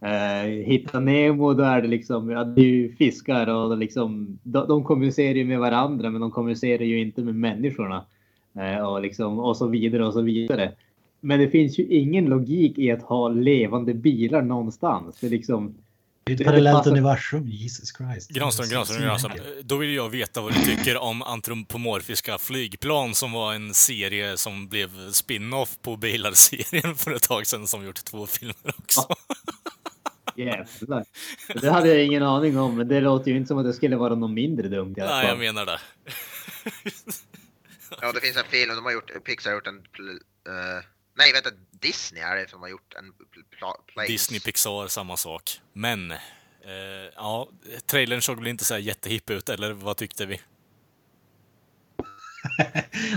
Eh, 0.00 0.48
Hitta 0.48 1.00
Nemo, 1.00 1.54
då 1.54 1.62
är 1.62 1.82
det 1.82 1.88
liksom, 1.88 2.30
ja, 2.30 2.44
det 2.44 2.60
är 2.60 2.64
ju 2.64 2.92
fiskar 2.92 3.46
och 3.46 3.78
liksom, 3.78 4.38
de, 4.42 4.68
de 4.68 4.84
kommunicerar 4.84 5.34
ju 5.34 5.44
med 5.44 5.58
varandra, 5.58 6.10
men 6.10 6.20
de 6.20 6.30
kommunicerar 6.30 6.84
ju 6.84 7.00
inte 7.00 7.22
med 7.22 7.34
människorna. 7.34 8.04
Eh, 8.58 8.86
och, 8.86 9.02
liksom, 9.02 9.38
och 9.38 9.56
så 9.56 9.66
vidare 9.66 10.06
och 10.06 10.12
så 10.12 10.22
vidare. 10.22 10.72
Men 11.20 11.40
det 11.40 11.48
finns 11.50 11.78
ju 11.78 11.86
ingen 11.86 12.24
logik 12.24 12.78
i 12.78 12.90
att 12.90 13.02
ha 13.02 13.28
levande 13.28 13.94
bilar 13.94 14.42
någonstans. 14.42 15.16
Det 15.20 15.26
är 15.26 15.30
liksom, 15.30 15.74
Det 16.24 16.32
är 16.32 16.34
ett 16.34 16.38
det 16.38 16.44
parallellt 16.44 16.76
passar- 16.78 16.90
universum, 16.90 17.48
Jesus 17.48 17.96
Christ. 17.96 18.30
Granström, 18.30 18.68
Granström, 18.68 19.02
Granström. 19.02 19.32
Då 19.62 19.76
vill 19.76 19.94
jag 19.94 20.08
veta 20.08 20.40
vad 20.40 20.54
du 20.54 20.60
tycker 20.60 20.96
om 20.98 21.22
antropomorfiska 21.22 22.38
flygplan 22.38 23.14
som 23.14 23.32
var 23.32 23.54
en 23.54 23.74
serie 23.74 24.36
som 24.36 24.68
blev 24.68 25.10
spin-off 25.12 25.78
på 25.82 25.96
Bilar-serien 25.96 26.94
för 26.96 27.10
ett 27.14 27.22
tag 27.22 27.46
sedan 27.46 27.66
som 27.66 27.84
gjort 27.86 28.04
två 28.04 28.26
filmer 28.26 28.54
också. 28.78 29.00
jävlar. 30.36 31.04
Det 31.60 31.70
hade 31.70 31.88
jag 31.88 32.04
ingen 32.04 32.22
aning 32.22 32.58
om, 32.58 32.76
men 32.76 32.88
det 32.88 33.00
låter 33.00 33.30
ju 33.30 33.36
inte 33.36 33.48
som 33.48 33.58
att 33.58 33.64
det 33.64 33.72
skulle 33.72 33.96
vara 33.96 34.14
något 34.14 34.30
mindre 34.30 34.68
dumt. 34.68 34.94
i 34.96 35.00
alla 35.00 35.10
Nej, 35.10 35.20
jag 35.22 35.30
fall. 35.30 35.38
menar 35.38 35.66
det. 35.66 35.78
ja, 38.00 38.12
det 38.12 38.20
finns 38.20 38.36
en 38.36 38.44
film, 38.50 38.74
de 38.76 38.84
har 38.84 38.92
gjort, 38.92 39.24
Pixar 39.24 39.50
har 39.50 39.54
gjort 39.56 39.66
en... 39.66 39.76
eh, 39.76 40.84
nej, 41.18 41.32
vänta, 41.32 41.50
Disney 41.70 42.22
är 42.22 42.36
det 42.36 42.50
som 42.50 42.60
har 42.60 42.68
gjort 42.68 42.94
en 42.98 43.04
pl- 43.04 43.58
pla- 43.58 43.92
planes. 43.92 44.08
Disney, 44.08 44.40
Pixar, 44.40 44.88
samma 44.88 45.16
sak. 45.16 45.60
Men, 45.72 46.10
eh, 46.10 46.18
ja, 47.16 47.48
trailern 47.86 48.22
såg 48.22 48.38
väl 48.38 48.46
inte 48.46 48.64
så 48.64 48.74
här 48.74 48.80
jättehipp 48.80 49.30
ut, 49.30 49.48
eller 49.48 49.72
vad 49.72 49.96
tyckte 49.96 50.26
vi? 50.26 50.34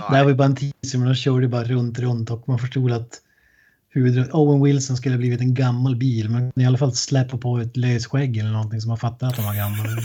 Det 0.10 0.16
här 0.16 0.24
var 0.24 0.30
ju 0.30 0.36
bara 0.36 0.46
en 0.46 0.56
teaser, 0.56 0.98
men 0.98 1.08
de 1.08 1.16
körde 1.16 1.48
bara 1.48 1.64
runt, 1.64 2.00
runt 2.00 2.30
och 2.30 2.48
man 2.50 2.60
förstod 2.60 2.92
att. 2.92 3.22
Owen 4.32 4.64
Wilson 4.64 4.98
skulle 4.98 5.16
ha 5.16 5.18
blivit 5.20 5.40
en 5.42 5.54
gammal 5.54 5.96
bil, 5.96 6.30
men 6.30 6.52
i 6.60 6.66
alla 6.66 6.78
fall 6.78 6.96
släppa 6.96 7.38
på 7.38 7.58
ett 7.60 7.78
lösskägg 7.78 8.38
eller 8.38 8.50
någonting 8.52 8.82
som 8.82 8.88
man 8.90 8.98
fattar 8.98 9.28
att 9.28 9.36
de 9.36 9.46
var 9.46 9.56
gamla. 9.56 9.84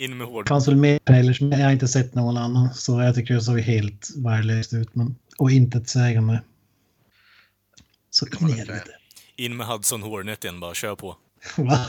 In 0.00 0.16
med 0.16 0.26
hård... 0.26 0.44
Det 0.44 0.48
fanns 0.48 0.68
väl 0.68 0.76
mer 0.76 0.98
trailers, 0.98 1.40
men 1.40 1.58
jag 1.58 1.66
har 1.66 1.72
inte 1.72 1.88
sett 1.88 2.14
någon 2.14 2.36
annan, 2.36 2.74
så 2.74 3.00
jag 3.00 3.14
tycker 3.14 3.34
det 3.34 3.40
såg 3.40 3.60
helt 3.60 4.10
värdelöst 4.16 4.72
ut. 4.72 4.94
Men, 4.94 5.16
och 5.38 5.50
intetsägande. 5.50 6.42
Så 8.10 8.26
in 8.26 8.48
i 8.48 8.52
helvete. 8.52 8.90
In 9.36 9.56
med 9.56 9.66
Hudson 9.66 10.02
Hornet 10.02 10.44
igen 10.44 10.60
bara, 10.60 10.74
kör 10.74 10.94
på. 10.94 11.16
Va? 11.56 11.78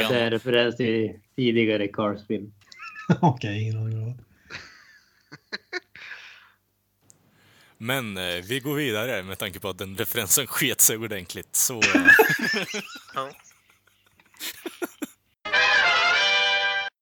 Ja, 0.00 0.08
det 0.08 0.20
är 0.20 0.30
referens 0.30 0.76
till 0.76 1.20
tidigare 1.36 1.88
Cars-film. 1.88 2.52
Okej, 3.20 3.62
ingen 3.62 3.78
aning. 3.78 4.18
Men 7.78 8.16
eh, 8.16 8.44
vi 8.44 8.60
går 8.60 8.74
vidare 8.74 9.22
med 9.22 9.38
tanke 9.38 9.60
på 9.60 9.68
att 9.68 9.78
den 9.78 9.96
referensen 9.96 10.46
sket 10.46 10.80
sig 10.80 10.96
ordentligt. 10.96 11.56
Så... 11.56 11.74
eh, 11.74 11.82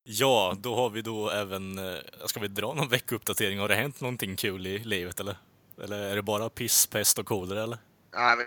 Ja. 0.04 0.54
då 0.58 0.74
har 0.74 0.90
vi 0.90 1.02
då 1.02 1.30
även... 1.30 1.78
eh, 1.78 1.98
Ska 2.26 2.40
vi 2.40 2.48
dra 2.48 2.74
någon 2.74 2.88
veckouppdatering? 2.88 3.58
Har 3.58 3.68
det 3.68 3.74
hänt 3.74 4.00
någonting 4.00 4.36
kul 4.36 4.66
i 4.66 4.78
livet 4.78 5.20
eller? 5.20 5.36
Eller 5.82 5.98
är 5.98 6.16
det 6.16 6.22
bara 6.22 6.50
piss, 6.50 6.86
pest 6.86 7.18
och 7.18 7.26
kolera 7.26 7.62
eller? 7.62 7.78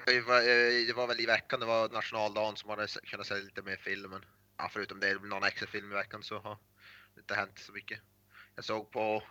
Det, 0.05 0.21
var, 0.21 0.37
eh, 0.39 0.87
det 0.87 0.93
var 0.95 1.07
väl 1.07 1.19
i 1.19 1.25
veckan, 1.25 1.59
det 1.59 1.65
var 1.65 1.89
nationaldagen 1.89 2.55
som 2.57 2.69
hade 2.69 2.87
se- 2.87 2.99
kunnat 3.03 3.27
se 3.27 3.35
lite 3.35 3.61
mer 3.61 3.75
film. 3.77 4.09
Men, 4.11 4.25
ja, 4.57 4.69
förutom 4.73 4.99
det, 4.99 5.13
någon 5.23 5.43
extra 5.43 5.67
film 5.67 5.91
i 5.91 5.95
veckan 5.95 6.23
så 6.23 6.39
har 6.39 6.57
det 7.15 7.21
inte 7.21 7.35
hänt 7.35 7.59
så 7.59 7.71
mycket. 7.71 7.99
Jag 8.55 8.65
såg 8.65 8.91
på, 8.91 9.23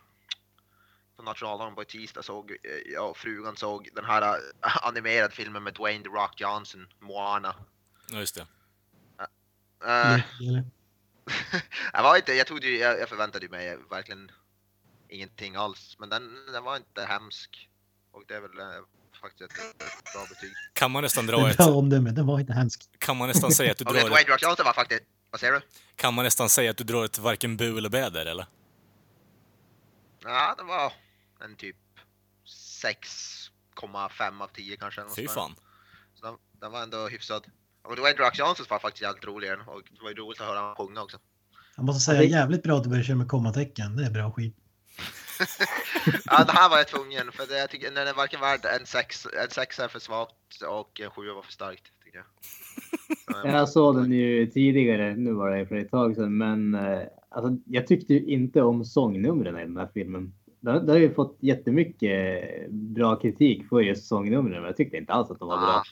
på 1.17 1.23
nationaldagen 1.23 1.75
på 1.75 1.85
tisdag, 1.85 2.23
såg, 2.23 2.51
eh, 2.51 2.57
jag 2.93 3.11
och 3.11 3.17
frugan 3.17 3.57
såg 3.57 3.89
den 3.95 4.05
här 4.05 4.23
eh, 4.23 4.87
animerad 4.87 5.33
filmen 5.33 5.63
med 5.63 5.75
Dwayne 5.75 6.05
The 6.05 6.11
Rock 6.11 6.41
Johnson, 6.41 6.87
Moana. 6.99 7.55
Ja, 8.11 8.19
just 8.19 8.35
det. 8.35 8.47
Eh, 9.87 10.13
Eller? 10.41 10.65
Jag, 11.93 12.03
var 12.03 12.17
inte, 12.17 12.33
jag, 12.33 12.47
trodde, 12.47 12.69
jag, 12.69 13.01
jag 13.01 13.09
förväntade 13.09 13.49
mig 13.49 13.79
verkligen 13.91 14.31
ingenting 15.09 15.57
alls, 15.57 15.97
men 15.99 16.09
den, 16.09 16.47
den 16.53 16.65
var 16.65 16.77
inte 16.77 17.05
hemsk. 17.05 17.69
Och 18.13 18.23
det 18.29 18.35
är 18.35 18.41
väl 18.41 18.59
eh, 18.59 18.67
faktiskt 19.21 19.43
ett, 19.43 19.59
ett 19.59 20.13
bra 20.15 20.27
betyg. 20.29 20.53
Kan 20.73 20.91
man 20.91 21.03
nästan 21.03 21.27
Det 21.27 21.33
dra 21.33 21.51
ett... 21.51 21.57
bra 21.57 21.67
omdöme, 21.67 22.11
den 22.11 22.27
var 22.27 22.41
inte 22.41 22.53
hemsk. 22.53 22.99
Kan 22.99 23.17
man 23.17 23.29
nästan 23.29 23.53
säga 23.53 23.71
att 23.73 23.79
du 23.79 23.85
det 23.85 23.93
drar 23.93 24.01
Dwayne 24.01 24.21
ett, 24.21 24.29
Rock 24.29 24.43
Johnson 24.43 24.65
var 24.67 24.73
faktiskt, 24.73 25.03
vad 25.31 25.41
säger 25.41 25.53
du? 25.53 25.61
Kan 25.97 26.15
man 26.15 26.25
nästan 26.25 26.49
säga 26.49 26.71
att 26.71 26.77
du 26.77 26.85
drar 26.85 27.05
ett 27.05 27.19
varken 27.19 27.57
bu 27.57 27.79
eller 27.79 27.89
bä 27.89 28.11
där 28.11 28.27
eller? 28.27 28.47
Ja, 30.25 30.55
det 30.59 30.65
var 30.65 30.93
en 31.45 31.57
typ 31.57 31.77
6,5 32.47 34.43
av 34.43 34.49
10 34.49 34.77
kanske. 34.77 35.03
Fy 35.17 35.29
fan. 35.29 35.55
Så 36.15 36.27
den, 36.27 36.37
den 36.61 36.73
var 36.73 36.83
ändå 36.83 37.09
hyfsad. 37.09 37.47
Och 37.85 37.97
Dwayne 37.97 38.17
The 38.17 38.23
Rock 38.23 38.39
Johnson 38.39 38.67
var 38.71 38.79
faktiskt 38.79 39.03
jävligt 39.03 39.25
rolig 39.25 39.47
igen, 39.47 39.61
och 39.67 39.83
det 39.91 40.03
var 40.03 40.11
ju 40.11 40.17
roligt 40.17 40.41
att 40.41 40.47
höra 40.47 40.59
honom 40.61 40.77
sjunga 40.77 41.03
också. 41.03 41.19
Jag 41.77 41.85
måste 41.85 42.01
säga 42.01 42.19
det- 42.21 42.27
jävligt 42.27 42.63
bra 42.63 42.77
att 42.77 42.83
du 42.85 42.89
börjar 42.89 43.03
köra 43.05 43.17
med 43.17 43.29
kommatecken. 43.29 43.97
Det 43.97 44.05
är 44.07 44.11
bra 44.11 44.31
skit. 44.33 44.57
Ja, 46.27 46.45
det 46.45 46.53
här 46.53 46.71
var 46.71 46.77
jag 46.77 46.89
tvungen, 46.89 47.33
för 47.33 47.47
det, 47.47 47.59
jag 47.59 47.71
tycker 47.71 47.91
den 47.91 48.09
är 48.09 48.15
varken 48.15 48.41
värd 48.41 48.61
en 48.81 48.87
6, 48.87 49.27
en 49.45 49.51
6 49.51 49.79
är 49.81 49.89
för 49.89 49.99
svagt 49.99 50.63
och 50.69 51.01
en 51.01 51.11
7 51.11 51.31
var 51.35 51.43
för 51.43 51.53
starkt, 51.53 51.83
tycker 52.05 52.19
jag. 52.19 52.27
Så 53.43 53.49
Jag 53.49 53.69
såg 53.69 53.97
den 53.97 54.13
ju 54.13 54.47
tidigare, 54.47 55.17
nu 55.17 55.33
var 55.33 55.51
det 55.51 55.67
för 55.67 55.77
ett 55.77 55.91
tag 55.91 56.15
sedan, 56.15 56.37
men 56.37 56.75
eh, 56.75 57.03
alltså, 57.31 57.57
jag 57.67 57.87
tyckte 57.87 58.15
ju 58.15 58.25
inte 58.27 58.63
om 58.63 58.85
sångnumren 58.85 59.57
i 59.59 59.61
den 59.61 59.77
här 59.77 59.89
filmen. 59.95 60.35
Det, 60.61 60.81
det 60.81 60.93
har 60.93 60.99
ju 60.99 61.15
fått 61.15 61.37
jättemycket 61.41 62.71
bra 62.71 63.17
kritik 63.17 63.69
för 63.69 63.81
just 63.81 64.07
sångnumren, 64.07 64.53
men 64.61 64.65
jag 64.65 64.77
tyckte 64.77 64.97
inte 64.97 65.13
alls 65.13 65.31
att 65.31 65.39
de 65.39 65.49
var 65.49 65.59
bra. 65.59 65.83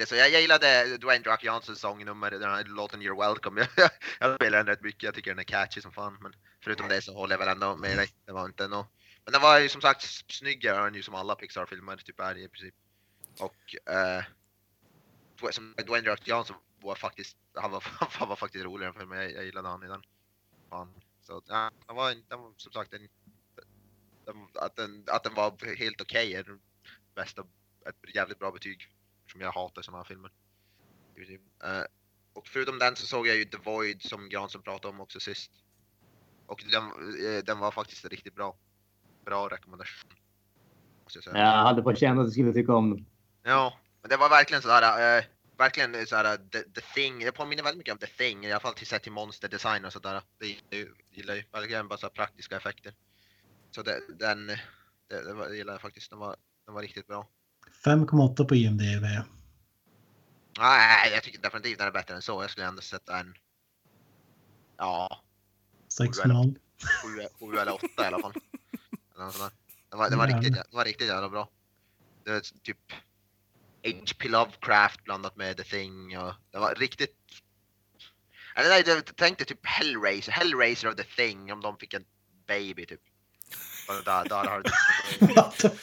Inte 0.00 0.08
så. 0.08 0.16
Jag, 0.16 0.30
jag 0.30 0.40
gillade 0.40 0.96
Dwayne 0.96 1.24
Drock 1.24 1.32
Rock 1.32 1.44
Johnsons 1.44 1.80
sångnummer, 1.80 2.30
den 2.30 2.42
här 2.42 2.64
låten 2.64 3.02
You're 3.02 3.20
Welcome. 3.20 3.60
Jag, 3.76 3.90
jag 4.20 4.34
spelar 4.34 4.58
den 4.58 4.66
rätt 4.66 4.82
mycket, 4.82 5.02
jag 5.02 5.14
tycker 5.14 5.30
den 5.30 5.38
är 5.38 5.44
catchy 5.44 5.80
som 5.80 5.92
fan. 5.92 6.18
Men 6.20 6.32
förutom 6.60 6.88
det 6.88 7.02
så 7.02 7.14
håller 7.14 7.34
jag 7.34 7.38
väl 7.38 7.48
ändå 7.48 7.76
med 7.76 7.96
dig. 7.96 8.08
Det 8.26 8.32
var 8.32 8.44
inte 8.44 8.68
något 8.68 8.86
Men 9.24 9.32
den 9.32 9.42
var 9.42 9.58
ju 9.58 9.68
som 9.68 9.80
sagt 9.80 10.02
snyggare 10.32 10.88
än 10.88 10.94
ju 10.94 11.02
som 11.02 11.14
alla 11.14 11.34
Pixar-filmer 11.34 11.96
typ 11.96 12.20
är 12.20 12.38
i 12.38 12.48
princip. 12.48 12.74
Och 13.38 13.90
eh, 13.92 14.24
som 15.50 15.74
Dwayne 15.86 16.04
Drock 16.04 16.18
Rock 16.18 16.28
Johnson 16.28 16.56
var 16.80 16.94
faktiskt, 16.94 17.36
han 17.54 17.70
var, 17.70 17.84
han 17.98 18.28
var 18.28 18.36
faktiskt 18.36 18.64
roligare 18.64 18.92
för 18.92 19.06
mig. 19.06 19.32
Jag 19.32 19.44
gillade 19.44 19.68
han 19.68 19.84
i 19.84 19.88
den. 19.88 20.02
Fan. 20.70 20.94
Så 21.22 21.42
ja, 21.46 21.70
den 21.86 21.96
var, 21.96 22.14
den 22.28 22.40
var 22.40 22.52
som 22.56 22.72
sagt 22.72 22.94
en, 22.94 23.08
den, 24.24 24.48
att, 24.54 24.76
den, 24.76 25.04
att 25.06 25.24
den 25.24 25.34
var 25.34 25.76
helt 25.76 26.00
okej 26.00 26.34
är 26.34 26.58
bästa, 27.14 27.42
ett 27.86 28.14
jävligt 28.14 28.38
bra 28.38 28.50
betyg 28.50 28.90
som 29.30 29.40
jag 29.40 29.52
hatar 29.52 29.82
sådana 29.82 29.98
här 29.98 30.04
filmer. 30.04 30.30
Eh, 31.64 31.84
och 32.32 32.48
förutom 32.48 32.78
den 32.78 32.96
så 32.96 33.06
såg 33.06 33.26
jag 33.26 33.36
ju 33.36 33.44
The 33.44 33.56
Void 33.56 34.02
som 34.02 34.28
Granström 34.28 34.62
pratade 34.62 34.94
om 34.94 35.00
också 35.00 35.20
sist. 35.20 35.50
Och 36.46 36.64
den, 36.72 36.82
eh, 36.84 37.44
den 37.44 37.58
var 37.58 37.70
faktiskt 37.70 38.04
riktigt 38.04 38.34
bra. 38.34 38.56
Bra 39.24 39.48
rekommendation. 39.48 40.10
Jag. 41.24 41.36
Jag 41.36 41.62
hade 41.62 41.82
på 41.82 41.94
känn 41.94 42.18
att 42.18 42.26
du 42.26 42.30
skulle 42.30 42.52
tycka 42.52 42.74
om 42.74 42.90
den. 42.90 43.06
Ja, 43.42 43.78
men 44.02 44.08
det 44.08 44.16
var 44.16 44.28
verkligen 44.28 44.62
sådär, 44.62 45.18
eh, 45.18 45.24
verkligen 45.58 46.06
sådär 46.06 46.36
the, 46.36 46.62
the 46.62 46.80
thing, 46.80 47.18
det 47.18 47.32
påminner 47.32 47.62
väldigt 47.62 47.78
mycket 47.78 47.92
om 47.92 47.98
The 47.98 48.06
Thing, 48.06 48.44
i 48.44 48.52
alla 48.52 48.60
fall 48.60 48.74
till 48.74 48.86
sett 48.86 49.02
till 49.02 49.12
monsterdesign 49.12 49.84
och 49.84 49.92
sådär. 49.92 50.22
Det 50.38 50.46
gillar 51.10 51.34
ju- 51.34 51.44
verkligen 51.52 51.88
bara 51.88 51.98
så 51.98 52.06
här 52.06 52.10
praktiska 52.10 52.56
effekter. 52.56 52.94
Så 53.70 53.82
det, 53.82 54.00
den, 54.18 54.46
det, 54.46 54.56
det, 55.24 55.34
var, 55.34 55.48
det 55.48 55.56
gillar 55.56 55.72
jag 55.74 55.80
faktiskt, 55.82 56.10
den 56.10 56.18
var, 56.18 56.36
den 56.66 56.74
var 56.74 56.82
riktigt 56.82 57.06
bra. 57.06 57.28
5,8 57.84 58.44
på 58.44 58.54
IMDB. 58.54 59.04
Nej, 60.58 61.12
jag 61.12 61.22
tycker 61.22 61.40
definitivt 61.40 61.78
den 61.78 61.86
är 61.86 61.92
bättre 61.92 62.14
än 62.14 62.22
så. 62.22 62.42
Jag 62.42 62.50
skulle 62.50 62.66
ändå 62.66 62.82
sätta 62.82 63.18
en... 63.18 63.34
Ja, 64.76 65.22
6,0. 66.00 66.58
sju, 67.02 67.28
sju 67.38 67.56
eller 67.56 67.74
åtta 67.74 68.04
i 68.04 68.06
alla 68.06 68.18
fall. 68.18 68.32
Den 69.90 69.98
var, 69.98 70.10
den 70.10 70.18
var, 70.18 70.26
riktigt, 70.26 70.54
den 70.54 70.64
var 70.70 70.84
riktigt 70.84 71.08
jävla 71.08 71.28
bra. 71.28 71.48
Det 72.24 72.30
var 72.32 72.40
typ 72.62 72.92
H.P. 73.84 74.28
Lovecraft 74.28 75.04
blandat 75.04 75.36
med 75.36 75.56
The 75.56 75.64
Thing 75.64 76.18
och 76.18 76.34
det 76.50 76.58
var 76.58 76.74
riktigt... 76.74 77.16
Eller 78.54 78.68
nej, 78.68 78.82
jag 78.86 79.16
tänkte 79.16 79.44
typ 79.44 79.66
Hellraiser, 79.66 80.32
Hellraiser 80.32 80.88
och 80.88 80.96
The 80.96 81.04
Thing 81.04 81.52
om 81.52 81.60
de 81.60 81.76
fick 81.76 81.94
en 81.94 82.04
baby 82.46 82.86
typ. 82.86 83.00
Där, 84.04 84.24
där 84.28 84.44
har 84.50 84.62
du 84.62 84.70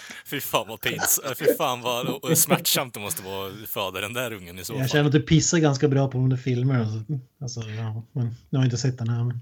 Fy 0.25 0.41
fan 0.41 0.67
vad 0.67 0.81
pins. 0.81 1.19
äh, 1.19 1.33
Fy 1.33 1.45
fan 1.57 1.81
vad 1.81 2.37
smärtsamt 2.37 2.93
det 2.93 2.99
måste 2.99 3.23
vara 3.23 3.47
att 3.47 3.69
föda 3.69 4.01
den 4.01 4.13
där 4.13 4.33
ungen 4.33 4.59
i 4.59 4.65
så 4.65 4.73
Jag 4.73 4.79
fall. 4.79 4.89
känner 4.89 5.05
att 5.05 5.11
du 5.11 5.21
pissar 5.21 5.57
ganska 5.57 5.87
bra 5.87 6.07
på 6.11 6.17
under 6.17 6.37
filmer. 6.37 6.79
Alltså, 6.79 7.03
alltså, 7.41 7.61
ja, 7.61 8.03
men 8.11 8.35
jag 8.49 8.59
har 8.59 8.65
inte 8.65 8.77
sett 8.77 8.97
den 8.97 9.09
här. 9.09 9.23
Men... 9.23 9.41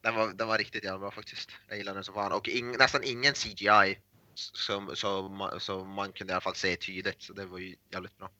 Den 0.00 0.14
var, 0.14 0.32
den 0.32 0.48
var 0.48 0.58
riktigt 0.58 0.84
jävla 0.84 0.98
bra 0.98 1.10
faktiskt. 1.10 1.50
Jag 1.68 1.78
gillar 1.78 1.94
den 1.94 2.04
som 2.04 2.14
fan. 2.14 2.32
Och 2.32 2.48
ing, 2.48 2.76
nästan 2.78 3.00
ingen 3.04 3.34
CGI. 3.34 3.98
Som, 4.34 4.90
som, 4.96 5.50
som 5.58 5.88
man 5.94 6.12
kunde 6.12 6.30
i 6.30 6.34
alla 6.34 6.40
fall 6.40 6.54
se 6.54 6.76
tydligt. 6.76 7.22
Så 7.22 7.32
det 7.32 7.44
var 7.46 7.58
ju 7.58 7.76
jävligt 7.92 8.18
bra. 8.18 8.30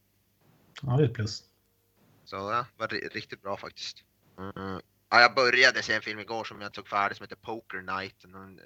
Ja, 0.83 0.97
det 0.97 1.03
är 1.03 1.07
ett 1.07 1.15
plus. 1.15 1.43
Så 2.25 2.37
ja, 2.37 2.67
var 2.77 2.89
ri- 2.89 3.09
riktigt 3.15 3.43
bra 3.43 3.57
faktiskt. 3.57 3.97
Mm. 4.39 4.81
Ja, 5.11 5.21
jag 5.21 5.35
började 5.35 5.83
se 5.83 5.93
en 5.95 6.03
film 6.03 6.19
igår 6.19 6.45
som 6.45 6.61
jag 6.61 6.73
tog 6.73 6.89
färdig 6.89 7.17
som 7.17 7.25
heter 7.25 7.37
Poker 7.37 7.99
Night. 7.99 8.25
En 8.25 8.35
eh, 8.35 8.65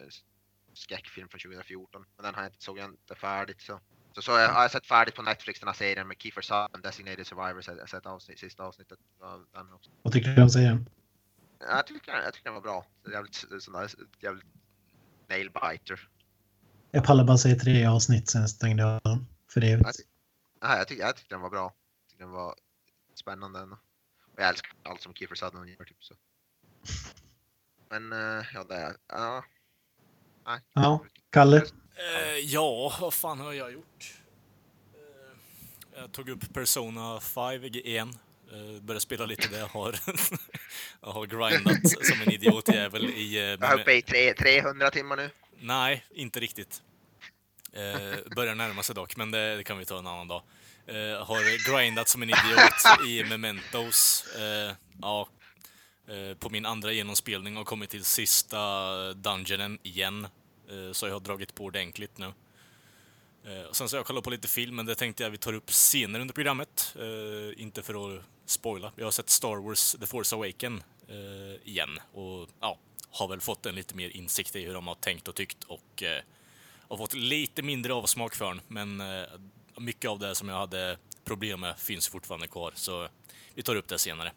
skräckfilm 0.76 1.28
från 1.28 1.40
2014. 1.40 2.04
Men 2.16 2.24
den 2.24 2.34
har 2.34 2.42
jag 2.42 2.48
inte, 2.48 2.64
såg 2.64 2.78
jag 2.78 2.90
inte 2.90 3.14
färdigt 3.14 3.60
så. 3.60 3.80
Så, 4.12 4.22
så 4.22 4.30
jag, 4.30 4.48
har 4.48 4.62
jag 4.62 4.70
sett 4.70 4.86
färdigt 4.86 5.14
på 5.14 5.22
Netflix 5.22 5.60
den 5.60 5.68
här 5.68 5.74
serien 5.74 6.08
med 6.08 6.16
Kiefer 6.22 6.42
Sutherland, 6.42 6.82
Designated 6.82 7.26
Survivor. 7.26 7.60
Så 7.60 7.70
jag 7.70 7.78
har 7.78 7.86
sett 7.86 8.06
avsnitt, 8.06 8.38
sista 8.38 8.62
avsnittet 8.62 8.98
av 9.20 9.46
den 9.52 9.72
också. 9.72 9.90
Vad 10.02 10.12
tycker 10.12 10.30
du 10.30 10.42
om 10.42 10.50
serien? 10.50 10.88
Ja, 11.58 11.66
Jag 11.76 11.86
tycker, 11.86 12.12
jag 12.12 12.34
tycker 12.34 12.44
den 12.44 12.54
var 12.54 12.60
bra. 12.60 12.86
Jävligt, 13.12 13.34
sån 13.60 13.74
där, 13.74 13.90
jävligt 14.20 14.46
nailbiter. 15.28 16.08
Jag 16.90 17.04
pallar 17.04 17.24
bara 17.24 17.38
se 17.38 17.54
tre 17.54 17.86
avsnitt 17.86 18.28
sen 18.30 18.48
stängde 18.48 18.82
jag 18.82 19.00
den 19.04 19.26
för 19.50 19.64
evigt. 19.64 20.00
Ja, 20.60 20.76
jag, 20.76 20.88
tycker, 20.88 21.02
jag 21.02 21.16
tyckte 21.16 21.34
den 21.34 21.42
var 21.42 21.50
bra. 21.50 21.62
Jag 21.64 22.10
tyckte 22.10 22.24
den 22.24 22.30
var 22.32 22.54
spännande. 23.14 23.58
ändå. 23.60 23.76
Och 24.32 24.40
jag 24.40 24.48
älskar 24.48 24.72
allt 24.82 25.02
som 25.02 25.14
Kiefer 25.14 25.34
Sutherland 25.34 25.70
gör. 25.70 25.84
Typ, 25.84 26.04
så. 26.04 26.14
Men 27.90 28.12
eh, 28.12 28.46
ja, 28.54 28.64
det 28.64 28.74
är... 28.74 28.96
Ja. 29.08 29.44
Nej. 30.46 30.60
Ja, 30.74 31.04
Kalle? 31.32 31.56
Eh, 31.56 32.38
ja, 32.44 32.96
vad 33.00 33.14
fan 33.14 33.40
har 33.40 33.52
jag 33.52 33.72
gjort? 33.72 34.14
Eh, 34.94 36.00
jag 36.00 36.12
tog 36.12 36.28
upp 36.28 36.54
Persona 36.54 37.20
5 37.20 37.64
igen. 37.64 38.14
Eh, 38.52 38.80
började 38.82 39.00
spela 39.00 39.26
lite 39.26 39.48
där. 39.48 39.58
Jag 39.58 39.66
har, 39.66 39.94
jag 41.00 41.08
har 41.12 41.26
grindat 41.26 41.90
som 42.06 42.22
en 42.22 42.30
idiotjävel 42.32 43.04
i... 43.04 43.36
Eh, 43.36 43.42
Jag 43.42 43.62
är 43.62 43.80
uppe 43.80 43.92
i 43.92 44.02
tre, 44.02 44.34
300 44.34 44.90
timmar 44.90 45.16
nu. 45.16 45.30
Nej, 45.58 46.04
inte 46.14 46.40
riktigt. 46.40 46.82
Eh, 47.72 48.34
börjar 48.36 48.54
närma 48.54 48.82
sig 48.82 48.94
dock, 48.94 49.16
men 49.16 49.30
det, 49.30 49.56
det 49.56 49.64
kan 49.64 49.78
vi 49.78 49.84
ta 49.84 49.98
en 49.98 50.06
annan 50.06 50.28
dag. 50.28 50.42
Eh, 50.86 51.24
har 51.26 51.72
grindat 51.78 52.08
som 52.08 52.22
en 52.22 52.28
idiot 52.30 53.06
i 53.08 53.24
Mementos. 53.24 54.24
Eh, 54.38 54.74
ja, 55.02 55.28
Eh, 56.08 56.34
på 56.34 56.50
min 56.50 56.66
andra 56.66 56.92
genomspelning 56.92 57.56
och 57.56 57.66
kommit 57.66 57.90
till 57.90 58.04
sista 58.04 58.58
eh, 59.08 59.14
dungeonen 59.14 59.78
igen. 59.82 60.26
Eh, 60.68 60.92
så 60.92 61.06
jag 61.06 61.12
har 61.12 61.20
dragit 61.20 61.54
på 61.54 61.64
ordentligt 61.64 62.18
nu. 62.18 62.32
Och 63.68 63.76
sen 63.76 63.88
så 63.88 63.96
har 63.96 63.98
jag 63.98 64.06
kollat 64.06 64.24
på 64.24 64.30
lite 64.30 64.48
film, 64.48 64.76
men 64.76 64.86
det 64.86 64.94
tänkte 64.94 65.22
jag 65.22 65.30
vi 65.30 65.38
tar 65.38 65.52
upp 65.52 65.72
senare 65.72 66.22
under 66.22 66.34
programmet. 66.34 66.96
Inte 67.56 67.82
för 67.82 68.16
att 68.16 68.22
spoila. 68.46 68.92
Jag 68.96 69.06
har 69.06 69.10
sett 69.10 69.30
Star 69.30 69.56
Wars 69.56 69.92
The 70.00 70.06
Force 70.06 70.34
Awaken 70.36 70.82
igen 71.64 71.98
och 72.12 72.48
ja, 72.60 72.78
har 73.10 73.28
väl 73.28 73.40
fått 73.40 73.66
en 73.66 73.74
lite 73.74 73.96
mer 73.96 74.16
insikt 74.16 74.56
i 74.56 74.64
hur 74.64 74.74
de 74.74 74.86
har 74.86 74.94
tänkt 74.94 75.28
och 75.28 75.34
tyckt 75.34 75.64
och 75.64 76.02
har 76.88 76.96
fått 76.96 77.14
lite 77.14 77.62
mindre 77.62 77.94
avsmak 77.94 78.34
för 78.34 78.44
den. 78.44 78.60
Men 78.68 79.02
mycket 79.78 80.10
av 80.10 80.18
det 80.18 80.34
som 80.34 80.48
jag 80.48 80.56
hade 80.56 80.98
problem 81.24 81.60
med 81.60 81.78
finns 81.78 82.08
fortfarande 82.08 82.46
kvar, 82.46 82.72
så 82.74 83.08
vi 83.54 83.62
tar 83.62 83.76
upp 83.76 83.88
det 83.88 83.98
senare. 83.98 84.32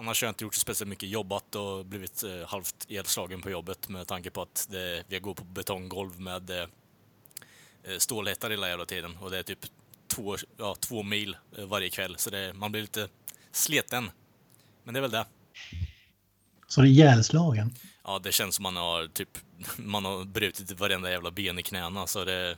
Annars 0.00 0.22
har 0.22 0.26
jag 0.26 0.30
inte 0.30 0.44
gjort 0.44 0.54
så 0.54 0.60
speciellt 0.60 0.88
mycket 0.88 1.08
jobbat 1.08 1.54
och 1.54 1.86
blivit 1.86 2.22
eh, 2.22 2.46
halvt 2.48 2.86
elslagen 2.88 3.42
på 3.42 3.50
jobbet 3.50 3.88
med 3.88 4.06
tanke 4.06 4.30
på 4.30 4.42
att 4.42 4.66
det, 4.70 5.04
vi 5.08 5.18
går 5.18 5.34
på 5.34 5.44
betonggolv 5.44 6.20
med 6.20 6.50
eh, 6.50 6.66
eh, 7.82 7.98
stålhättar 7.98 8.50
hela 8.50 8.68
jävla 8.68 8.86
tiden 8.86 9.16
och 9.16 9.30
det 9.30 9.38
är 9.38 9.42
typ 9.42 9.58
två, 10.06 10.36
ja, 10.56 10.76
två 10.80 11.02
mil 11.02 11.36
eh, 11.58 11.64
varje 11.64 11.90
kväll 11.90 12.14
så 12.18 12.30
det, 12.30 12.52
man 12.52 12.72
blir 12.72 12.82
lite 12.82 13.08
sliten. 13.52 14.10
Men 14.84 14.94
det 14.94 14.98
är 14.98 15.02
väl 15.02 15.10
det. 15.10 15.26
Så 16.68 16.80
det 16.80 16.88
är 16.88 16.90
ihjälslagen? 16.90 17.74
Ja, 18.04 18.18
det 18.18 18.32
känns 18.32 18.54
som 18.54 18.62
man 18.62 18.76
har 18.76 19.06
typ, 19.06 19.38
man 19.76 20.04
har 20.04 20.24
brutit 20.24 20.80
varenda 20.80 21.10
jävla 21.10 21.30
ben 21.30 21.58
i 21.58 21.62
knäna 21.62 22.06
så 22.06 22.24
det... 22.24 22.50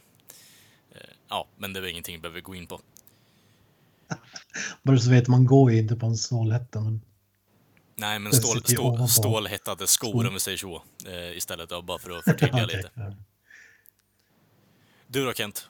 eh, 0.92 1.00
Ja, 1.28 1.48
men 1.56 1.72
det 1.72 1.80
är 1.80 1.86
ingenting 1.86 2.14
vi 2.14 2.20
behöver 2.20 2.40
gå 2.40 2.54
in 2.54 2.66
på. 2.66 2.80
Bara 4.82 4.98
så 4.98 5.10
vet 5.10 5.28
man 5.28 5.44
går 5.44 5.72
ju 5.72 5.78
inte 5.78 5.96
på 5.96 6.06
en 6.06 6.16
stålhätta. 6.16 6.80
Men... 6.80 7.00
Nej, 8.02 8.18
men 8.18 8.32
stål, 8.32 8.64
stål, 8.64 9.08
stålhättade 9.08 9.86
skor 9.86 10.26
om 10.26 10.34
vi 10.34 10.40
säger 10.40 10.58
så. 10.58 10.82
Eh, 11.06 11.36
istället, 11.36 11.68
då, 11.68 11.82
bara 11.82 11.98
för 11.98 12.18
att 12.18 12.24
förtydliga 12.24 12.64
Okej, 12.64 12.76
lite. 12.76 13.16
Du 15.06 15.24
då 15.24 15.32
Kent? 15.32 15.68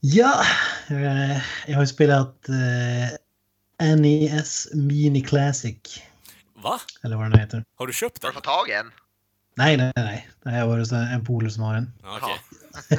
Ja, 0.00 0.44
eh, 0.88 1.36
jag 1.66 1.74
har 1.74 1.80
ju 1.80 1.86
spelat 1.86 2.48
eh, 2.48 3.96
NES 3.96 4.68
Mini 4.74 5.20
Classic. 5.20 6.02
Va? 6.54 6.80
Eller 7.02 7.16
vad 7.16 7.30
den 7.30 7.40
heter. 7.40 7.64
Har 7.74 7.86
du 7.86 7.92
köpt 7.92 8.22
Har 8.22 8.28
den? 8.28 8.32
du 8.32 8.34
fått 8.34 8.44
tag 8.44 8.68
i 8.68 8.72
en? 8.72 8.90
Nej, 9.54 9.76
nej, 9.76 9.92
nej. 9.96 10.28
Det 10.42 10.50
här 10.50 10.66
var 10.66 10.94
en 10.94 11.24
polare 11.24 11.50
som 11.50 11.62
har 11.62 11.74
den. 11.74 11.92
Ja, 12.02 12.18
Okej. 12.22 12.98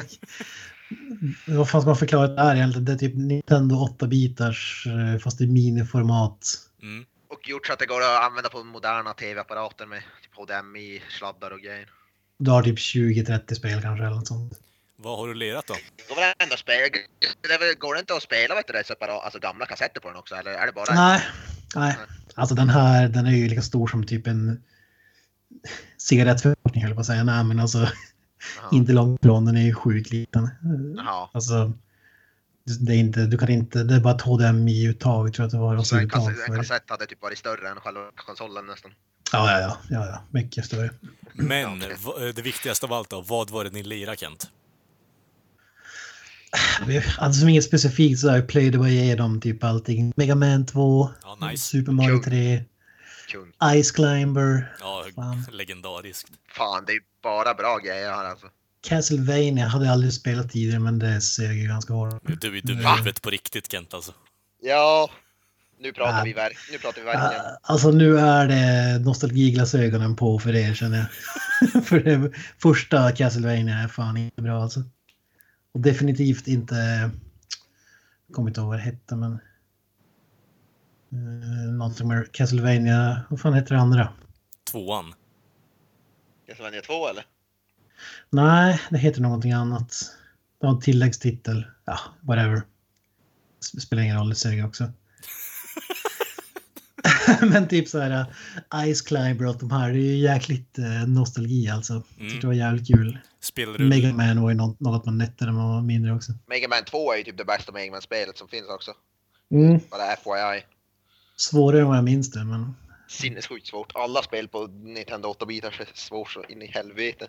Vad 1.46 1.70
fan 1.70 1.80
ska 1.80 1.88
man 1.88 1.96
förklara 1.96 2.28
det 2.28 2.42
här 2.42 2.56
egentligen? 2.56 2.84
Det 2.84 2.92
är 2.92 2.96
typ 2.96 3.16
Nintendo 3.16 3.74
8-bitars 3.74 4.86
eh, 4.86 5.18
fast 5.18 5.40
i 5.40 5.46
miniformat. 5.46 6.46
Mm. 6.82 7.04
Och 7.28 7.48
gjort 7.48 7.66
så 7.66 7.72
att 7.72 7.78
det 7.78 7.86
går 7.86 8.00
att 8.00 8.24
använda 8.30 8.48
på 8.48 8.64
moderna 8.64 9.12
tv-apparater 9.12 9.86
med 9.86 10.02
typ 10.22 10.34
HDMI-sladdar 10.34 11.50
och 11.50 11.60
grejer. 11.60 11.88
Du 12.38 12.50
har 12.50 12.62
typ 12.62 12.78
20-30 12.78 13.54
spel 13.54 13.82
kanske 13.82 14.04
eller 14.04 14.16
något 14.16 14.28
sånt. 14.28 14.60
Vad 14.96 15.18
har 15.18 15.28
du 15.28 15.34
lirat 15.34 15.66
då? 15.66 15.74
Det 15.96 16.08
går 16.08 16.16
väl 16.16 16.34
ändå 16.38 16.54
att 16.54 16.60
spela, 16.60 16.88
det 17.60 17.78
går 17.78 17.94
det 17.94 18.00
inte 18.00 18.14
att 18.14 18.22
spela 18.22 18.54
vet 18.54 18.66
du, 18.66 18.72
det, 18.72 18.84
separat, 18.84 19.24
alltså 19.24 19.38
gamla 19.38 19.66
kassetter 19.66 20.00
på 20.00 20.08
den 20.08 20.16
också 20.16 20.34
eller 20.34 20.50
är 20.50 20.66
det 20.66 20.72
bara? 20.72 20.94
Nej, 20.94 21.22
nej. 21.74 21.96
Alltså 22.34 22.54
den 22.54 22.68
här 22.68 23.08
den 23.08 23.26
är 23.26 23.30
ju 23.30 23.48
lika 23.48 23.62
stor 23.62 23.86
som 23.86 24.06
typ 24.06 24.26
en 24.26 24.62
cigarettförpackning 25.98 26.82
höll 26.82 26.90
jag 26.90 26.96
på 26.96 27.00
att 27.00 27.06
säga. 27.06 27.24
Nej 27.24 27.44
men 27.44 27.60
alltså. 27.60 27.88
Inte 28.72 28.92
långt 28.92 29.20
ifrån. 29.24 29.44
Den 29.44 29.56
är 29.56 29.64
ju 29.64 29.74
sjukt 29.74 30.10
liten. 30.10 30.48
Alltså 31.32 31.72
det 32.80 32.92
är 32.92 32.96
inte, 32.98 33.26
du 33.26 33.38
kan 33.38 33.48
inte, 33.48 33.84
det 33.84 33.94
är 33.94 34.00
bara 34.00 34.14
ett 34.14 34.22
HDMI-uttag 34.22 35.34
tror 35.34 35.42
jag 35.42 35.46
att 35.46 35.52
det 35.52 35.58
var. 35.58 35.76
Och 35.76 35.86
Så 35.86 35.94
så 35.94 36.00
en, 36.00 36.08
kassett, 36.10 36.48
en 36.48 36.56
kassett 36.56 36.90
hade 36.90 37.06
typ 37.06 37.22
varit 37.22 37.38
större 37.38 37.68
än 37.68 37.76
själva 37.76 38.00
konsolen 38.16 38.66
nästan. 38.66 38.90
Ja, 39.32 39.50
ja, 39.50 39.60
ja, 39.60 39.76
ja, 39.90 40.06
ja, 40.06 40.22
mycket 40.30 40.64
större. 40.64 40.90
Men 41.32 41.78
det 42.34 42.42
viktigaste 42.42 42.86
av 42.86 42.92
allt 42.92 43.10
då, 43.10 43.20
vad 43.20 43.50
var 43.50 43.64
det 43.64 43.70
ni 43.70 43.82
lirade 43.82 44.16
Kent? 44.16 44.50
Alltså 47.18 47.40
som 47.40 47.48
inget 47.48 47.64
specifikt 47.64 48.20
så 48.20 48.28
har 48.28 48.36
jag 48.36 48.48
plöjde 48.48 48.78
bara 48.78 48.88
igenom 48.88 49.40
typ 49.40 49.64
allting. 49.64 50.12
Mega 50.16 50.34
Man 50.34 50.66
2, 50.66 51.10
Ja, 51.22 51.48
nice. 51.48 51.62
Super 51.62 51.92
Mario 51.92 52.08
Kung. 52.10 52.22
3, 52.22 52.64
Kung. 53.28 53.52
Ice 53.82 53.90
Climber, 53.90 54.76
Ja, 54.80 55.04
Fan. 55.14 55.46
legendariskt. 55.52 56.28
Fan, 56.48 56.84
det 56.86 56.92
är 56.92 57.00
bara 57.22 57.54
bra 57.54 57.78
grejer 57.78 58.10
här 58.12 58.24
alltså. 58.24 58.46
Castlevania 58.80 59.66
hade 59.66 59.84
jag 59.84 59.92
aldrig 59.92 60.12
spelat 60.12 60.50
tidigare 60.50 60.80
men 60.80 60.98
det 60.98 61.20
ser 61.20 61.52
ju 61.52 61.68
ganska 61.68 61.92
hårt. 61.94 62.22
Du 62.40 62.58
är 62.58 62.62
dum 62.62 62.78
i 62.78 62.82
Va? 62.82 62.94
huvudet 62.94 63.22
på 63.22 63.30
riktigt 63.30 63.72
Kent 63.72 63.94
alltså. 63.94 64.12
Ja, 64.62 65.10
nu 65.80 65.92
pratar 65.92 66.18
Ja. 66.18 66.24
vi 66.24 66.32
verk, 66.32 66.56
nu 66.72 66.78
pratar 66.78 67.00
vi 67.00 67.04
verkligen. 67.06 67.44
Ah, 67.46 67.58
Alltså 67.62 67.90
nu 67.90 68.18
är 68.18 68.48
det 68.48 68.98
nostalgiglasögonen 69.04 70.16
på 70.16 70.38
för 70.38 70.54
er 70.54 70.74
känner 70.74 70.98
jag. 71.72 71.84
för 71.84 72.00
det 72.00 72.32
första 72.62 73.12
Castlevania 73.12 73.74
är 73.78 73.88
fan 73.88 74.16
inte 74.16 74.42
bra 74.42 74.62
alltså. 74.62 74.80
Och 75.72 75.80
definitivt 75.80 76.46
inte... 76.46 76.74
Jag 78.26 78.34
kommer 78.34 78.48
inte 78.50 78.60
ihåg 78.60 78.68
vad 78.68 78.78
det 78.78 78.82
hette 78.82 79.16
men... 79.16 79.38
Uh, 81.12 81.72
någonting 81.72 82.08
med 82.08 82.32
Castlevania... 82.32 83.22
Vad 83.30 83.40
fan 83.40 83.54
heter 83.54 83.74
det 83.74 83.80
andra? 83.80 84.12
Tvåan. 84.70 85.14
Castlevania 86.46 86.80
2 86.80 87.08
eller? 87.08 87.24
Nej, 88.30 88.80
det 88.90 88.98
heter 88.98 89.20
någonting 89.20 89.52
annat. 89.52 90.12
Det 90.60 90.66
var 90.66 90.74
en 90.74 90.80
tilläggstitel. 90.80 91.64
Ja, 91.84 91.98
whatever. 92.20 92.62
Spelar 93.80 94.02
ingen 94.02 94.16
roll, 94.18 94.28
det 94.28 94.34
säger 94.34 94.58
jag 94.58 94.68
också. 94.68 94.90
Men 97.40 97.68
typ 97.68 97.88
så 97.88 97.98
här 98.00 98.10
uh, 98.74 98.94
Ice 98.94 99.02
Climber 99.02 99.46
och 99.46 99.58
de 99.58 99.70
här, 99.70 99.92
det 99.92 99.98
är 99.98 100.00
ju 100.00 100.16
jäkligt 100.16 100.78
uh, 100.78 101.08
nostalgi 101.08 101.68
alltså. 101.68 101.92
Jag 101.92 102.02
Mm. 102.18 102.28
tyckte 102.32 102.40
det 102.40 102.46
var 102.46 102.54
jävligt 102.54 102.86
kul. 102.88 103.18
Spelar 103.40 103.78
du... 103.78 103.88
Mega 103.88 104.12
Man 104.12 104.42
var 104.42 104.50
ju 104.50 104.56
något, 104.56 104.80
något 104.80 105.04
man 105.04 105.18
nette 105.18 105.44
när 105.44 105.52
man 105.52 105.68
var 105.74 105.82
mindre 105.82 106.12
också. 106.14 106.32
Mega 106.46 106.68
Man 106.68 106.84
2 106.84 107.12
är 107.12 107.16
ju 107.16 107.24
typ 107.24 107.38
det 107.38 107.44
bästa 107.44 107.72
Mega 107.72 107.90
Man-spelet 107.92 108.38
som 108.38 108.48
finns 108.48 108.68
också. 108.68 108.92
Mm. 109.50 109.80
Bara 109.90 110.16
FYI. 110.16 110.64
Svårare 111.36 111.80
än 111.80 111.86
vad 111.86 111.96
jag 111.96 112.04
minns 112.04 112.30
det, 112.30 112.44
men 112.44 112.74
Sinnessjukt 113.08 113.66
svårt. 113.66 113.92
Alla 113.94 114.22
spel 114.22 114.48
på 114.48 114.66
Nintendo 114.66 115.28
8-bitar 115.32 115.80
är 115.80 115.88
svårt 115.94 116.30
så 116.30 116.44
in 116.44 116.62
i 116.62 116.66
helvete. 116.66 117.26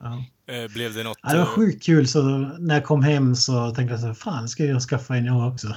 ja. 0.00 0.24
Eh, 0.54 0.70
blev 0.72 0.94
det 0.94 1.02
något... 1.02 1.18
Ja, 1.22 1.32
det 1.32 1.38
var 1.38 1.44
eh, 1.44 1.50
sjukt 1.50 1.84
kul 1.84 2.08
så 2.08 2.22
när 2.58 2.74
jag 2.74 2.84
kom 2.84 3.02
hem 3.02 3.36
så 3.36 3.70
tänkte 3.70 3.92
jag 3.92 4.00
så 4.00 4.06
här, 4.06 4.14
fan 4.14 4.48
ska 4.48 4.64
jag 4.64 4.82
skaffa 4.82 5.16
en 5.16 5.24
jag 5.24 5.52
också. 5.52 5.68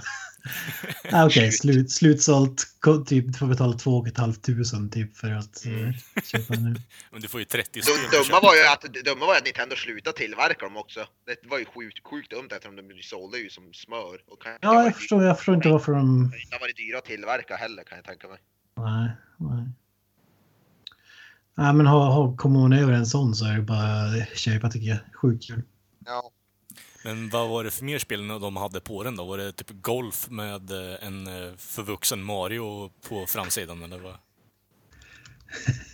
Ah, 1.11 1.25
Okej, 1.25 1.51
slut, 1.51 1.91
slutsålt. 1.91 2.67
Typ, 3.07 3.27
du 3.27 3.33
får 3.33 3.47
betala 3.47 3.73
2 3.73 4.05
500 4.15 4.89
typ 4.91 5.17
för 5.17 5.31
att 5.31 5.65
eh, 5.65 6.21
köpa 6.23 6.53
nu. 6.53 6.75
Men 7.11 7.21
du 7.21 7.27
får 7.27 7.39
ju 7.39 7.45
30 7.45 7.69
Du- 7.73 7.81
spel. 7.81 7.95
Dumma 8.11 8.39
var 8.41 8.55
ju 8.55 8.65
att, 8.67 8.81
dumma 9.05 9.25
var 9.25 9.33
ju 9.33 9.37
att 9.37 9.45
Nintendo 9.45 9.75
slutade 9.75 10.17
tillverka 10.17 10.65
dem 10.65 10.77
också. 10.77 10.99
Det 11.25 11.49
var 11.49 11.59
ju 11.59 11.65
sjukt, 11.65 12.07
sjukt 12.07 12.29
dumt 12.31 12.47
eftersom 12.51 12.75
de 12.75 13.01
sålde 13.03 13.37
ju 13.37 13.49
som 13.49 13.73
smör. 13.73 14.21
Och 14.27 14.41
kan, 14.43 14.51
Ja, 14.61 14.83
jag 14.83 14.95
förstår, 14.95 15.23
jag 15.23 15.37
förstår 15.37 15.55
inte 15.55 15.69
varför 15.69 15.91
de... 15.91 16.31
Det 16.49 16.55
har 16.55 16.59
varit 16.59 16.77
dyra 16.77 16.97
att 16.97 17.05
tillverka 17.05 17.55
heller 17.55 17.83
kan 17.83 17.95
jag 17.97 18.05
tänka 18.05 18.27
mig. 18.27 18.37
Nej, 18.77 19.09
nej. 19.37 19.65
Nej, 21.55 21.73
men 21.73 21.85
har, 21.85 22.11
har, 22.11 22.35
kommer 22.35 22.59
hon 22.59 22.73
över 22.73 22.93
en 22.93 23.05
sån 23.05 23.35
så 23.35 23.45
är 23.45 23.53
det 23.55 23.61
bara 23.61 24.01
att 24.01 24.37
köpa 24.37 24.69
tycker 24.69 24.87
jag. 24.87 24.97
Sjukt 25.21 25.47
kul. 25.47 25.61
Ja. 26.05 26.31
Men 27.03 27.29
vad 27.29 27.49
var 27.49 27.63
det 27.63 27.71
för 27.71 27.85
mer 27.85 27.99
spel 27.99 28.27
de 28.27 28.55
hade 28.55 28.79
på 28.79 29.03
den 29.03 29.15
då? 29.15 29.25
Var 29.25 29.37
det 29.37 29.51
typ 29.51 29.69
golf 29.81 30.27
med 30.29 30.71
eh, 30.71 31.07
en 31.07 31.27
eh, 31.27 31.53
förvuxen 31.57 32.23
Mario 32.23 32.91
på 33.09 33.25
framsidan 33.25 33.83
eller 33.83 33.99
vad? 33.99 34.15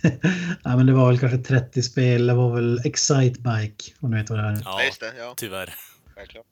ja, 0.64 0.76
men 0.76 0.86
det 0.86 0.92
var 0.92 1.08
väl 1.08 1.18
kanske 1.18 1.38
30 1.38 1.82
spel. 1.82 2.26
Det 2.26 2.34
var 2.34 2.54
väl 2.54 2.80
Excite 2.84 3.40
Bike 3.40 3.84
om 4.00 4.10
du 4.10 4.16
vet 4.16 4.30
vad 4.30 4.38
det 4.38 4.44
är. 4.44 4.62
Ja, 4.64 4.80
det. 5.00 5.12
Ja, 5.18 5.34
tyvärr. 5.36 5.74
självklart. 6.14 6.46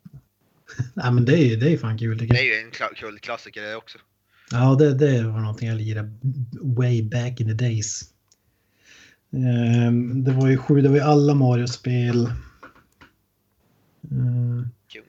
Nej, 0.94 1.12
men 1.12 1.24
det 1.24 1.32
är 1.32 1.44
ju 1.44 1.57
det 1.57 1.72
är 1.72 1.78
fan 1.78 1.98
kul 1.98 2.18
tycker 2.18 2.34
Det 2.34 2.40
är 2.40 2.44
ju 2.44 2.66
en 2.66 2.70
kla- 2.70 2.94
kul 2.96 3.18
klassiker 3.18 3.62
det 3.62 3.76
också. 3.76 3.98
Ja, 4.50 4.74
det, 4.74 4.94
det 4.94 5.22
var 5.22 5.40
någonting 5.40 5.68
jag 5.68 5.76
lirade 5.76 6.12
way 6.62 7.02
back 7.02 7.40
in 7.40 7.46
the 7.59 7.64
days. 7.64 8.02
Ehm, 9.32 10.24
det 10.24 10.32
var 10.32 10.48
ju 10.48 10.57
sju, 10.59 10.80
det 10.80 10.88
var 10.88 10.96
ju 10.96 11.02
alla 11.02 11.34
Mario-spel. 11.34 12.30
Kul. 14.88 15.02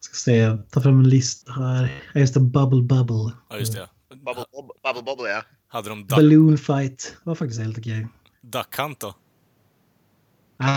ska 0.00 0.14
se, 0.14 0.56
ta 0.70 0.80
fram 0.80 0.98
en 0.98 1.08
lista 1.08 1.52
här. 1.52 2.02
Ja, 2.12 2.20
just 2.20 2.34
det, 2.34 2.40
Bubble 2.40 2.82
Bubble. 2.82 3.32
Ja, 3.50 3.58
just 3.58 3.72
det. 3.72 3.88
Bubble 4.08 4.44
Bob- 4.52 4.70
Bubble 4.84 5.02
Bobble 5.02 5.30
ja. 5.30 5.42
Hade 5.68 5.88
de 5.88 6.00
duck, 6.00 6.08
Balloon 6.10 6.58
Fight 6.58 7.16
var 7.24 7.34
faktiskt 7.34 7.60
helt 7.60 7.78
okej. 7.78 8.06
duck 8.40 8.76
Hunt 8.78 9.00
då? 9.00 9.14
Ah. 10.56 10.76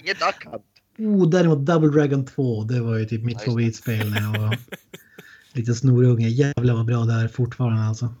Inget 0.00 0.20
Duck 0.20 0.44
Hunt. 0.44 0.62
oh, 0.98 1.28
däremot 1.30 1.66
Double 1.66 1.88
Dragon 1.88 2.24
2, 2.26 2.64
det 2.64 2.80
var 2.80 2.96
ju 2.96 3.04
typ 3.04 3.22
mitt 3.24 3.38
det. 3.38 3.44
favoritspel 3.44 4.10
när 4.10 4.20
jag 4.20 4.40
var 4.40 4.58
lite 5.52 5.74
snorunge. 5.74 6.28
Jävlar 6.28 6.74
vad 6.74 6.86
bra 6.86 7.04
det 7.04 7.12
är 7.12 7.28
fortfarande 7.28 7.82
alltså. 7.82 8.14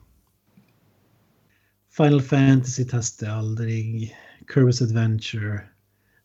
Final 1.96 2.22
Fantasy 2.22 2.84
testade 2.84 3.30
jag 3.32 3.38
aldrig. 3.38 4.16
Kirby's 4.54 4.82
Adventure. 4.84 5.60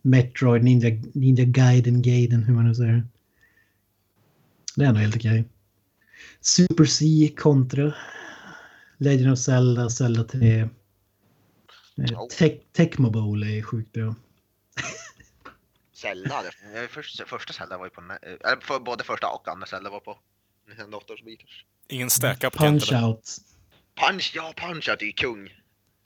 Metroid, 0.09 0.63
Ninja, 0.63 0.89
Ninja 1.13 1.45
Gaiden, 1.45 2.01
Gaiden, 2.01 2.43
hur 2.43 2.53
man 2.53 2.67
nu 2.67 2.75
säger 2.75 3.03
det. 4.75 4.83
Är 4.85 4.87
nog 4.91 4.97
helt 5.01 5.15
okej. 5.15 5.43
Super 6.41 6.85
C, 6.85 7.05
Contra. 7.37 7.93
Legend 8.97 9.31
of 9.33 9.39
Zelda, 9.39 9.89
Zelda 9.89 10.23
3. 10.23 10.59
Eh. 10.59 10.67
Tec- 12.39 12.59
Tecmo 12.71 13.09
Bowl 13.09 13.43
är 13.43 13.61
sjukt 13.61 13.91
bra. 13.93 14.15
Zelda. 15.93 16.41
det- 16.41 16.81
eh, 16.81 16.87
Först, 16.87 17.21
första 17.27 17.53
Zelda 17.53 17.77
var 17.77 17.85
ju 17.85 17.89
på... 17.89 18.01
eh, 18.01 18.31
Eller 18.51 18.61
för, 18.61 18.79
både 18.79 19.03
första 19.03 19.27
och 19.27 19.47
andra 19.47 19.67
Zelda 19.67 19.89
var 19.89 19.99
på 19.99 20.17
Nintendo 20.67 20.97
8 20.97 21.13
bitars. 21.25 21.65
Ingen 21.87 22.09
stack-up 22.09 22.53
Kent 22.59 22.81
Punch 22.81 22.91
eller? 22.93 23.07
Out. 23.07 23.37
Punch, 23.95 24.31
ja 24.35 24.53
Punch 24.57 24.89
Out 24.89 25.01
är 25.01 25.05
ju 25.05 25.11
kung. 25.11 25.49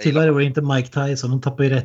Tyvärr 0.02 0.30
var 0.30 0.40
det 0.40 0.46
inte 0.46 0.62
Mike 0.62 0.88
Tyson. 0.88 1.30
De 1.30 1.42
tappade 1.42 1.68
ju 1.68 1.76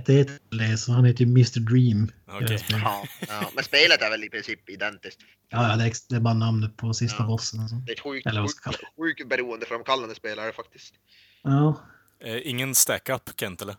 det, 0.51 0.79
så 0.79 0.93
han 0.93 1.05
heter 1.05 1.25
ju 1.25 1.31
Mr 1.31 1.61
Dream. 1.61 2.13
Okej. 2.27 2.59
Ja, 2.69 3.05
ja, 3.29 3.51
men 3.55 3.65
spelet 3.65 4.03
är 4.03 4.11
väl 4.11 4.25
i 4.25 4.31
princip 4.31 4.71
identiskt. 4.71 5.21
Ja, 5.51 5.71
ja, 5.71 5.77
det 5.77 5.85
är, 5.85 5.93
det 6.09 6.17
är 6.17 6.21
bara 6.21 6.35
namnet 6.35 6.77
på 6.77 6.95
sista 6.95 7.23
Ja. 7.23 7.27
bossen. 7.27 7.61
Och 7.61 7.71
så. 7.71 7.77
Det 7.77 7.93
är 7.93 7.95
ett 7.95 8.01
sjukt, 8.01 8.27
Eller 8.27 8.41
vad 8.41 8.51
ska 8.51 8.71
sjukt, 8.71 8.85
sjukt 8.97 9.29
beroendeframkallande 9.29 10.15
spel 10.15 10.39
är 10.39 10.47
det 10.47 10.53
faktiskt. 10.53 10.95
Ja. 11.43 11.81
Eh, 12.25 12.51
ingen 12.51 12.75
stack-up 12.75 13.31
Kent 13.37 13.63
eller? 13.63 13.77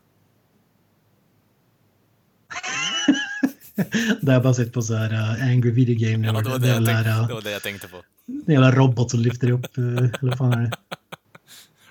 det 4.21 4.39
bara 4.39 4.53
sett 4.53 4.73
på 4.73 4.82
så 4.82 4.95
här 4.95 5.13
uh, 5.13 5.49
Angry 5.49 5.71
Video 5.71 6.09
Game. 6.09 6.27
Ja, 6.27 6.34
Nerd. 6.34 6.43
det 6.43 6.49
var 6.49 6.59
det, 6.59 6.80
det, 6.86 6.91
är 6.91 6.95
jag 6.95 7.03
tänkte, 7.03 7.21
uh, 7.21 7.27
det 7.27 7.34
var 7.34 7.41
det 7.41 7.51
jag 7.51 7.61
tänkte 7.61 7.88
på. 7.88 8.03
en 8.47 8.53
jävla 8.53 8.71
robot 8.71 9.11
som 9.11 9.19
lyfter 9.19 9.51
upp... 9.51 9.77
Uh, 9.77 9.97
eller 9.97 10.19
vad 10.21 10.38
fan 10.38 10.53
är 10.53 10.61
det? 10.61 10.71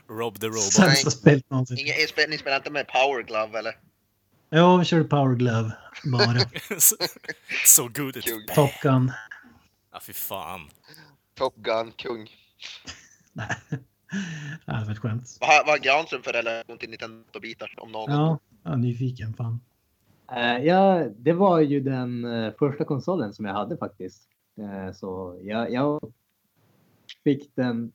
Rob 0.08 0.40
the 0.40 0.46
Robot. 0.46 0.62
Sämsta 0.62 1.10
spelet 1.10 1.50
någonsin. 1.50 1.78
Ingen, 1.78 2.08
spel, 2.08 2.30
ni 2.30 2.38
spelar 2.38 2.56
inte 2.56 2.70
med 2.70 2.86
Power 2.88 3.22
Glove 3.22 3.58
eller? 3.58 3.74
Ja, 4.50 4.76
vi 4.76 4.84
kör 4.84 5.04
Power 5.04 5.34
Glove 5.34 5.72
bara. 6.04 6.38
so, 6.78 6.96
so 7.66 7.82
good 7.82 8.24
Kung. 8.24 8.46
Top 8.54 8.70
Gun. 8.82 9.12
Ja, 9.92 10.00
fy 10.00 10.12
fan. 10.12 10.70
Top 11.34 11.56
Gun, 11.56 11.92
kung. 11.96 12.30
Nej. 13.32 13.56
Ja, 14.64 14.72
det 14.80 14.84
var 14.84 14.92
ett 14.92 14.98
skämt. 14.98 15.38
Vad 15.40 15.50
har, 15.50 15.78
Granström 15.78 16.22
för 16.22 16.32
relation 16.32 16.78
till 16.78 16.90
Nintendo-bitar 16.90 17.74
om 17.76 17.92
någon? 17.92 18.10
Ja, 18.10 18.38
ja 18.62 18.76
nyfiken. 18.76 19.34
Fan. 19.34 19.60
Eh, 20.32 20.64
ja, 20.64 21.04
det 21.18 21.32
var 21.32 21.60
ju 21.60 21.80
den 21.80 22.24
eh, 22.24 22.52
första 22.58 22.84
konsolen 22.84 23.34
som 23.34 23.44
jag 23.44 23.54
hade 23.54 23.76
faktiskt. 23.76 24.22
Eh, 24.58 24.92
så 24.92 25.40
jag, 25.42 25.72
jag 25.72 26.12
fick 27.24 27.54
den. 27.54 27.92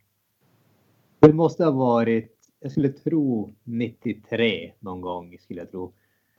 Det 1.23 1.33
måste 1.33 1.63
ha 1.63 1.71
varit, 1.71 2.31
jag 2.59 2.71
skulle 2.71 2.89
tro 2.89 3.53
93 3.63 4.71
någon 4.79 5.01
gång 5.01 5.37
skulle 5.39 5.59
jag 5.59 5.71
tro. 5.71 5.93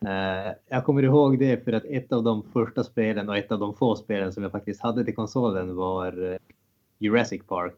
Eh, 0.06 0.52
jag 0.68 0.84
kommer 0.84 1.02
ihåg 1.02 1.38
det 1.38 1.64
för 1.64 1.72
att 1.72 1.84
ett 1.84 2.12
av 2.12 2.22
de 2.22 2.42
första 2.52 2.84
spelen 2.84 3.28
och 3.28 3.36
ett 3.36 3.52
av 3.52 3.58
de 3.58 3.74
få 3.74 3.96
spelen 3.96 4.32
som 4.32 4.42
jag 4.42 4.52
faktiskt 4.52 4.80
hade 4.80 5.04
till 5.04 5.14
konsolen 5.14 5.76
var 5.76 6.32
eh, 6.32 6.38
Jurassic 6.98 7.42
Park. 7.46 7.74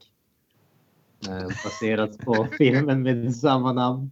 Eh, 1.28 1.46
baserat 1.64 2.18
på 2.18 2.46
filmen 2.58 3.02
med 3.02 3.36
samma 3.36 3.72
namn. 3.72 4.10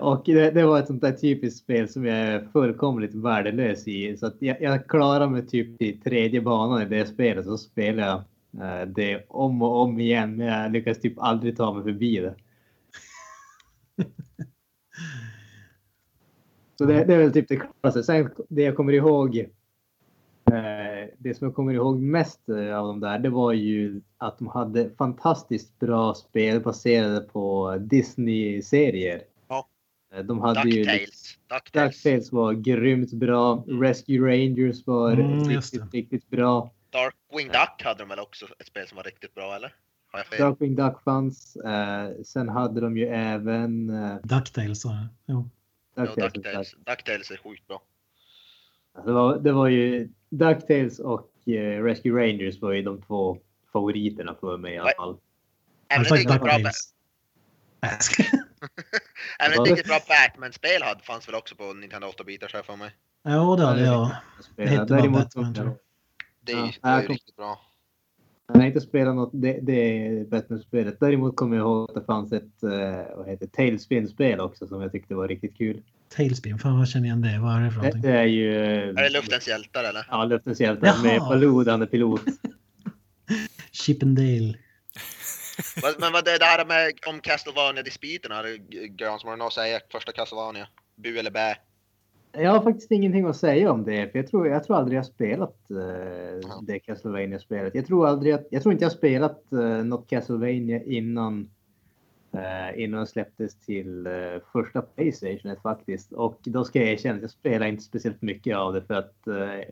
Och 0.00 0.22
det, 0.24 0.50
det 0.50 0.66
var 0.66 0.78
ett 0.78 0.86
sånt 0.86 1.02
där 1.02 1.12
typiskt 1.12 1.60
spel 1.60 1.88
som 1.88 2.04
jag 2.06 2.16
är 2.16 2.48
fullkomligt 2.52 3.14
värdelös 3.14 3.88
i. 3.88 4.16
Så 4.16 4.26
att 4.26 4.36
jag, 4.38 4.62
jag 4.62 4.86
klarar 4.86 5.28
mig 5.28 5.46
typ 5.46 5.82
i 5.82 5.92
tredje 5.92 6.40
banan 6.40 6.82
i 6.82 6.84
det 6.84 7.06
spelet 7.06 7.44
så 7.44 7.58
spelar 7.58 8.06
jag 8.06 8.22
det 8.86 9.24
om 9.28 9.62
och 9.62 9.80
om 9.82 10.00
igen. 10.00 10.36
Men 10.36 10.46
jag 10.46 10.72
lyckas 10.72 11.00
typ 11.00 11.18
aldrig 11.18 11.56
ta 11.56 11.74
mig 11.74 11.84
förbi 11.84 12.18
det. 12.20 12.34
Så 16.78 16.84
det, 16.84 17.04
det 17.04 17.14
är 17.14 17.18
väl 17.18 17.32
typ 17.32 17.48
det 17.48 17.56
klaraste. 17.56 18.02
Sen 18.02 18.30
det 18.48 18.62
jag 18.62 18.76
kommer 18.76 18.92
ihåg. 18.92 19.36
Eh, 19.36 21.08
det 21.18 21.34
som 21.34 21.44
jag 21.44 21.54
kommer 21.54 21.72
ihåg 21.74 22.00
mest 22.00 22.48
eh, 22.48 22.78
av 22.78 22.86
de 22.86 23.00
där, 23.00 23.18
det 23.18 23.30
var 23.30 23.52
ju 23.52 24.00
att 24.18 24.38
de 24.38 24.46
hade 24.48 24.90
fantastiskt 24.98 25.78
bra 25.78 26.14
spel 26.14 26.60
baserade 26.60 27.20
på 27.20 27.76
Disney-serier. 27.80 29.22
Ja. 29.48 29.68
Eh, 30.14 30.24
De 30.24 30.40
hade 30.40 30.68
ju 30.68 30.84
Ducktails. 30.84 31.38
Ducktails. 31.48 31.94
Ducktails 31.94 32.32
var 32.32 32.52
grymt 32.52 33.12
bra. 33.12 33.64
Rescue 33.66 34.18
Rangers 34.20 34.86
var 34.86 35.12
Mm, 35.12 35.48
riktigt, 35.48 35.94
riktigt 35.94 36.30
bra. 36.30 36.70
Darkwing 36.98 37.48
Duck 37.48 37.82
hade 37.84 37.98
de 38.02 38.08
väl 38.08 38.18
också 38.18 38.46
ett 38.58 38.66
spel 38.66 38.88
som 38.88 38.96
var 38.96 39.02
riktigt 39.04 39.34
bra 39.34 39.54
eller? 39.56 39.74
Har 40.12 40.18
jag 40.18 40.26
fel? 40.26 40.40
Darkwing 40.40 40.76
Duck 40.76 41.02
fanns. 41.04 41.56
Eh, 41.56 42.10
sen 42.24 42.48
hade 42.48 42.80
de 42.80 42.96
ju 42.96 43.06
även 43.08 43.90
eh, 43.90 44.16
Ducktails 44.22 44.80
sa 44.82 44.88
jag. 44.88 45.06
Jo. 45.26 45.50
Ja, 45.94 46.02
Ducktails. 46.04 46.32
Ducktails. 46.32 46.74
Ducktails 46.86 47.30
är 47.30 47.36
sjukt 47.36 47.66
bra. 47.66 47.82
det, 49.04 49.12
var, 49.12 49.38
det 49.38 49.52
var 49.52 49.68
ju 49.68 50.08
Ducktails 50.28 50.98
och 50.98 51.30
eh, 51.48 51.82
Rescue 51.84 52.12
Rangers 52.22 52.60
var 52.60 52.72
ju 52.72 52.82
de 52.82 53.02
två 53.02 53.38
favoriterna 53.72 54.34
för 54.40 54.56
mig 54.56 54.74
i 54.74 54.78
alla 54.78 54.92
fall. 54.96 55.16
Även 55.88 56.06
ett 56.06 56.12
riktigt 56.12 56.28
bra, 56.28 56.52
Ducktails? 56.58 56.94
Även 59.38 59.72
ett 59.72 59.86
bra 59.86 59.98
Batman-spel 60.08 60.82
hade- 60.82 61.02
fanns 61.02 61.28
väl 61.28 61.34
också 61.34 61.56
på 61.56 61.72
Nintendo 61.72 62.06
8-bitar 62.06 62.48
så 62.48 62.56
här 62.56 62.64
för 62.64 62.76
mig. 62.76 62.90
Jo, 63.28 63.56
det 63.56 63.66
hade 63.66 63.84
jag. 63.84 64.10
Det 64.56 64.66
hette 64.66 64.84
bara 64.94 65.08
Batman. 65.10 65.74
Det 66.44 66.52
är, 66.52 66.56
Ja, 66.56 66.66
ju- 66.66 66.72
det 66.82 66.88
är 66.88 66.92
jag 66.92 67.00
ju 67.00 67.06
kom- 67.06 67.14
riktigt 67.14 67.36
bra. 67.36 67.60
Jag 68.46 68.54
har 68.54 68.66
inte 68.66 68.80
spelat 68.80 69.14
något, 69.14 69.30
det, 69.32 69.58
det 69.62 69.72
är 70.06 70.24
Batman-spelet. 70.24 71.00
Däremot 71.00 71.36
kommer 71.36 71.56
jag 71.56 71.64
ihåg 71.64 71.88
att 71.90 71.94
det 71.94 72.04
fanns 72.04 72.32
ett 72.32 72.62
eh, 72.62 73.16
vad 73.16 73.28
heter, 73.28 73.46
Tailspin-spel 73.46 74.40
också 74.40 74.66
som 74.66 74.82
jag 74.82 74.92
tyckte 74.92 75.14
var 75.14 75.28
riktigt 75.28 75.56
kul. 75.58 75.82
Tailspin, 76.16 76.58
fan 76.58 76.78
vad 76.78 76.88
känner 76.88 77.08
jag 77.08 77.18
igen 77.18 77.32
det? 77.34 77.40
Vad 77.42 77.56
är 77.56 77.60
det 77.64 77.70
för 77.70 77.80
Det, 77.80 77.86
någonting? 77.86 78.10
det 78.10 78.18
är 78.18 78.24
ju... 78.24 78.54
Är 78.90 79.02
det 79.02 79.08
Luftens 79.10 79.48
hjältar 79.48 79.84
eller? 79.84 80.06
Ja, 80.10 80.24
Luftens 80.24 80.60
hjältar 80.60 80.86
Jaha. 80.86 81.02
med 81.02 81.20
Baloo, 81.20 81.70
han 81.70 81.82
är 81.82 81.86
pilot. 81.86 82.20
Chippendale. 83.72 84.54
Men 85.98 86.12
vad 86.12 86.24
det 86.24 86.38
där 86.38 86.64
med 86.66 86.92
om 87.06 87.20
Castlevania-dispyterna, 87.20 88.42
Grön 88.88 89.18
som 89.18 89.28
har 89.30 89.36
något 89.36 89.46
att 89.46 89.52
säga? 89.52 89.80
Första 89.92 90.12
Castlevania? 90.12 90.68
Bu 90.96 91.18
eller 91.18 91.30
bä? 91.30 91.56
Jag 92.36 92.50
har 92.50 92.60
faktiskt 92.60 92.90
ingenting 92.90 93.24
att 93.24 93.36
säga 93.36 93.72
om 93.72 93.84
det, 93.84 94.12
för 94.12 94.18
jag 94.18 94.28
tror, 94.28 94.48
jag 94.48 94.64
tror 94.64 94.76
aldrig 94.76 94.98
jag 94.98 95.06
spelat 95.06 95.70
eh, 95.70 96.50
det 96.62 96.78
Castlevania-spelet. 96.78 97.74
Jag 97.74 97.86
tror 97.86 98.06
aldrig 98.06 98.32
att, 98.32 98.46
jag 98.50 98.62
tror 98.62 98.72
inte 98.72 98.84
jag 98.84 98.92
spelat 98.92 99.52
eh, 99.52 99.84
något 99.84 100.10
Castlevania 100.10 100.82
innan 100.82 101.50
eh, 102.32 102.82
innan 102.82 103.00
det 103.00 103.06
släpptes 103.06 103.60
till 103.60 104.06
eh, 104.06 104.12
första 104.52 104.82
Playstation 104.82 105.56
faktiskt. 105.62 106.12
Och 106.12 106.40
då 106.44 106.64
ska 106.64 106.78
jag 106.78 106.88
erkänna 106.88 107.14
att 107.14 107.22
jag 107.22 107.30
spelar 107.30 107.66
inte 107.66 107.82
speciellt 107.82 108.22
mycket 108.22 108.56
av 108.56 108.72
det 108.72 108.82
för 108.82 108.94
att 108.94 109.26
eh, 109.26 109.68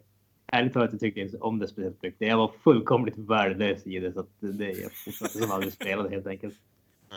ärligt 0.47 0.73
talat 0.73 0.93
jag 0.93 1.01
tycker 1.01 1.21
inte 1.21 1.39
om 1.39 1.59
det 1.59 1.69
speciellt 1.69 2.03
mycket. 2.03 2.29
Jag 2.29 2.37
var 2.37 2.53
fullkomligt 2.65 3.19
värdelös 3.19 3.87
i 3.87 3.99
det 3.99 4.13
så 4.13 4.21
att 4.21 4.31
det 4.41 4.71
är 4.71 4.83
jag 4.83 4.93
fortsatte 4.93 5.39
som 5.39 5.51
aldrig 5.51 5.73
spelade 5.73 6.11
helt 6.11 6.27
enkelt. 6.27 6.55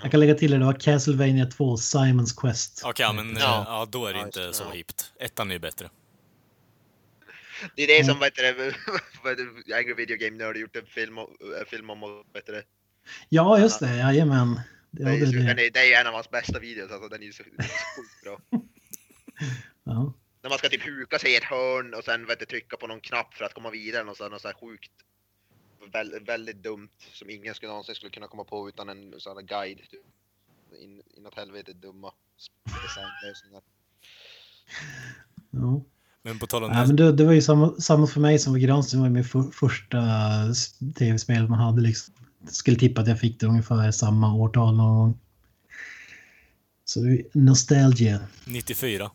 Jag 0.01 0.11
kan 0.11 0.19
lägga 0.19 0.35
till 0.35 0.51
det, 0.51 0.57
det 0.57 0.65
var 0.65 0.79
Castlevania 0.79 1.45
2, 1.45 1.77
Simons 1.77 2.33
Quest. 2.33 2.81
Okej, 2.85 3.03
ja, 3.03 3.13
men 3.13 3.29
Ja. 3.33 3.39
ja. 3.41 3.63
ja, 3.67 3.85
då 3.91 4.05
är 4.05 4.13
det 4.13 4.19
Ja, 4.19 4.25
inte 4.25 4.39
det, 4.47 4.53
så 4.53 4.63
ja. 4.63 4.71
hippt. 4.71 5.13
Ettan 5.19 5.49
är 5.49 5.53
ju 5.55 5.59
bättre. 5.59 5.89
Det 7.75 7.83
är 7.83 7.87
det 7.99 8.05
som 8.05 8.19
vad 8.19 8.25
heter 8.27 8.43
det, 8.43 8.75
vad 9.23 9.31
heter 9.31 9.75
Angry 9.77 9.93
Video 9.93 10.17
Game 10.17 10.37
Nerd 10.37 10.47
har 10.47 10.61
gjort 10.61 10.75
en 10.75 10.85
film, 10.85 11.17
om- 11.17 11.35
en 11.59 11.65
film 11.65 11.89
om 11.89 11.99
vad 12.01 12.25
heter 12.33 12.53
det. 12.53 12.63
Ja, 13.29 13.59
just 13.59 13.79
det. 13.79 13.95
Jajamän. 13.97 14.59
Det 14.91 15.03
Ja, 15.03 15.09
är, 15.09 15.17
det 15.19 15.25
är 15.25 15.31
den 15.31 15.55
det. 15.55 15.65
är, 15.67 15.71
det 15.71 15.93
är 15.93 16.01
en 16.01 16.07
av 16.07 16.13
hans 16.13 16.29
bästa 16.31 16.59
videos, 16.59 16.91
alltså 16.91 17.09
den 17.09 17.21
är 17.21 17.25
ju 17.25 17.33
så, 17.33 17.43
den 17.43 17.53
är 17.57 17.63
så 17.63 17.69
sjukt 18.01 18.23
bra. 18.23 18.61
Ja. 19.83 20.13
När 20.43 20.49
man 20.49 20.57
ska 20.59 20.69
typ 20.69 20.85
huka 20.87 21.19
sig 21.19 21.31
i 21.31 21.35
ett 21.35 21.43
hörn 21.43 21.93
och 21.93 22.03
sen 22.03 22.25
vet 22.25 22.39
du, 22.39 22.45
trycka 22.45 22.77
på 22.77 22.87
någon 22.87 23.01
knapp 23.01 23.33
för 23.33 23.45
att 23.45 23.53
komma 23.53 23.69
vidare 23.69 24.03
och 24.09 24.17
så, 24.17 24.29
något 24.29 24.41
så 24.41 24.47
här 24.47 24.55
sjukt 24.55 24.91
väl, 25.91 26.23
väldigt 26.25 26.63
dumt 26.63 26.89
som 27.13 27.29
ingen 27.29 27.55
skulle 27.55 27.69
någonsin 27.69 27.95
skulle 27.95 28.11
kunna 28.11 28.27
komma 28.27 28.43
på 28.43 28.69
utan 28.69 28.89
en 28.89 29.13
sån 29.17 29.37
här 29.37 29.43
guide. 29.43 29.77
Typ. 29.77 30.01
In, 30.81 31.01
inåt 31.17 31.35
helvete 31.35 31.73
dumma 31.73 32.13
designlösningar. 32.65 33.61
Ja. 35.51 35.81
Men 36.21 36.39
på 36.39 36.47
tal 36.47 36.63
om 36.63 36.71
Ja, 36.71 36.81
det, 36.81 36.87
men 36.87 36.95
det, 36.95 37.11
det 37.11 37.25
var 37.25 37.33
ju 37.33 37.41
samma, 37.41 37.75
samma 37.79 38.07
för 38.07 38.19
mig 38.19 38.39
som 38.39 38.53
för 38.53 38.59
Granström 38.59 39.01
var 39.01 39.09
min 39.09 39.23
för, 39.23 39.43
första 39.43 39.97
tv-spel 40.97 41.47
man 41.47 41.59
hade. 41.59 41.81
Liksom. 41.81 42.13
Jag 42.41 42.53
skulle 42.53 42.77
tippa 42.77 43.01
att 43.01 43.07
jag 43.07 43.19
fick 43.19 43.39
det 43.39 43.47
ungefär 43.47 43.91
samma 43.91 44.35
årtal 44.35 44.75
någon 44.75 44.97
gång. 44.97 45.19
Så 46.85 46.99
det 46.99 47.09
är 47.09 47.25
nostalgia. 47.33 48.19
94. 48.45 49.11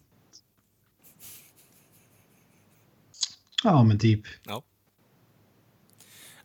Ja, 3.64 3.84
men 3.84 3.98
typ. 3.98 4.22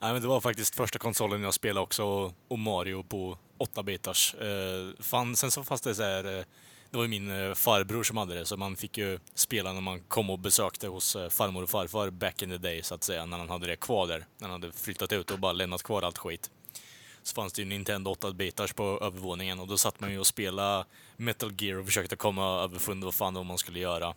Nej, 0.06 0.14
men 0.14 0.22
det 0.22 0.28
var 0.28 0.42
faktiskt 0.42 0.76
första 0.76 1.00
konsolen 1.00 1.42
jag 1.44 1.54
spelade 1.54 1.84
också 1.84 2.04
och- 2.48 2.60
Mario 2.60 3.04
på 3.04 3.38
8-bitars. 3.58 4.36
Eh, 4.36 5.04
fan, 5.04 5.36
sen 5.36 5.52
så 5.52 5.64
fanns 5.64 5.82
det 5.82 5.96
så 5.96 6.04
här, 6.04 6.24
eh, 6.40 6.46
det 6.92 6.98
var 6.98 7.04
ju 7.04 7.08
min 7.10 7.30
eh, 7.32 7.54
farbror 7.54 8.04
som 8.04 8.18
hade 8.18 8.36
det, 8.36 8.46
så 8.46 8.58
man 8.58 8.76
fick 8.76 8.98
ju 8.98 9.20
spela 9.36 9.74
när 9.74 9.82
man 9.82 10.00
kom 10.00 10.30
och 10.30 10.40
besökte 10.40 10.88
hos 10.88 11.18
farmor 11.30 11.64
och 11.64 11.70
farfar 11.70 12.10
back 12.10 12.42
in 12.42 12.50
the 12.50 12.58
day, 12.58 12.84
så 12.84 12.96
att 12.96 13.04
säga, 13.04 13.26
när 13.26 13.38
han 13.38 13.50
hade 13.50 13.68
det 13.68 13.76
kvar 13.76 14.08
där. 14.08 14.26
När 14.38 14.50
han 14.50 14.62
hade 14.62 14.74
flyttat 14.74 15.12
ut 15.12 15.32
och 15.32 15.40
bara 15.40 15.52
lämnat 15.54 15.84
kvar 15.84 16.02
allt 16.02 16.18
skit. 16.18 16.50
Så 17.24 17.34
fanns 17.36 17.54
det 17.54 17.62
ju 17.62 17.68
Nintendo 17.68 18.12
8-bitars 18.14 18.74
på 18.74 19.00
övervåningen 19.02 19.60
och 19.60 19.68
då 19.68 19.78
satt 19.78 20.00
man 20.00 20.12
ju 20.12 20.20
och 20.20 20.28
spelade 20.28 20.86
Metal 21.18 21.54
Gear 21.62 21.78
och 21.80 21.86
försökte 21.86 22.16
komma 22.16 22.64
överfund 22.64 23.04
vad 23.04 23.14
fan 23.14 23.34
det 23.34 23.40
var 23.40 23.44
man 23.46 23.58
skulle 23.58 23.80
göra. 23.80 24.16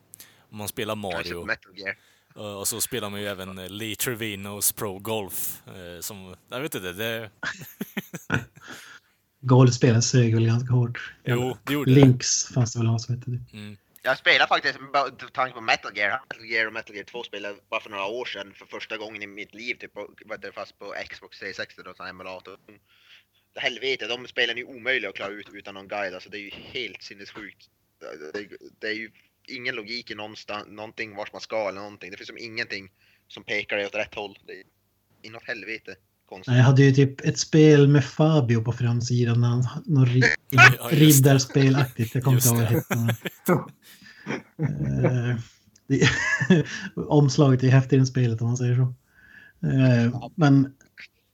Man 0.51 0.69
spelade 0.69 1.01
Mario. 1.01 1.45
Metal 1.45 1.73
Gear. 1.79 1.97
Uh, 2.39 2.55
Och 2.55 2.69
så 2.69 2.81
spelar 2.81 3.11
man 3.11 3.21
ju 3.21 3.27
även 3.27 3.59
eh, 3.59 3.69
Lee 3.69 3.97
Trevinos 3.97 4.73
Pro 4.73 4.99
Golf. 4.99 5.63
eh, 5.67 6.01
Som, 6.01 6.37
jag 6.51 6.61
vet 6.61 6.75
inte, 6.75 6.93
det... 6.93 7.31
Golfspelen 9.41 10.03
sög 10.03 10.35
väl 10.35 10.47
ganska 10.47 10.75
hårt. 10.75 11.13
Jo, 11.25 11.57
det 11.65 11.73
gjorde 11.73 11.95
det. 11.95 12.01
Links 12.01 12.49
fanns 12.55 12.73
det 12.73 12.79
väl 12.79 12.87
något 12.87 13.03
som 13.03 13.15
hette 13.15 13.31
det. 13.31 13.59
Mm. 13.59 13.77
Jag 14.03 14.19
spelade 14.19 14.49
faktiskt, 14.49 14.79
med 14.81 15.33
tanke 15.33 15.55
på 15.55 15.61
Metal 15.61 15.97
Gear, 15.97 16.21
Metal 16.29 16.47
Gear 16.47 16.67
och 16.67 16.73
Metal 16.73 16.95
Gear 16.97 17.05
2 17.05 17.23
spelade 17.23 17.55
bara 17.71 17.81
för 17.81 17.91
några 17.91 18.07
år 18.07 18.25
sedan 18.25 18.55
för 18.55 18.67
första 18.67 18.97
gången 18.97 19.23
i 19.23 19.27
mitt 19.27 19.55
liv, 19.55 19.75
typ 19.75 19.93
det, 20.39 20.53
fast 20.53 20.79
på 20.79 20.95
Xbox 21.11 21.39
360 21.39 21.83
då, 21.85 21.95
sån 21.95 22.07
emulator. 22.07 22.57
Det 23.55 23.61
helvete, 23.61 24.07
de 24.07 24.27
spelen 24.27 24.57
är 24.57 24.61
ju 24.61 24.65
omöjliga 24.65 25.11
att 25.11 25.17
klara 25.17 25.33
ut 25.33 25.49
utan 25.53 25.75
någon 25.75 25.89
guide, 25.89 26.15
alltså 26.15 26.31
det 26.31 26.39
är 26.39 26.41
ju 26.41 26.51
helt 26.51 27.03
sinnessjukt. 27.03 27.67
Det, 28.01 28.33
det, 28.33 28.57
det 28.81 28.87
är 28.87 28.95
ju 28.95 29.11
ingen 29.49 29.75
logik 29.75 30.11
i 30.11 30.15
någonstans, 30.15 30.65
någonting 30.69 31.17
vart 31.17 31.33
man 31.33 31.41
ska 31.41 31.69
eller 31.69 31.81
någonting. 31.81 32.11
Det 32.11 32.17
finns 32.17 32.29
som 32.29 32.39
ingenting 32.39 32.89
som 33.29 33.45
pekar 33.45 33.77
dig 33.77 33.87
åt 33.87 33.95
rätt 33.95 34.15
håll. 34.15 34.39
Det 34.47 34.53
är 34.53 34.63
inåt 35.23 35.43
helvete 35.47 35.95
konstigt. 36.29 36.55
Jag 36.55 36.63
hade 36.63 36.83
ju 36.83 36.93
typ 36.93 37.21
ett 37.21 37.39
spel 37.39 37.89
med 37.89 38.05
Fabio 38.05 38.63
på 38.65 38.73
framsidan. 38.73 39.41
när 39.41 39.49
han- 39.49 39.83
Något 39.87 40.09
Ja, 40.51 40.89
riddarspelaktigt. 40.91 42.15
Jag 42.15 42.25
kommer 42.25 42.37
inte 42.37 42.49
ihåg 42.49 42.57
vad 42.59 42.69
det 42.69 42.75
hette. 42.75 43.65
Eh, 45.09 45.37
Omslaget 46.97 47.63
är 47.63 47.69
häftigare 47.69 48.01
än 48.01 48.07
spelet 48.07 48.41
om 48.41 48.47
man 48.47 48.57
säger 48.57 48.75
så. 48.77 48.95
Eh, 49.67 50.31
Men 50.35 50.75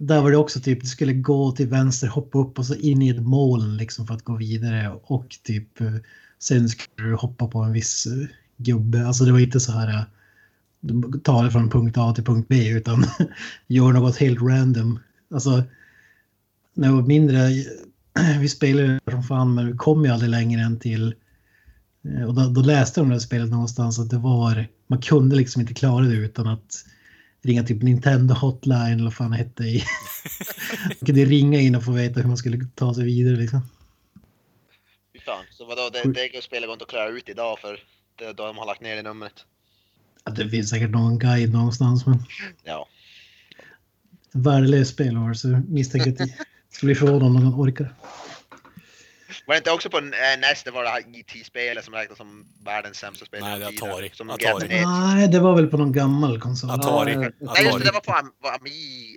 där 0.07 0.22
var 0.22 0.30
det 0.30 0.36
också 0.36 0.61
typ, 0.61 0.80
du 0.80 0.86
skulle 0.86 1.12
gå 1.12 1.52
till 1.52 1.68
vänster, 1.68 2.09
hoppa 2.09 2.38
upp 2.38 2.59
och 2.59 2.66
så 2.66 2.74
in 2.74 3.02
i 3.02 3.09
ett 3.09 3.22
moln 3.22 3.76
liksom 3.76 4.07
för 4.07 4.14
att 4.14 4.24
gå 4.24 4.36
vidare 4.36 4.90
och 5.02 5.36
typ 5.42 5.80
eh, 5.80 5.94
sen 6.38 6.68
skulle 6.68 7.09
du 7.09 7.14
hoppa 7.14 7.48
på 7.48 7.59
en 7.59 7.72
viss 7.72 8.07
eh, 8.07 8.26
gubbe. 8.57 9.07
Alltså 9.07 9.24
det 9.24 9.32
var 9.32 9.38
inte 9.38 9.61
så 9.61 9.72
här 9.72 9.88
eh, 9.88 10.02
ta 11.22 11.42
det 11.42 11.50
från 11.50 11.70
punkt 11.70 11.98
A 11.98 12.12
till 12.14 12.24
punkt 12.24 12.46
B 12.48 12.68
utan 12.68 13.05
gör 13.66 13.92
något 13.92 14.16
helt 14.16 14.42
random. 14.42 14.98
Alltså 15.34 15.62
när 16.74 16.88
jag 16.88 16.94
var 16.94 17.02
mindre, 17.02 17.48
vi 18.40 18.48
spelade 18.48 19.00
som 19.11 19.22
fan 19.22 19.55
men 19.55 19.66
vi 19.66 19.76
kom 19.76 20.05
ju 20.05 20.11
aldrig 20.11 20.30
längre 20.30 20.61
än 20.61 20.78
till 20.78 21.14
och 22.26 22.34
då, 22.34 22.48
då 22.48 22.61
läste 22.61 23.00
de 23.00 23.09
det 23.09 23.14
här 23.14 23.20
spelet 23.20 23.50
någonstans 23.50 23.98
att 23.98 24.11
det 24.11 24.18
var, 24.18 24.66
man 24.86 25.02
kunde 25.02 25.36
liksom 25.36 25.61
inte 25.61 25.74
klara 25.74 26.05
det 26.05 26.14
utan 26.14 26.46
att 26.46 26.84
ringa 27.45 27.62
typ 27.62 27.82
Nintendo 27.82 28.34
hotline 28.34 28.92
eller 28.92 29.05
vad 29.05 29.14
fan 29.14 29.30
det 29.30 29.36
hette. 29.36 29.62
i- 29.64 29.84
Man 30.88 31.07
kunde 31.07 31.24
ringa 31.24 31.61
in 31.61 31.74
och 31.74 31.84
få 31.84 31.92
veta 31.92 32.20
hur 32.20 32.28
man 32.28 32.36
skulle 32.36 32.66
ta 32.74 32.95
sig 32.95 33.05
vidare 33.05 33.36
liksom. 33.36 33.61
Fan, 35.26 35.45
så 35.51 35.64
vadå, 35.66 35.90
det, 35.92 36.12
det 36.32 36.42
spelet 36.45 36.66
går 36.68 36.72
inte 36.72 36.82
att 36.84 36.90
klara 36.90 37.09
ut 37.09 37.28
idag 37.28 37.59
för 37.59 37.78
det, 38.18 38.32
de 38.32 38.57
har 38.59 38.66
lagt 38.66 38.80
ner 38.80 38.97
det 38.97 39.03
numret. 39.03 39.32
Ja, 40.24 40.32
det 40.32 40.49
finns 40.49 40.70
säkert 40.70 40.90
någon 40.90 41.18
guide 41.18 41.53
någonstans 41.53 42.07
men 42.07 42.22
Ja. 42.64 42.88
värdelöst 44.32 44.90
spel 44.95 45.16
var 45.18 45.34
så 45.34 45.49
misstänker 45.68 46.11
att 46.11 46.18
det 46.18 46.34
skulle 46.70 46.88
bli 46.88 46.95
förvånad 46.95 47.22
om 47.22 47.34
någon 47.34 47.55
orkar. 47.68 47.95
Var 49.47 49.55
det 49.55 49.59
inte 49.59 49.70
också 49.70 49.90
på 49.90 49.99
en 49.99 50.12
äh, 50.12 50.18
NES 50.40 50.64
det 50.64 50.70
var 50.70 50.82
det 50.82 50.88
här 50.88 51.03
IT-spelet 51.12 51.84
som 51.84 51.95
räknas 51.95 52.18
som 52.18 52.47
världens 52.64 52.97
sämsta 52.97 53.24
spel? 53.26 53.40
Nej, 53.42 53.59
det 53.59 53.64
är 53.64 53.68
Atari. 53.68 54.11
Som 54.12 54.30
Atari. 54.30 54.68
Nej, 54.84 55.28
det 55.28 55.40
var 55.40 55.57
väl 55.57 55.66
på 55.66 55.76
någon 55.76 55.92
gammal 55.92 56.40
konsol. 56.40 56.70
Atari. 56.70 57.12
Ja, 57.12 57.18
Nej 57.18 57.24
just 57.28 57.38
det, 57.40 57.47
Atari. 57.68 57.82
det 57.84 57.92
var 57.92 58.01
på 58.01 58.12
Am 58.12 58.32
var 58.38 58.51
Ami... 58.55 58.70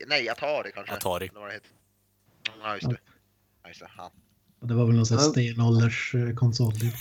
Nej, 0.08 0.30
Atari 0.30 0.72
kanske. 0.76 0.94
Atari. 0.94 1.28
Eller 1.28 1.40
vad 1.40 1.50
det. 1.50 1.60
Ja 2.64 2.74
just 2.74 2.90
det. 2.90 2.98
Ja, 3.64 3.68
just 3.70 3.80
det. 3.80 3.90
Ja. 3.98 4.12
Det 4.60 4.74
var 4.74 4.86
väl 4.86 4.96
någon 4.96 5.06
sån 5.06 5.18
här 5.18 5.26
Ja. 5.26 5.32
stenålders 5.32 6.16
eh, 6.16 6.36
konsol. 6.36 6.74
typ. 6.74 6.94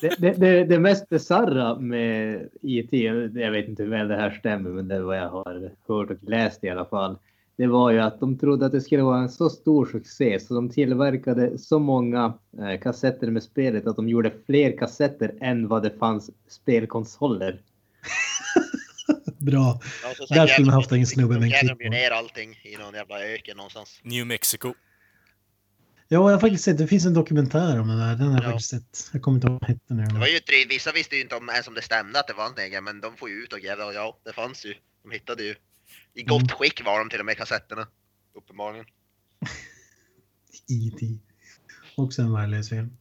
Det, 0.00 0.14
det, 0.18 0.32
det, 0.32 0.64
det 0.64 0.78
mest 0.78 1.08
bisarra 1.08 1.78
med 1.78 2.48
IT, 2.62 2.92
jag 3.34 3.50
vet 3.50 3.68
inte 3.68 3.82
hur 3.82 3.90
väl 3.90 4.08
det 4.08 4.16
här 4.16 4.30
stämmer, 4.30 4.70
men 4.70 4.88
det 4.88 4.94
är 4.94 5.00
vad 5.00 5.18
jag 5.18 5.28
har 5.28 5.70
hört 5.88 6.10
och 6.10 6.28
läst 6.28 6.64
i 6.64 6.70
alla 6.70 6.84
fall. 6.84 7.18
Det 7.58 7.66
var 7.66 7.90
ju 7.90 7.98
att 8.00 8.20
de 8.20 8.38
trodde 8.38 8.66
att 8.66 8.72
det 8.72 8.80
skulle 8.80 9.02
vara 9.02 9.18
en 9.18 9.28
så 9.28 9.50
stor 9.50 9.86
succé 9.86 10.40
så 10.40 10.54
de 10.54 10.70
tillverkade 10.70 11.58
så 11.58 11.78
många 11.78 12.38
eh, 12.60 12.80
kassetter 12.80 13.30
med 13.30 13.42
spelet 13.42 13.86
att 13.86 13.96
de 13.96 14.08
gjorde 14.08 14.32
fler 14.46 14.78
kassetter 14.78 15.34
än 15.40 15.68
vad 15.68 15.82
det 15.82 15.98
fanns 15.98 16.30
spelkonsoler. 16.48 17.60
Bra. 19.38 19.80
Ja, 20.02 20.34
Där 20.34 20.46
skulle 20.46 20.66
man 20.66 20.74
haft 20.74 20.92
en 20.92 21.06
snubbe 21.06 21.34
med 21.34 21.42
en 21.42 21.48
de 21.50 21.58
klipp 21.58 21.78
på. 21.82 21.88
ner 21.88 22.10
allting 22.10 22.50
i 22.64 22.76
någon 22.76 22.94
jävla 22.94 23.20
öken 23.24 23.56
någonstans. 23.56 24.00
New 24.02 24.26
Mexico. 24.26 24.68
Ja, 24.68 24.74
jag 26.08 26.20
har 26.22 26.38
faktiskt 26.38 26.64
sett, 26.64 26.78
det 26.78 26.86
finns 26.86 27.06
en 27.06 27.14
dokumentär 27.14 27.80
om 27.80 27.88
det 27.88 27.96
där. 27.96 28.14
Den 28.14 28.26
har 28.26 28.34
jag 28.34 28.44
Ja. 28.44 28.50
faktiskt 28.50 28.70
sett. 28.70 29.10
Jag 29.12 29.22
kommer 29.22 29.34
inte 29.36 29.46
ihåg 29.46 29.52
vad 29.60 29.68
den 29.68 29.76
hette 29.76 29.94
nu. 29.94 30.04
Det 30.14 30.20
var 30.20 30.26
ju 30.26 30.38
tre, 30.38 30.56
vissa 30.68 30.92
visste 30.92 31.16
ju 31.16 31.22
inte 31.22 31.36
om, 31.36 31.48
ens 31.48 31.68
om 31.68 31.74
det 31.74 31.82
stämde 31.82 32.20
att 32.20 32.26
det 32.26 32.32
var 32.34 32.46
en 32.46 32.58
egen, 32.66 32.84
men 32.84 33.00
de 33.00 33.16
får 33.16 33.28
ju 33.30 33.34
ut 33.34 33.52
och 33.52 33.60
gräva 33.60 33.84
och 33.84 33.94
ja, 33.94 34.18
det 34.24 34.32
fanns 34.32 34.66
ju. 34.66 34.74
De 35.02 35.10
hittade 35.10 35.42
ju. 35.42 35.54
I 36.16 36.22
gott 36.22 36.42
Mm. 36.42 36.48
skick 36.48 36.84
var 36.84 36.98
de 36.98 37.10
till 37.10 37.20
och 37.20 37.26
med 37.26 37.36
kassetterna. 37.36 37.86
Uppenbarligen. 38.34 38.86
E.T. 40.68 41.18
Också 41.96 42.22
en 42.22 42.32
värdelös 42.32 42.68
film. 42.68 42.90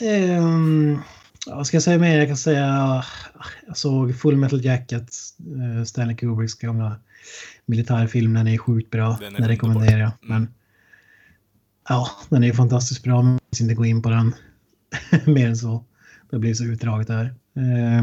Eh, 0.00 0.42
ja, 1.46 1.54
vad 1.56 1.66
ska 1.66 1.76
jag 1.76 1.82
säga 1.82 1.98
mer? 1.98 2.18
Jag 2.18 2.26
kan 2.28 2.36
säga 2.36 3.02
jag 3.66 3.76
såg 3.76 4.16
Full 4.20 4.36
Metal 4.36 4.64
Jacket, 4.64 5.08
eh, 5.78 5.84
Stanley 5.84 6.16
Kubricks 6.16 6.54
gamla 6.54 7.00
militärfilm. 7.66 8.34
Den 8.34 8.48
är 8.48 8.58
sjukt 8.58 8.90
bra. 8.90 9.16
Den 9.20 9.32
Den, 9.32 9.48
rekommenderar 9.48 9.98
jag. 9.98 10.12
underbar. 10.22 10.36
Mm. 10.36 10.42
Men 10.42 10.54
ja, 11.88 12.10
den 12.28 12.44
är 12.44 12.52
fantastiskt 12.52 13.02
bra. 13.02 13.22
Men 13.22 13.38
jag 13.50 13.60
inte 13.60 13.74
gå 13.74 13.84
in 13.84 14.02
på 14.02 14.10
den 14.10 14.34
mer 15.34 15.46
än 15.48 15.56
så. 15.56 15.84
Det 16.30 16.38
blir 16.38 16.54
så 16.54 16.64
utdraget 16.64 17.06
där. 17.06 17.34
Eh, 17.58 18.02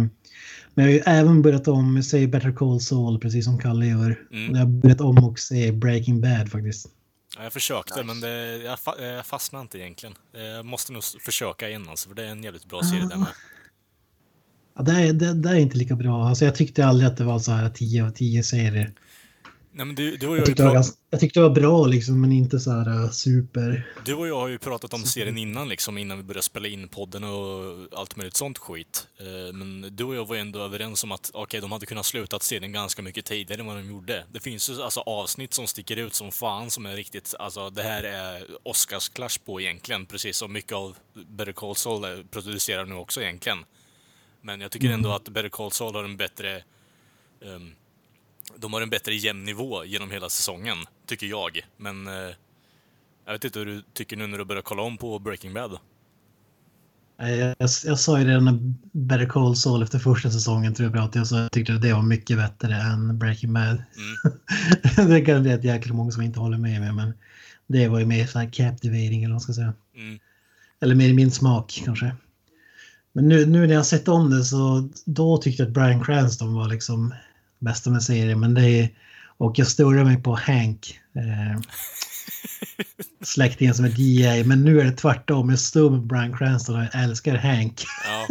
men 0.74 0.86
jag 0.86 0.92
har 0.92 0.92
ju 0.92 1.00
även 1.06 1.42
börjat 1.42 1.68
om, 1.68 2.04
säg 2.04 2.28
Better 2.28 2.52
Call 2.52 2.82
Saul, 2.82 3.20
precis 3.20 3.46
som 3.46 3.60
Kalle 3.60 3.86
gör. 3.86 4.20
Mm. 4.32 4.50
Och 4.52 4.58
jag 4.58 4.62
har 4.62 4.72
börjat 4.72 5.02
om 5.02 5.26
och 5.26 5.40
se 5.40 5.72
Breaking 5.72 6.22
Bad 6.22 6.52
faktiskt. 6.52 6.88
Ja, 7.38 7.44
Jag 7.44 7.54
försökte, 7.54 7.94
Nice. 7.94 8.06
men 8.06 8.22
det, 8.22 8.58
jag, 8.58 8.80
fa 8.80 9.02
jag 9.02 9.26
fastnade 9.26 9.62
inte 9.62 9.80
egentligen. 9.80 10.16
Jag 10.34 10.66
måste 10.66 10.94
nog 10.94 11.04
försöka 11.04 11.70
igen 11.70 11.90
alltså, 11.90 12.10
för 12.10 12.16
det 12.16 12.26
är 12.26 12.32
en 12.32 12.44
jävligt 12.44 12.66
bra 12.66 12.84
serie 12.84 13.06
där 13.08 13.18
med. 13.18 13.28
Ja, 14.78 14.84
det, 14.84 14.92
är, 14.92 15.14
det, 15.14 15.34
det 15.34 15.50
är 15.50 15.56
inte 15.56 15.78
lika 15.78 15.96
bra. 15.96 16.28
Alltså, 16.28 16.46
jag 16.46 16.56
tyckte 16.56 16.86
aldrig 16.86 17.10
att 17.10 17.18
det 17.18 17.24
var 17.24 17.40
så 17.40 17.52
här 17.52 17.70
10 17.70 18.06
av 18.06 18.10
10 18.10 18.44
serier. 18.44 18.94
Nej, 19.78 19.86
men 19.86 19.96
du, 19.96 20.18
du, 20.18 20.28
och 20.28 20.38
jag, 20.38 20.46
tyckte, 20.46 20.64
det 20.64 20.66
var 20.66 20.72
pra- 20.72 20.76
ganska, 20.76 20.98
jag 21.10 21.20
tyckte 21.20 21.40
det 21.40 21.48
var 21.48 21.56
bra 21.56 21.86
liksom, 21.86 22.22
men 22.22 22.32
inte 22.32 22.60
så 22.60 22.72
här 22.72 22.90
uh, 22.90 23.10
super. 23.10 23.88
du 24.06 24.14
och 24.14 24.28
jag 24.28 24.40
har 24.40 24.48
ju 24.48 24.58
pratat 24.58 24.94
om 24.94 25.04
serien 25.04 25.38
innan, 25.38 25.70
liksom, 25.70 25.98
innan 25.98 26.18
vi 26.18 26.24
började 26.24 26.42
spela 26.42 26.68
in 26.68 26.88
podden 26.88 27.24
och 27.24 27.88
allt 27.92 28.16
möjligt 28.16 28.36
sånt 28.36 28.58
skit. 28.58 29.08
Eh, 29.20 29.54
Men 29.54 29.96
du 29.96 30.04
och 30.04 30.16
jag 30.16 30.28
var 30.28 30.36
ändå 30.36 30.60
överens 30.60 31.04
om 31.04 31.12
att 31.12 31.32
okej, 31.34 31.62
de 31.62 31.72
hade 31.72 31.86
kunnat 31.86 32.06
slutat 32.06 32.44
serien 32.44 32.72
ganska 32.72 33.02
mycket 33.02 33.26
tidigare 33.26 33.62
än 33.62 33.68
vad 33.68 33.76
de 33.76 33.90
gjorde. 33.90 34.24
Det 34.32 34.40
finns 34.40 34.70
ju 34.70 34.82
alltså 34.82 35.00
avsnitt 35.00 35.54
som 35.54 35.68
sticker 35.68 35.98
ut 35.98 36.14
som 36.14 36.32
fan, 36.32 36.72
som 36.72 36.86
är 36.86 36.96
riktigt, 36.96 37.36
alltså 37.40 37.70
det 37.70 37.84
här 37.84 38.04
är 38.04 38.48
Oscars-clash 38.64 39.40
på 39.46 39.62
egentligen, 39.62 40.06
precis 40.06 40.38
som 40.38 40.54
mycket 40.54 40.74
av 40.74 40.96
Better 41.28 41.54
Call 41.54 41.76
Saul 41.76 42.24
producerar 42.32 42.86
nu 42.86 42.96
också 42.96 43.22
egentligen. 43.22 43.58
Men 44.42 44.62
jag 44.62 44.72
tycker 44.72 44.90
ändå 44.90 45.12
att 45.12 45.30
Better 45.30 45.50
Call 45.50 45.72
Saul 45.72 45.96
har 45.96 46.04
en 46.04 46.18
bättre 46.18 46.64
ehm, 47.46 47.72
de 48.58 48.74
har 48.74 48.82
en 48.82 48.90
bättre 48.90 49.16
jämn 49.16 49.44
nivå 49.44 49.86
genom 49.86 50.12
hela 50.12 50.30
säsongen, 50.30 50.78
tycker 51.06 51.28
jag. 51.28 51.62
Men 51.78 52.08
eh, 52.08 52.34
jag 53.26 53.34
vet 53.34 53.44
inte 53.46 53.60
hur 53.60 53.66
du 53.66 53.84
tycker 53.94 54.18
nu 54.18 54.28
när 54.28 54.38
du 54.38 54.46
börjar 54.46 54.62
kolla 54.62 54.82
om 54.82 54.98
på 54.98 55.20
Breaking 55.20 55.54
Bad. 55.54 55.78
Jag, 57.18 57.38
jag, 57.38 57.70
jag 57.86 58.00
sa 58.00 58.20
ju 58.20 58.26
redan 58.26 58.46
när 58.46 58.74
Better 58.92 59.26
Call 59.26 59.56
Saul 59.56 59.84
efter 59.84 60.00
första 60.00 60.32
säsongen 60.32 60.74
tror 60.74 60.86
jag 60.86 60.94
pratade 60.94 61.20
jag 61.20 61.28
så 61.28 61.36
jag 61.36 61.52
tyckte 61.52 61.74
att 61.74 61.82
det 61.82 61.94
var 61.94 62.02
mycket 62.02 62.38
bättre 62.38 62.76
än 62.76 63.20
Breaking 63.20 63.54
Bad. 63.54 63.84
Mm. 64.96 65.10
det 65.10 65.22
kan 65.22 65.42
bli 65.42 65.52
ett 65.52 65.64
jäkla 65.64 65.94
många 65.94 66.12
som 66.12 66.22
inte 66.22 66.40
håller 66.40 66.58
med 66.58 66.82
mig 66.82 66.94
men 66.94 67.14
det 67.68 67.88
var 67.88 68.00
ju 68.00 68.06
mer 68.06 68.26
så 68.28 68.40
här 68.40 68.50
captivating 68.54 69.24
eller 69.24 69.34
vad 69.34 69.34
man 69.34 69.42
ska 69.42 69.54
säga. 69.54 69.74
Mm. 69.96 70.20
Eller 70.80 70.96
mer 70.96 71.10
i 71.10 71.14
min 71.14 71.32
smak 71.32 71.82
kanske. 71.86 72.16
Men 73.12 73.28
nu, 73.28 73.46
nu 73.46 73.68
när 73.68 73.74
jag 73.74 73.86
sett 73.86 74.08
om 74.08 74.30
det 74.30 74.44
så 74.44 74.90
då 75.06 75.38
tyckte 75.38 75.64
jag 75.64 75.68
att 75.68 75.74
Brian 75.74 76.04
Cranston 76.04 76.54
var 76.54 76.68
liksom 76.68 77.14
bästa 77.60 77.90
med 77.90 78.04
serien. 78.04 78.40
Men 78.40 78.54
det 78.54 78.70
är, 78.70 78.90
och 79.38 79.60
jag 79.60 79.68
störde 79.68 80.04
mig 80.04 80.24
på 80.24 80.36
Hank. 80.36 81.00
Eh, 81.16 81.62
släktingen 83.24 83.74
som 83.74 83.86
är 83.86 83.90
DA. 83.90 84.48
Men 84.48 84.64
nu 84.64 84.80
är 84.80 84.86
det 84.86 84.92
tvärtom. 84.92 85.50
Jag 85.50 85.60
stör 85.60 85.90
mig 85.90 86.00
på 86.00 86.06
Brian 86.06 86.38
Cranston 86.38 86.76
och 86.76 86.82
jag 86.82 87.04
älskar 87.04 87.36
Hank. 87.36 87.84
Ja. 88.08 88.28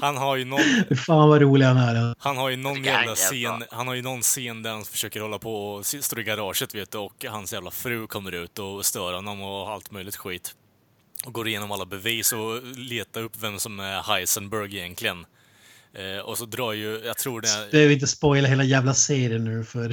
Han 0.00 0.16
har 0.16 0.36
ju 0.36 0.44
någon, 0.44 0.60
Fan 0.96 1.28
vad 1.28 1.40
rolig 1.40 1.66
han 1.66 1.76
är. 1.76 2.14
han 2.18 2.36
har 2.36 2.48
ju 2.48 2.56
någon 2.56 2.84
jävla 2.84 3.14
scen, 3.14 3.64
han 3.70 3.88
har 3.88 3.94
ju 3.94 4.02
någon 4.02 4.22
scen 4.22 4.62
där 4.62 4.70
han 4.70 4.84
försöker 4.84 5.20
hålla 5.20 5.38
på 5.38 5.72
och 5.74 5.86
står 5.86 6.20
i 6.20 6.22
garaget 6.22 6.74
vet 6.74 6.90
du 6.90 6.98
och 6.98 7.24
hans 7.28 7.52
jävla 7.52 7.70
fru 7.70 8.06
kommer 8.06 8.32
ut 8.34 8.58
och 8.58 8.86
stör 8.86 9.12
honom 9.12 9.42
och 9.42 9.70
allt 9.70 9.90
möjligt 9.90 10.16
skit. 10.16 10.54
Och 11.26 11.32
går 11.32 11.48
igenom 11.48 11.72
alla 11.72 11.86
bevis 11.86 12.32
och 12.32 12.62
letar 12.76 13.22
upp 13.22 13.32
vem 13.40 13.58
som 13.58 13.80
är 13.80 14.02
Heisenberg 14.02 14.76
egentligen. 14.76 15.26
Eh, 15.98 16.18
och 16.20 16.38
så 16.38 16.44
drar 16.44 16.72
ju, 16.72 17.00
jag 17.04 17.16
tror 17.18 17.40
det 17.40 17.48
är... 17.48 17.70
Behöver 17.70 17.94
inte 17.94 18.06
spoila 18.06 18.48
hela 18.48 18.64
jävla 18.64 18.94
serien 18.94 19.44
nu 19.44 19.64
för... 19.64 19.88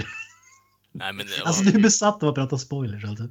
Nej 0.92 1.14
men, 1.14 1.28
Alltså 1.46 1.64
du 1.64 1.78
är 1.78 1.82
besatt 1.82 2.24
av 2.24 2.30
att 2.30 2.36
prata 2.36 2.58
spoilers 2.58 3.04
alltså. 3.06 3.28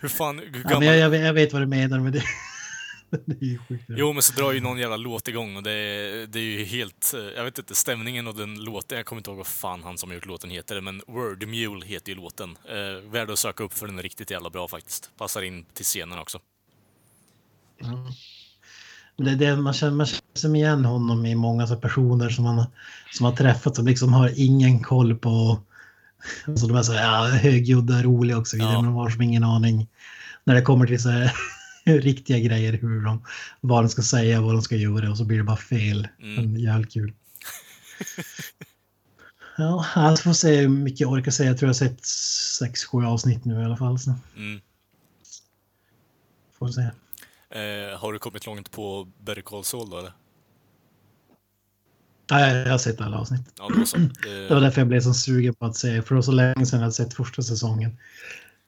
hur 0.00 0.08
fan, 0.08 0.38
hur 0.38 0.46
Ja, 0.46 0.52
men 0.52 0.62
gammal... 0.62 0.84
jag, 0.84 0.96
jag, 0.96 1.10
vet- 1.10 1.24
jag 1.24 1.32
vet 1.32 1.52
vad 1.52 1.62
du 1.62 1.66
menar 1.66 2.00
med 2.00 2.12
det. 2.12 2.22
det 3.26 3.40
är 3.46 3.48
ju 3.48 3.58
sjukt. 3.58 3.84
Jo, 3.88 4.12
men 4.12 4.22
så 4.22 4.32
drar 4.32 4.52
ju 4.52 4.60
någon 4.60 4.78
jävla 4.78 4.96
låt 4.96 5.28
igång 5.28 5.56
och 5.56 5.62
det 5.62 5.70
är, 5.72 6.26
det 6.26 6.38
är 6.38 6.42
ju 6.42 6.64
helt... 6.64 7.14
Jag 7.36 7.44
vet 7.44 7.58
inte, 7.58 7.74
stämningen 7.74 8.26
och 8.26 8.34
den 8.36 8.54
låten, 8.64 8.96
jag 8.96 9.06
kommer 9.06 9.20
inte 9.20 9.30
ihåg 9.30 9.36
vad 9.38 9.46
fan 9.46 9.82
han 9.82 9.98
som 9.98 10.10
har 10.10 10.14
gjort 10.14 10.26
låten 10.26 10.50
heter, 10.50 10.80
men 10.80 11.02
Word 11.06 11.48
Mule 11.48 11.86
heter 11.86 12.08
ju 12.12 12.16
låten. 12.16 12.56
Eh, 12.68 13.10
värd 13.10 13.30
att 13.30 13.38
söka 13.38 13.64
upp 13.64 13.72
för 13.72 13.86
den 13.86 13.98
är 13.98 14.02
riktigt 14.02 14.30
jävla 14.30 14.50
bra 14.50 14.68
faktiskt. 14.68 15.10
Passar 15.18 15.42
in 15.42 15.64
till 15.74 15.84
scenen 15.84 16.18
också. 16.18 16.38
Det, 19.16 19.34
det, 19.34 19.56
man, 19.56 19.72
känner, 19.74 19.92
man 19.92 20.06
känner 20.34 20.56
igen 20.56 20.84
honom 20.84 21.26
i 21.26 21.34
många 21.34 21.66
så 21.66 21.76
personer 21.76 22.28
som 22.28 22.44
man 22.44 22.64
som 23.12 23.26
har 23.26 23.32
träffat 23.36 23.76
som 23.76 23.86
liksom 23.86 24.12
har 24.12 24.32
ingen 24.36 24.82
koll 24.82 25.14
på... 25.18 25.60
Alltså 26.46 26.66
de 26.66 26.76
är 26.76 26.82
så 26.82 26.92
ja, 26.94 27.24
högljudda, 27.26 28.02
roliga 28.02 28.38
och 28.38 28.46
så 28.48 28.56
vidare, 28.56 28.72
Ja. 28.72 28.82
men 28.82 28.92
har 28.92 29.10
som 29.10 29.22
ingen 29.22 29.44
aning 29.44 29.88
när 30.44 30.54
det 30.54 30.62
kommer 30.62 30.86
till 30.86 31.02
så 31.02 31.08
här, 31.08 31.32
riktiga 31.84 32.38
grejer, 32.38 32.72
hur 32.72 33.04
de, 33.04 33.22
vad 33.60 33.84
de 33.84 33.88
ska 33.88 34.02
säga, 34.02 34.40
vad 34.40 34.54
de 34.54 34.62
ska 34.62 34.76
göra 34.76 35.10
och 35.10 35.16
så 35.18 35.24
blir 35.24 35.38
det 35.38 35.44
bara 35.44 35.56
fel. 35.56 36.08
Mm. 36.22 36.34
Men 36.34 36.60
jävligt 36.60 36.92
kul. 36.92 37.12
Ja, 39.58 39.86
jag 39.94 40.20
får 40.20 40.32
se 40.32 40.56
hur 40.60 40.68
mycket 40.68 41.00
jag 41.00 41.10
orkar 41.12 41.30
säga. 41.30 41.48
Jag 41.50 41.58
tror 41.58 41.66
jag 41.66 41.74
har 41.74 41.88
sett 41.88 42.04
sex, 42.58 42.84
sju 42.84 43.04
avsnitt 43.04 43.44
nu 43.44 43.60
i 43.60 43.64
alla 43.64 43.76
fall. 43.76 43.98
Så 43.98 44.14
Mm. 44.36 44.60
får 46.58 46.68
se. 46.68 46.90
Eh, 47.52 47.98
har 47.98 48.12
du 48.12 48.18
kommit 48.18 48.46
långt 48.46 48.70
på 48.70 49.08
Better 49.20 49.42
Call 49.42 49.64
Saul 49.64 49.90
då 49.90 49.98
eller? 49.98 50.12
Ja, 52.26 52.48
jag 52.48 52.70
har 52.70 52.78
sett 52.78 53.00
alla 53.00 53.18
avsnitt. 53.18 53.40
Ja, 53.58 53.68
då 53.76 53.86
så. 53.86 53.96
Det 54.22 54.48
var 54.48 54.56
Eh, 54.56 54.62
därför 54.62 54.80
jag 54.80 54.88
blev 54.88 55.00
så 55.00 55.14
sugen 55.14 55.54
på 55.54 55.66
att 55.66 55.76
se, 55.76 56.02
för 56.02 56.08
det 56.08 56.14
var 56.14 56.22
så 56.22 56.32
länge 56.32 56.66
sedan 56.66 56.78
jag 56.78 56.84
hade 56.84 56.92
sett 56.92 57.14
första 57.14 57.42
säsongen. 57.42 57.98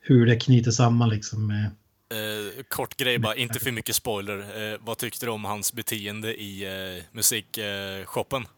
Hur 0.01 0.27
det 0.27 0.37
knyter 0.41 0.71
samman 0.71 1.09
liksom 1.09 1.47
med... 1.47 1.65
eh, 1.65 2.63
kort 2.69 2.97
grej 2.97 3.19
bara, 3.19 3.35
inte 3.35 3.59
för 3.61 3.71
mycket 3.73 3.97
spoiler. 3.97 4.73
Eh, 4.73 4.79
vad 4.81 4.99
tyckte 4.99 5.27
du 5.27 5.31
om 5.33 5.45
hans 5.45 5.73
beteende 5.73 6.35
i 6.35 6.65
eh, 6.97 7.05
musikshoppen? 7.13 8.47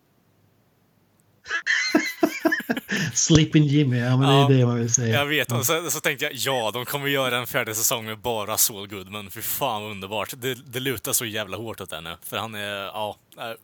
Sleeping 3.15 3.65
Jimmy, 3.65 3.99
ja 3.99 4.17
men 4.17 4.29
Ja, 4.29 4.49
det 4.49 4.55
är 4.55 4.59
det 4.59 4.67
man 4.67 4.79
vill 4.79 4.93
säga. 4.95 5.15
Jag 5.19 5.27
vet, 5.27 5.53
och 5.53 5.67
så, 5.67 5.91
så 5.91 6.01
tänkte 6.01 6.25
jag 6.25 6.35
ja, 6.35 6.71
de 6.75 6.85
kommer 6.85 7.07
göra 7.07 7.37
en 7.39 7.47
färdig 7.47 7.77
säsong 7.77 8.05
med 8.05 8.19
bara 8.19 8.57
Saul 8.57 8.89
Goodman. 8.89 9.31
Fy 9.31 9.41
fan 9.41 9.83
vad 9.83 9.91
underbart. 9.91 10.35
Det, 10.39 10.55
det 10.73 10.81
lutar 10.81 11.13
så 11.13 11.25
jävla 11.25 11.57
hårt 11.57 11.81
åt 11.81 11.91
nu. 11.91 12.17
För 12.23 12.37
han 12.37 12.55
är, 12.55 12.77
ja, 12.85 13.17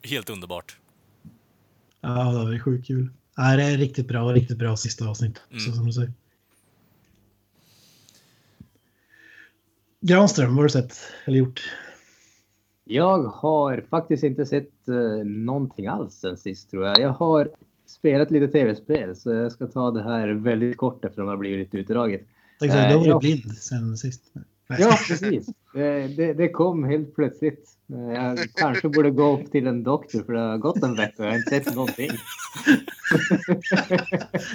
helt 0.02 0.30
underbart. 0.30 0.76
Ja, 2.00 2.10
det 2.10 2.38
var 2.44 2.58
sjukt 2.58 2.86
kul. 2.86 3.08
Ja, 3.36 3.56
det 3.56 3.62
är 3.62 3.76
riktigt 3.76 4.08
bra, 4.08 4.32
riktigt 4.32 4.58
bra 4.58 4.76
sista 4.76 5.08
avsnitt. 5.08 5.40
Så 5.50 5.54
Mm. 5.54 5.72
som 5.74 5.86
du 5.86 5.92
säger. 5.92 6.12
Granström, 10.00 10.48
vad 10.48 10.56
har 10.56 10.62
du 10.62 10.68
sett 10.68 10.96
eller 11.24 11.38
gjort? 11.38 11.60
Jag 12.84 13.22
har 13.22 13.84
faktiskt 13.90 14.24
inte 14.24 14.46
sett 14.46 14.70
uh, 14.88 15.24
någonting 15.24 15.86
alls 15.86 16.14
sen 16.14 16.36
sist 16.36 16.70
tror 16.70 16.86
jag. 16.86 17.00
Jag 17.00 17.08
har 17.12 17.50
spelat 17.92 18.30
lite 18.30 18.48
tv-spel 18.48 19.16
så 19.16 19.30
jag 19.32 19.52
ska 19.52 19.66
ta 19.66 19.90
det 19.90 20.02
här 20.02 20.28
väldigt 20.28 20.76
kort 20.76 21.04
eftersom 21.04 21.24
det 21.24 21.32
har 21.32 21.36
blivit 21.36 21.58
lite 21.58 21.76
utdraget. 21.76 22.20
Tänkte 22.60 22.78
säga, 22.78 22.88
du 22.90 22.96
har 22.96 23.06
Eh, 23.06 23.12
varit 23.12 23.20
blind 23.20 23.52
sen 23.56 23.96
sist. 23.96 24.22
Nej. 24.68 24.78
Ja, 24.80 24.98
precis. 25.08 25.46
Det, 25.74 26.06
det, 26.16 26.32
det 26.34 26.48
kom 26.48 26.84
helt 26.84 27.14
plötsligt. 27.14 27.68
Eh, 27.92 28.12
Jag 28.12 28.38
kanske 28.54 28.88
borde 28.88 29.10
gå 29.10 29.38
upp 29.40 29.50
till 29.52 29.66
en 29.66 29.82
doktor 29.82 30.22
för 30.22 30.32
det 30.32 30.40
har 30.40 30.58
gått 30.58 30.82
en 30.82 30.96
vecka 30.96 31.14
och 31.18 31.24
jag 31.24 31.30
har 31.32 31.38
inte 31.38 31.50
sett 31.50 31.74
någonting. 31.74 32.10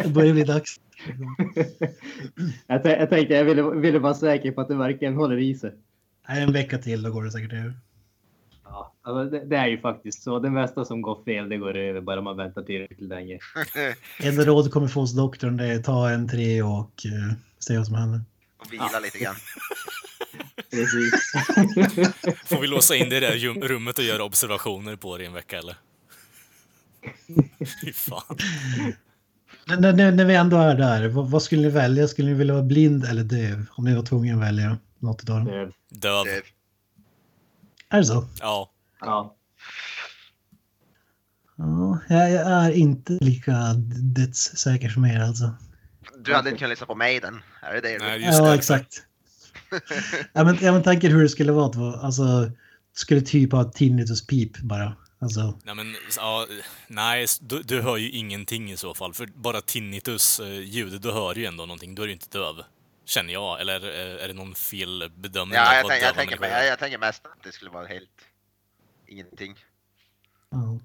Det 0.04 0.10
börjar 0.14 0.34
bli 0.34 0.44
dags. 0.44 0.80
Jag, 2.68 2.86
jag 2.86 3.10
tänkte 3.10 3.34
jag 3.34 3.46
ville, 3.46 3.62
ville 3.62 4.00
vara 4.00 4.14
säker 4.14 4.52
på 4.52 4.62
att 4.62 4.68
det 4.68 4.76
verkligen 4.76 5.16
håller 5.16 5.38
i 5.38 5.56
sig. 5.56 5.74
Nej, 6.30 6.44
en 6.44 6.54
vecka 6.54 6.78
till, 6.78 7.04
då 7.04 7.12
går 7.12 7.24
det 7.24 7.32
säkert 7.32 7.54
över. 7.54 7.74
Ja, 9.08 9.20
alltså 9.22 9.38
det, 9.40 9.46
det 9.46 9.56
är 9.58 9.68
ju 9.68 9.82
faktiskt 9.82 10.24
så. 10.24 10.40
Det 10.40 10.50
mesta 10.50 10.86
som 10.86 11.02
går 11.02 11.24
fel, 11.24 11.50
det 11.50 11.58
går 11.58 11.78
över 11.78 12.02
bara 12.02 12.22
man 12.22 12.38
väntar 12.38 12.62
tillräckligt 12.62 13.10
länge. 13.10 13.40
Enda 14.20 14.46
råd 14.46 14.66
du 14.66 14.70
kommer 14.70 14.88
få 14.88 15.00
hos 15.00 15.14
doktorn 15.16 15.58
det 15.58 15.66
är 15.66 15.80
ta 15.84 16.10
en 16.10 16.30
tre 16.30 16.62
och 16.62 16.92
uh, 17.06 17.34
se 17.60 17.78
vad 17.78 17.86
som 17.86 17.96
händer. 17.96 18.22
Och 18.58 18.74
vila 18.74 19.00
lite 19.04 19.18
grann. 19.18 19.36
Precis. 20.72 21.32
Får 22.46 22.62
vi 22.62 22.68
låsa 22.68 22.96
in 22.96 23.10
det 23.10 23.18
i 23.18 23.20
det 23.20 23.28
där 23.28 23.36
rum- 23.38 23.62
rummet 23.68 23.98
och 23.98 24.04
göra 24.04 24.24
observationer 24.24 24.96
på 24.96 25.18
det 25.18 25.24
i 25.24 25.28
en 25.28 25.34
vecka 25.34 25.58
eller? 25.58 25.76
Fy 27.84 27.94
fan. 27.94 28.38
När, 29.66 29.94
när, 29.94 30.12
när 30.12 30.26
vi 30.26 30.36
ändå 30.36 30.58
är 30.58 30.76
där, 30.76 31.08
vad, 31.08 31.30
vad 31.30 31.44
skulle 31.44 31.62
ni 31.62 31.70
välja? 31.70 32.08
Skulle 32.08 32.28
ni 32.28 32.34
vilja 32.34 32.54
vara 32.54 32.64
blind 32.64 33.06
eller 33.06 33.24
döv? 33.24 33.66
Om 33.72 33.86
ni 33.86 33.96
var 33.96 34.04
tvungna 34.04 34.34
att 34.36 34.42
välja 34.42 34.78
något 35.00 35.30
av 35.30 35.36
dem. 35.36 35.46
Döv. 35.90 36.26
Det- 36.26 36.44
Är 37.90 37.98
det 38.00 38.06
så? 38.06 38.28
Ja. 38.40 38.72
Ja. 39.00 39.38
Ja, 41.58 42.00
jag 42.10 42.66
är 42.66 42.72
inte 42.72 43.14
lika 43.22 43.74
dödssäker 44.16 44.90
som 44.90 45.06
er 45.06 45.20
alltså. 45.20 45.54
Du 46.20 46.34
hade 46.34 46.50
inte 46.50 46.60
kunnat 46.60 46.70
lyssna 46.70 46.86
på 46.86 46.96
Maiden. 46.96 47.42
Är 47.62 47.74
det 47.74 47.82
det? 47.82 47.98
Nej, 47.98 48.26
just 48.26 48.40
ja, 48.40 48.46
det. 48.46 48.56
exakt. 48.56 49.04
ja, 50.34 50.44
men, 50.44 50.58
jag 50.62 50.74
men 50.74 50.84
tänker 50.84 51.10
hur 51.10 51.24
det 51.24 51.30
skulle 51.30 51.52
vara 51.52 51.66
att 51.66 51.76
vara, 51.76 52.00
alltså, 52.00 52.52
skulle 52.94 53.22
typ 53.22 53.52
ha 53.52 53.64
tinnitus 53.64 54.28
pip 54.28 54.58
bara. 54.58 54.96
Alltså, 55.20 55.60
Nej, 55.64 55.76
men 55.76 55.96
ja, 56.18 56.48
nej, 56.88 57.26
du, 57.42 57.62
du 57.62 57.82
hör 57.82 57.98
ju 57.98 58.10
ingenting 58.10 58.72
i 58.72 58.78
så 58.78 58.94
fall. 58.94 59.14
För 59.14 59.26
bara 59.26 59.62
tinnitus 59.62 60.40
eh, 60.40 60.60
ljud, 60.60 61.02
du 61.02 61.12
hör 61.12 61.36
ju 61.36 61.46
ändå 61.46 61.66
någonting. 61.66 61.96
Då 61.96 62.04
är 62.04 62.08
du 62.08 62.14
inte 62.14 62.38
döv. 62.38 62.56
Känner 63.06 63.34
jag. 63.34 63.62
Eller 63.62 63.84
eh, 63.84 64.24
är 64.24 64.28
det 64.28 64.34
någon 64.34 64.56
fel 64.56 65.12
bedömning 65.16 65.56
Ja, 65.56 65.76
jag, 65.76 65.88
tänk, 65.88 66.04
jag, 66.04 66.16
tänker, 66.16 66.48
jag, 66.48 66.68
jag 66.68 66.80
tänker 66.80 66.98
mest 66.98 67.26
att 67.26 67.44
det 67.44 67.52
skulle 67.52 67.72
vara 67.72 67.88
helt 67.88 68.10
ingenting. 69.08 69.56
ja. 70.52 70.80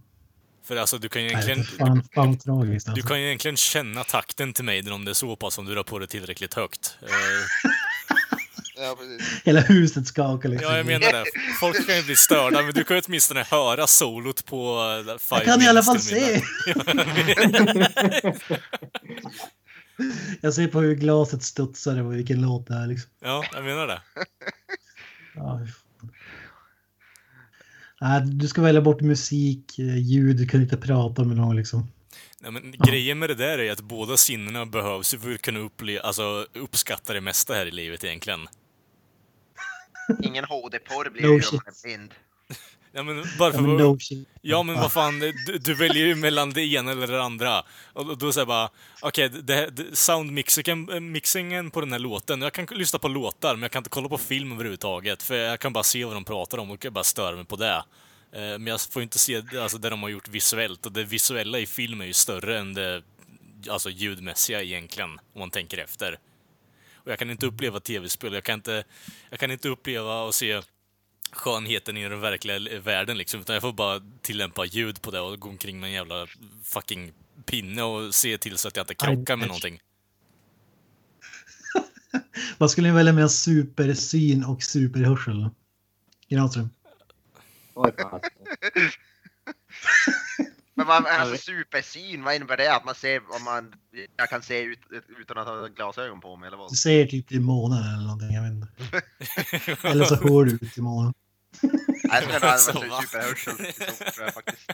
För 0.64 0.76
alltså, 0.76 0.98
du 0.98 1.08
kan 1.08 1.22
ju 1.22 1.32
Nej, 1.32 1.44
egentligen... 1.44 1.80
är 1.80 1.86
fan, 1.86 2.02
fan 2.14 2.38
tragiskt 2.38 2.86
Du 2.86 2.92
alltså. 2.92 3.08
kan 3.08 3.20
ju 3.20 3.26
egentligen 3.26 3.56
känna 3.56 4.04
takten 4.04 4.52
till 4.52 4.64
mig 4.64 4.90
om 4.90 5.04
det 5.04 5.10
är 5.10 5.14
så 5.14 5.36
pass 5.36 5.58
om 5.58 5.64
du 5.64 5.74
drar 5.74 5.82
på 5.82 5.98
det 5.98 6.06
tillräckligt 6.06 6.54
högt. 6.54 6.98
Eh, 7.02 7.08
Ja, 8.76 8.96
precis. 8.98 9.42
Hela 9.44 9.60
huset 9.60 10.06
skakar 10.06 10.48
liksom. 10.48 10.70
ja, 10.70 10.76
jag 10.76 10.86
menar 10.86 11.12
det. 11.12 11.24
Folk 11.60 11.86
kan 11.86 11.96
ju 11.96 12.02
bli 12.02 12.16
störda, 12.16 12.62
men 12.62 12.72
du 12.74 12.84
kan 12.84 12.96
ju 12.96 13.02
åtminstone 13.06 13.42
höra 13.42 13.86
solot 13.86 14.46
på 14.46 14.80
uh, 14.80 15.18
Five 15.18 15.40
Jag 15.40 15.44
kan 15.44 15.62
i 15.62 15.68
alla 15.68 15.82
fall 15.82 16.00
se. 16.00 16.42
Jag 20.40 20.54
ser 20.54 20.68
på 20.68 20.80
hur 20.80 20.94
glaset 20.94 21.42
studsar 21.42 22.02
och 22.02 22.14
vilken 22.14 22.42
låt 22.42 22.66
det 22.66 22.74
är. 22.74 22.86
Liksom. 22.86 23.10
Ja, 23.20 23.44
jag 23.52 23.64
menar 23.64 23.86
det. 23.86 24.02
Ja. 25.34 25.60
Nej, 28.02 28.22
du 28.26 28.48
ska 28.48 28.62
välja 28.62 28.80
bort 28.80 29.00
musik, 29.00 29.78
eh, 29.78 29.98
ljud, 29.98 30.36
du 30.36 30.46
kan 30.46 30.62
inte 30.62 30.76
prata 30.76 31.24
med 31.24 31.36
någon 31.36 31.56
liksom. 31.56 31.90
Nej, 32.40 32.50
men 32.52 32.74
Grejen 32.78 33.18
med 33.18 33.30
det 33.30 33.34
där 33.34 33.58
är 33.58 33.72
att 33.72 33.80
båda 33.80 34.16
sinnena 34.16 34.66
behövs 34.66 35.14
för 35.14 35.34
att 35.34 35.42
kunna 35.42 35.60
upple- 35.60 36.00
alltså, 36.00 36.46
uppskatta 36.54 37.12
det 37.12 37.20
mesta 37.20 37.54
här 37.54 37.66
i 37.66 37.70
livet 37.70 38.04
egentligen. 38.04 38.48
Ingen 40.22 40.44
HD-porr 40.44 41.10
blir 41.10 41.22
No 41.22 41.28
det 41.28 41.34
ju 41.34 41.48
om 41.48 41.60
man 41.64 41.74
är 41.74 41.82
blind. 41.82 42.14
Ja, 42.94 43.02
men 43.02 43.24
bara 43.38 43.48
Ja, 43.48 43.52
för 43.52 43.60
men 43.60 43.76
no. 43.76 43.98
Ja 44.42 44.62
men 44.62 44.74
vad 44.74 44.92
fan, 44.92 45.18
du, 45.18 45.58
du 45.58 45.74
väljer 45.74 46.06
ju 46.06 46.14
mellan 46.14 46.50
det 46.50 46.62
ena 46.62 46.90
eller 46.92 47.06
det 47.06 47.22
andra. 47.22 47.62
Och 47.92 48.18
då- 48.18 48.32
säger 48.32 48.40
jag 48.40 48.48
bara, 48.48 48.70
okej, 49.02 49.28
det, 49.28 49.70
soundmixingen 49.98 51.12
mixingen 51.12 51.70
på 51.70 51.80
den 51.80 51.92
här 51.92 51.98
låten, 51.98 52.42
jag 52.42 52.52
kan 52.52 52.66
lyssna 52.70 52.98
på 52.98 53.08
låtar, 53.08 53.54
men 53.54 53.62
jag 53.62 53.70
kan 53.70 53.80
inte 53.80 53.90
kolla 53.90 54.08
på 54.08 54.18
film 54.18 54.52
överhuvudtaget, 54.52 55.22
för 55.22 55.34
jag 55.36 55.60
kan 55.60 55.72
bara 55.72 55.84
se 55.84 56.04
vad 56.04 56.14
de 56.16 56.24
pratar 56.24 56.58
om 56.58 56.70
och 56.70 56.86
bara 56.90 57.04
störa 57.04 57.36
mig 57.36 57.44
på 57.44 57.56
det. 57.56 57.84
Eh, 58.32 58.40
Men 58.40 58.66
jag 58.66 58.80
får 58.80 59.02
inte 59.02 59.18
se 59.18 59.42
alltså, 59.62 59.78
det 59.78 59.90
de 59.90 60.02
har 60.02 60.10
gjort 60.10 60.28
visuellt, 60.28 60.86
och 60.86 60.92
det 60.92 61.04
visuella 61.04 61.58
i 61.58 61.66
film 61.66 62.00
är 62.00 62.04
ju 62.06 62.12
större 62.12 62.58
än 62.58 62.74
det 62.74 63.02
alltså, 63.70 63.90
ljudmässiga 63.90 64.62
egentligen, 64.62 65.10
om 65.10 65.38
man 65.38 65.50
tänker 65.50 65.78
efter. 65.78 66.18
Och 66.94 67.10
jag 67.10 67.18
kan 67.18 67.30
inte 67.30 67.46
uppleva 67.46 67.80
tv-spel, 67.80 68.32
jag 68.34 68.44
kan 68.44 68.54
inte, 68.54 68.84
jag 69.30 69.40
kan 69.40 69.50
inte 69.50 69.68
uppleva 69.68 70.22
och 70.22 70.34
se 70.34 70.62
skönheten 71.32 71.96
i 71.96 72.08
den 72.08 72.20
verkliga 72.20 72.80
världen 72.80 73.18
liksom, 73.18 73.40
utan 73.40 73.54
jag 73.54 73.62
får 73.62 73.72
bara 73.72 74.00
tillämpa 74.22 74.64
ljud 74.64 75.02
på 75.02 75.10
det 75.10 75.20
och 75.20 75.40
gå 75.40 75.48
omkring 75.48 75.80
med 75.80 75.86
en 75.88 75.94
jävla 75.94 76.26
fucking 76.64 77.12
pinne 77.46 77.82
och 77.82 78.14
se 78.14 78.38
till 78.38 78.58
så 78.58 78.68
att 78.68 78.76
jag 78.76 78.84
inte 78.84 78.94
krockar 78.94 79.36
med 79.36 79.48
någonting. 79.48 79.80
Vad 82.58 82.70
skulle 82.70 82.88
ni 82.88 82.94
välja 82.94 83.12
mellan 83.12 83.30
supersyn 83.30 84.44
och 84.44 84.62
superhörsel? 84.62 85.50
Granström? 86.28 86.70
Men 90.74 90.86
vad, 90.86 91.06
alltså 91.06 91.36
supersyn, 91.36 92.24
vad 92.24 92.34
innebär 92.34 92.56
det? 92.56 92.74
Att 92.76 92.84
man 92.84 92.94
ser, 92.94 93.18
om 93.36 93.44
man, 93.44 93.74
jag 94.16 94.28
kan 94.30 94.42
se 94.42 94.62
ut, 94.62 94.78
utan 95.20 95.38
att 95.38 95.46
ha 95.46 95.66
glasögon 95.66 96.20
på 96.20 96.36
mig 96.36 96.46
eller 96.46 96.56
vad? 96.56 96.70
Du 96.72 96.76
ser 96.76 97.06
typ 97.06 97.32
i 97.32 97.40
månen 97.40 97.78
eller 97.78 98.02
någonting, 98.06 98.30
jag 98.34 98.42
vet 98.42 98.52
inte. 98.52 98.68
Eller 99.88 100.04
så 100.04 100.14
hör 100.14 100.44
du 100.44 100.52
ut 100.52 100.78
i 100.78 100.80
månen. 100.80 101.12
Nej, 102.04 102.24
jag 102.30 102.30
skulle 102.30 102.48
nog 102.50 102.58
Så, 102.60 102.70
använda 102.70 102.96
va? 102.96 103.02
superhörsel, 103.02 103.56
tror 104.12 104.24
jag 104.26 104.34
faktiskt. 104.34 104.70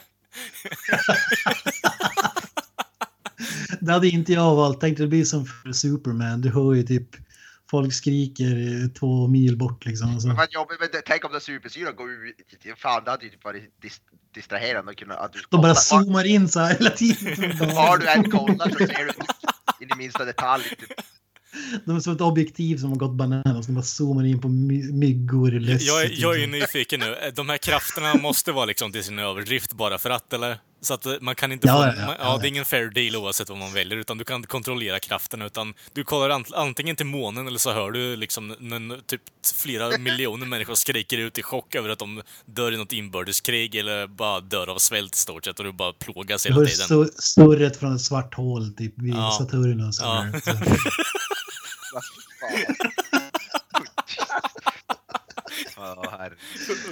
Det 3.79 3.91
hade 3.91 4.07
inte 4.07 4.33
jag 4.33 4.55
valt. 4.55 4.81
Tänkte 4.81 5.03
det 5.03 5.07
blir 5.07 5.25
som 5.25 5.45
för 5.45 5.71
Superman. 5.71 6.41
Du 6.41 6.49
hör 6.49 6.73
ju 6.73 6.83
typ 6.83 7.07
folk 7.71 7.93
skriker 7.93 8.89
två 8.99 9.27
mil 9.27 9.57
bort 9.57 9.85
liksom. 9.85 10.09
Men 10.09 10.47
jobbigt, 10.49 10.79
men 10.79 10.89
det- 10.91 11.01
tänk 11.05 11.25
om 11.25 11.31
det 11.33 11.39
supersyra 11.39 11.91
går 11.91 12.11
ut, 12.11 12.35
fan 12.77 13.03
det 13.03 13.11
hade 13.11 13.25
ju 13.25 13.31
typ 13.31 13.43
varit 13.43 13.73
distraherande 14.33 14.91
att 14.91 14.97
kunna, 14.97 15.15
att 15.15 15.33
du 15.33 15.39
De 15.49 15.57
bara 15.61 15.61
kollar- 15.61 15.73
zoomar 15.75 16.23
in 16.25 16.49
så 16.49 16.59
här 16.59 16.73
hela 16.77 16.89
tiden. 16.89 17.57
Var 17.75 17.97
du 17.97 18.07
än 18.09 18.31
kollar 18.31 18.69
så 18.69 18.77
ser 18.77 19.05
du 19.05 19.11
in 19.85 19.89
i 19.93 19.97
minsta 19.97 20.25
detalj. 20.25 20.63
Typ. 20.63 20.89
De 21.85 21.95
är 21.95 21.99
som 21.99 22.13
ett 22.13 22.21
objektiv 22.21 22.77
som 22.77 22.89
har 22.89 22.97
gått 22.97 23.13
bananas. 23.13 23.65
De 23.67 23.73
bara 23.75 23.83
zoomar 23.83 24.25
in 24.25 24.41
på 24.41 24.47
my- 24.49 24.91
myggor. 24.91 25.53
Jag, 25.53 26.05
jag, 26.11 26.41
är- 26.41 26.47
nyfiken 26.47 26.99
nu. 26.99 27.31
De 27.35 27.49
här 27.49 27.57
krafterna 27.57 28.13
måste 28.15 28.51
vara 28.51 28.65
liksom 28.65 28.91
till 28.91 29.03
sin 29.03 29.19
överdrift 29.19 29.73
bara 29.73 29.97
för 29.97 30.09
att, 30.09 30.33
eller? 30.33 30.59
Så 30.81 30.93
att 30.93 31.05
eh, 31.05 31.13
man 31.21 31.35
kan 31.35 31.51
inte 31.51 31.67
Ja, 31.67 31.73
få... 31.73 31.79
ja, 31.79 31.85
man, 31.85 31.95
ja, 31.97 32.15
ja, 32.19 32.31
ja. 32.33 32.37
det 32.37 32.47
är 32.47 32.49
ingen 32.49 32.65
fair 32.65 32.89
deal 32.89 33.15
oavsett 33.15 33.49
vad 33.49 33.57
man 33.57 33.73
väljer, 33.73 33.97
utan 33.97 34.17
du 34.17 34.23
kan 34.23 34.35
inte 34.35 34.47
kontrollera 34.47 34.99
krafterna, 34.99 35.45
utan 35.45 35.73
du 35.93 36.03
kollar 36.03 36.29
ant, 36.29 36.53
antingen 36.53 36.95
till 36.95 37.05
månen 37.05 37.47
eller 37.47 37.59
så 37.59 37.71
hör 37.73 37.91
du 37.91 38.15
liksom 38.15 38.55
när 38.59 38.97
typ 39.07 39.21
flera 39.55 39.97
miljoner 39.97 40.45
människor 40.45 40.75
skriker 40.75 41.17
ut 41.17 41.37
i 41.37 41.43
chock 41.43 41.75
över 41.75 41.89
att 41.89 41.99
de 41.99 42.21
dör 42.45 42.71
i 42.71 42.77
något 42.77 42.93
inbördeskrig 42.93 43.75
eller 43.75 44.07
bara 44.07 44.39
dör 44.39 44.67
av 44.69 44.77
svält 44.77 45.15
i 45.15 45.17
stort 45.17 45.45
sett 45.45 45.59
och 45.59 45.65
du 45.65 45.71
bara 45.71 45.93
plågas 45.93 46.43
Du 46.43 46.49
hela 46.49 46.59
hör 46.61 46.65
tiden. 46.67 46.87
stu- 46.87 47.11
surret 47.21 47.77
från 47.77 47.95
ett 47.95 48.01
svart 48.01 48.33
hål 48.33 48.73
typ 48.77 48.93
vid 48.97 49.13
Ja. 49.13 49.35
Saturnus. 49.39 49.99
Ja. 50.01 50.25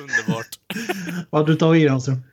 Underbart. 0.02 0.60
Vad 1.30 1.42
har 1.42 1.48
du 1.48 1.56
tagit 1.56 1.82
i 1.82 1.84
Granström? 1.86 2.24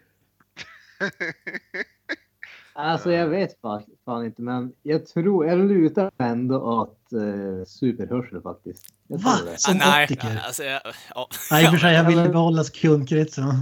Alltså 2.94 3.12
jag 3.12 3.28
vet 3.28 3.60
fan, 4.04 4.24
inte, 4.24 4.42
men 4.42 4.72
jag 4.82 5.06
tror, 5.06 5.46
jag 5.46 5.58
lutar 5.58 6.10
ändå 6.18 6.60
åt 6.60 6.98
uh, 7.12 7.64
superhörsel 7.64 8.42
faktiskt. 8.42 8.84
Jag 9.06 9.18
Va? 9.18 9.30
det. 9.46 9.60
Som 9.60 9.74
ah, 9.74 9.78
nej, 9.78 10.04
optiker? 10.04 10.40
alltså, 10.46 10.62
jag, 10.62 10.80
ja. 11.14 11.28
Nej, 11.50 11.64
i 11.64 11.66
och 11.66 11.70
för 11.70 11.78
sig, 11.78 11.94
jag 11.94 12.04
vill 12.04 12.16
men- 12.16 12.32
behålla 12.32 12.64
kundkretsen. 12.64 13.44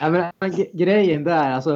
Ja, 0.00 0.10
men, 0.10 0.32
men 0.38 0.52
grejen 0.72 1.24
där, 1.24 1.50
alltså. 1.50 1.74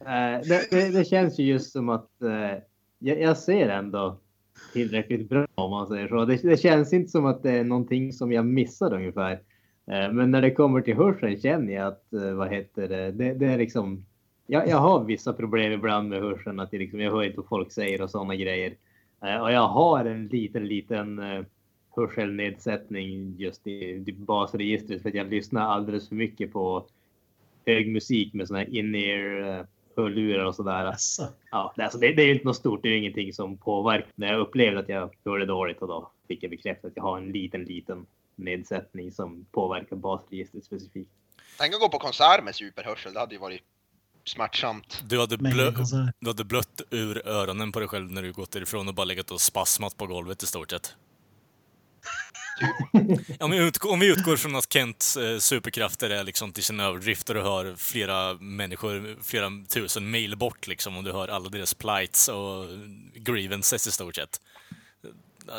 eh, 0.00 0.40
det, 0.48 0.70
det, 0.70 0.88
det 0.98 1.04
känns 1.04 1.38
ju 1.38 1.44
just 1.44 1.72
som 1.72 1.88
att 1.88 2.22
eh, 2.22 2.62
jag, 2.98 3.20
jag 3.20 3.36
ser 3.36 3.68
ändå 3.68 4.18
tillräckligt 4.72 5.28
bra 5.28 5.46
om 5.54 5.70
man 5.70 5.86
säger 5.86 6.08
så. 6.08 6.24
Det, 6.24 6.36
det 6.36 6.56
känns 6.56 6.92
inte 6.92 7.10
som 7.10 7.26
att 7.26 7.42
det 7.42 7.50
är 7.50 7.64
någonting 7.64 8.12
som 8.12 8.32
jag 8.32 8.46
missar 8.46 8.94
ungefär. 8.94 9.32
Eh, 9.90 10.12
men 10.12 10.30
när 10.30 10.42
det 10.42 10.50
kommer 10.50 10.80
till 10.80 10.96
hörseln 10.96 11.40
känner 11.40 11.72
jag 11.72 11.86
att, 11.86 12.12
eh, 12.12 12.32
vad 12.32 12.48
heter 12.48 12.88
det, 12.88 13.12
det, 13.12 13.34
det 13.34 13.46
är 13.46 13.58
liksom. 13.58 14.06
Jag, 14.46 14.68
jag 14.68 14.76
har 14.76 15.04
vissa 15.04 15.32
problem 15.32 15.72
ibland 15.72 16.08
med 16.08 16.20
hörseln, 16.20 16.60
att 16.60 16.70
det 16.70 16.78
liksom, 16.78 17.00
jag 17.00 17.10
hör 17.10 17.22
inte 17.22 17.36
vad 17.36 17.48
folk 17.48 17.72
säger 17.72 18.02
och 18.02 18.10
sådana 18.10 18.36
grejer. 18.36 18.76
Eh, 19.24 19.36
och 19.36 19.52
jag 19.52 19.68
har 19.68 20.04
en 20.04 20.26
liten, 20.26 20.66
liten 20.66 21.18
eh, 21.18 21.44
hörselnedsättning 21.96 23.34
just 23.38 23.66
i, 23.66 24.04
i 24.06 24.12
basregistret 24.12 25.02
för 25.02 25.08
att 25.08 25.14
jag 25.14 25.30
lyssnar 25.30 25.62
alldeles 25.62 26.08
för 26.08 26.14
mycket 26.14 26.52
på 26.52 26.86
hög 27.66 27.92
musik 27.92 28.34
med 28.34 28.48
såna 28.48 28.58
här 28.58 28.76
in-ear 28.76 29.58
eh, 29.58 29.66
hörlurar 29.96 30.44
och 30.44 30.54
sådär. 30.54 30.84
Alltså, 30.84 31.28
Ja, 31.50 31.72
det, 31.76 31.82
alltså, 31.82 31.98
det, 31.98 32.12
det 32.12 32.22
är 32.22 32.26
ju 32.26 32.32
inte 32.32 32.46
något 32.46 32.56
stort, 32.56 32.82
det 32.82 32.88
är 32.88 32.92
ju 32.92 32.98
ingenting 32.98 33.32
som 33.32 33.56
påverkar. 33.56 34.08
När 34.14 34.32
jag 34.32 34.40
upplevde 34.40 34.80
att 34.80 34.88
jag 34.88 35.10
hörde 35.24 35.46
dåligt 35.46 35.82
och 35.82 35.88
då 35.88 36.10
fick 36.28 36.42
jag 36.42 36.50
bekräftat 36.50 36.90
att 36.90 36.96
jag 36.96 37.02
har 37.02 37.18
en 37.18 37.32
liten, 37.32 37.64
liten 37.64 38.06
nedsättning 38.36 39.12
som 39.12 39.46
påverkar 39.50 39.96
basregistret 39.96 40.64
specifikt. 40.64 41.10
Tänk 41.58 41.74
att 41.74 41.80
gå 41.80 41.88
på 41.88 41.98
konsert 41.98 42.44
med 42.44 42.54
superhörsel, 42.54 43.12
det 43.12 43.20
hade 43.20 43.34
ju 43.34 43.40
varit 43.40 43.62
smärtsamt. 44.24 45.02
Du 45.06 45.20
hade, 45.20 45.36
blö, 45.36 45.72
konserter. 45.72 46.12
du 46.20 46.26
hade 46.26 46.44
blött 46.44 46.80
ur 46.90 47.28
öronen 47.28 47.72
på 47.72 47.78
dig 47.78 47.88
själv 47.88 48.10
när 48.10 48.22
du 48.22 48.32
gått 48.32 48.50
därifrån 48.50 48.88
och 48.88 48.94
bara 48.94 49.04
legat 49.04 49.30
och 49.30 49.40
spasmat 49.40 49.96
på 49.96 50.06
golvet 50.06 50.42
i 50.42 50.46
stort 50.46 50.70
sett. 50.70 50.96
om, 53.40 53.50
vi 53.50 53.56
utgår, 53.56 53.92
om 53.92 54.00
vi 54.00 54.06
utgår 54.06 54.36
från 54.36 54.56
att 54.56 54.72
Kents 54.72 55.16
eh, 55.16 55.38
superkrafter 55.38 56.10
är 56.10 56.24
liksom 56.24 56.52
till 56.52 56.64
sin 56.64 56.80
överdrift 56.80 57.28
och 57.28 57.34
du 57.34 57.42
hör 57.42 57.74
flera 57.76 58.34
människor, 58.34 59.16
flera 59.22 59.50
tusen 59.68 60.10
mil 60.10 60.36
bort 60.36 60.66
liksom 60.66 60.96
och 60.96 61.04
du 61.04 61.12
hör 61.12 61.28
alla 61.28 61.48
deras 61.48 61.74
plights 61.74 62.28
och 62.28 62.66
grievances 63.14 63.86
i 63.86 63.92
stort 63.92 64.16
sett. 64.16 64.40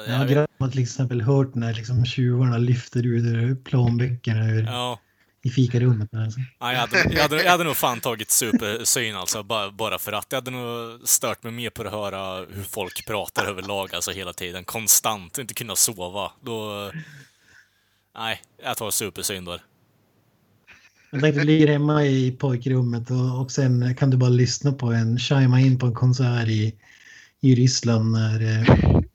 Jag 0.08 0.48
har 0.58 0.70
till 0.70 0.82
exempel 0.82 1.22
hört 1.22 1.56
när 1.56 1.74
liksom 1.74 2.06
tjuvarna 2.06 2.58
lyfter 2.58 3.06
ut 3.06 3.26
ur 3.26 3.56
plånböckerna 3.56 4.46
ur, 4.50 4.64
Ja, 4.64 5.00
i 5.46 5.50
fikarummet. 5.50 6.14
Alltså. 6.14 6.40
Ja, 6.60 6.74
jag, 6.74 6.80
hade, 6.80 7.14
jag, 7.14 7.22
hade, 7.22 7.44
jag 7.44 7.52
hade 7.52 7.64
nog 7.64 7.76
fan 7.76 8.00
tagit 8.00 8.32
supersyn 8.32 9.16
alltså, 9.16 9.44
bara, 9.44 9.72
bara 9.72 10.00
för 10.00 10.12
att. 10.12 10.26
Jag 10.30 10.38
hade 10.38 10.52
nog 10.52 11.10
stört 11.10 11.44
mig 11.44 11.52
mer 11.52 11.70
på 11.70 11.84
att 11.84 11.92
höra 11.92 12.46
hur 12.54 12.64
folk 12.64 13.06
pratar 13.08 13.46
överlag, 13.46 13.96
alltså 13.96 14.12
hela 14.12 14.34
tiden. 14.34 14.64
Konstant, 14.64 15.38
inte 15.38 15.54
kunna 15.54 15.76
sova. 15.76 16.32
Då... 16.42 16.92
Nej, 18.18 18.42
jag 18.64 18.78
tar 18.78 18.92
supersyn 18.92 19.46
då. 19.46 19.58
Jag 21.12 21.22
tänkte 21.22 21.42
du 21.42 21.48
ligger 21.48 21.68
hemma 21.68 22.06
i 22.06 22.32
pojkrummet 22.32 23.12
och, 23.12 23.42
och 23.42 23.52
sen 23.52 23.96
kan 23.96 24.10
du 24.10 24.18
bara 24.18 24.30
lyssna 24.30 24.72
på 24.72 24.88
en, 24.88 25.20
chima 25.20 25.60
in 25.60 25.80
på 25.80 25.86
en 25.86 25.94
konsert 25.94 26.48
i, 26.48 26.76
i 27.46 27.56
Ryssland 27.56 28.12
när 28.12 28.40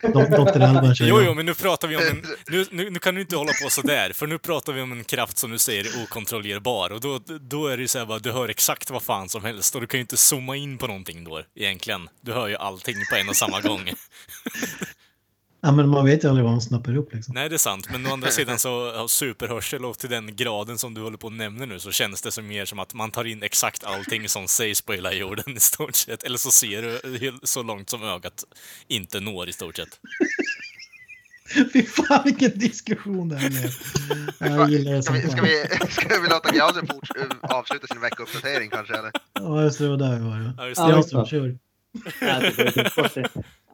Dr. 0.02 0.62
Alban 0.62 0.94
kör 0.94 1.06
Jo, 1.06 1.22
jo, 1.22 1.34
men 1.34 1.46
nu 1.46 1.54
pratar 1.54 1.88
vi 1.88 1.96
om 1.96 2.02
en... 2.10 2.24
Nu, 2.46 2.66
nu, 2.70 2.90
nu 2.90 2.98
kan 2.98 3.14
du 3.14 3.20
inte 3.20 3.36
hålla 3.36 3.52
på 3.64 3.70
sådär, 3.70 4.12
för 4.12 4.26
nu 4.26 4.38
pratar 4.38 4.72
vi 4.72 4.80
om 4.80 4.92
en 4.92 5.04
kraft 5.04 5.38
som 5.38 5.50
du 5.50 5.58
säger 5.58 5.84
är 5.84 6.02
okontrollerbar. 6.02 6.92
Och 6.92 7.00
då, 7.00 7.20
då 7.40 7.66
är 7.66 7.76
det 7.76 7.80
ju 7.80 7.88
såhär 7.88 8.06
bara, 8.06 8.18
du 8.18 8.32
hör 8.32 8.48
exakt 8.48 8.90
vad 8.90 9.02
fan 9.02 9.28
som 9.28 9.44
helst 9.44 9.74
och 9.74 9.80
du 9.80 9.86
kan 9.86 9.98
ju 9.98 10.02
inte 10.02 10.16
zooma 10.16 10.56
in 10.56 10.78
på 10.78 10.86
någonting 10.86 11.24
då, 11.24 11.42
egentligen. 11.56 12.08
Du 12.20 12.32
hör 12.32 12.48
ju 12.48 12.56
allting 12.56 12.96
på 13.10 13.16
en 13.16 13.28
och 13.28 13.36
samma 13.36 13.60
gång. 13.60 13.80
Ja, 15.62 15.72
men 15.72 15.88
man 15.88 16.04
vet 16.04 16.24
ju 16.24 16.28
aldrig 16.28 16.44
vad 16.44 16.52
man 16.52 16.60
snappar 16.60 16.96
upp 16.96 17.14
liksom. 17.14 17.34
Nej, 17.34 17.48
det 17.48 17.56
är 17.56 17.58
sant, 17.58 17.88
men 17.92 18.06
å 18.06 18.12
andra 18.12 18.30
sidan 18.30 18.58
så 18.58 18.92
har 18.96 19.08
superhörsel 19.08 19.84
och 19.84 19.98
till 19.98 20.10
den 20.10 20.36
graden 20.36 20.78
som 20.78 20.94
du 20.94 21.00
håller 21.00 21.16
på 21.16 21.26
att 21.26 21.32
nämna 21.32 21.64
nu 21.66 21.78
så 21.78 21.90
känns 21.90 22.22
det 22.22 22.32
som 22.32 22.46
mer 22.46 22.64
som 22.64 22.78
att 22.78 22.94
man 22.94 23.10
tar 23.10 23.24
in 23.24 23.42
exakt 23.42 23.84
allting 23.84 24.28
som 24.28 24.48
sägs 24.48 24.82
på 24.82 24.92
hela 24.92 25.12
jorden 25.12 25.56
i 25.56 25.60
stort 25.60 25.94
sett. 25.94 26.22
Eller 26.22 26.38
så 26.38 26.50
ser 26.50 26.82
du 26.82 27.32
så 27.42 27.62
långt 27.62 27.90
som 27.90 28.02
ögat 28.02 28.44
inte 28.88 29.20
når 29.20 29.48
i 29.48 29.52
stort 29.52 29.76
sett. 29.76 29.98
Fy 31.72 31.82
fan 31.82 32.22
vilken 32.24 32.58
diskussion 32.58 33.28
det 33.28 33.36
här 33.36 33.50
blev. 33.50 33.70
Jag 34.58 34.70
gillar 34.70 34.92
det 34.92 35.02
Ska 35.02 35.12
vi, 35.12 35.28
ska 35.30 35.42
vi, 35.42 35.64
ska 35.90 36.20
vi 36.20 36.28
låta 36.28 36.50
Granström 36.52 36.86
forts- 36.86 37.36
avsluta 37.42 37.86
sin 37.86 38.00
veckouppdatering 38.00 38.70
kanske 38.70 38.94
eller? 38.98 39.10
Ja, 39.32 39.62
just 39.62 39.78
det, 39.78 39.84
det 39.84 39.90
var 39.90 39.96
där 39.96 40.16
vi 40.18 40.24
var. 40.24 40.54
Ja, 40.58 40.68
just 40.68 40.78
Ja, 40.78 40.86
det. 40.86 40.92
Ja, 40.92 40.96
just 40.96 41.10
det 42.56 42.62
är 42.80 43.02
bort 43.02 43.14
det. 43.14 43.28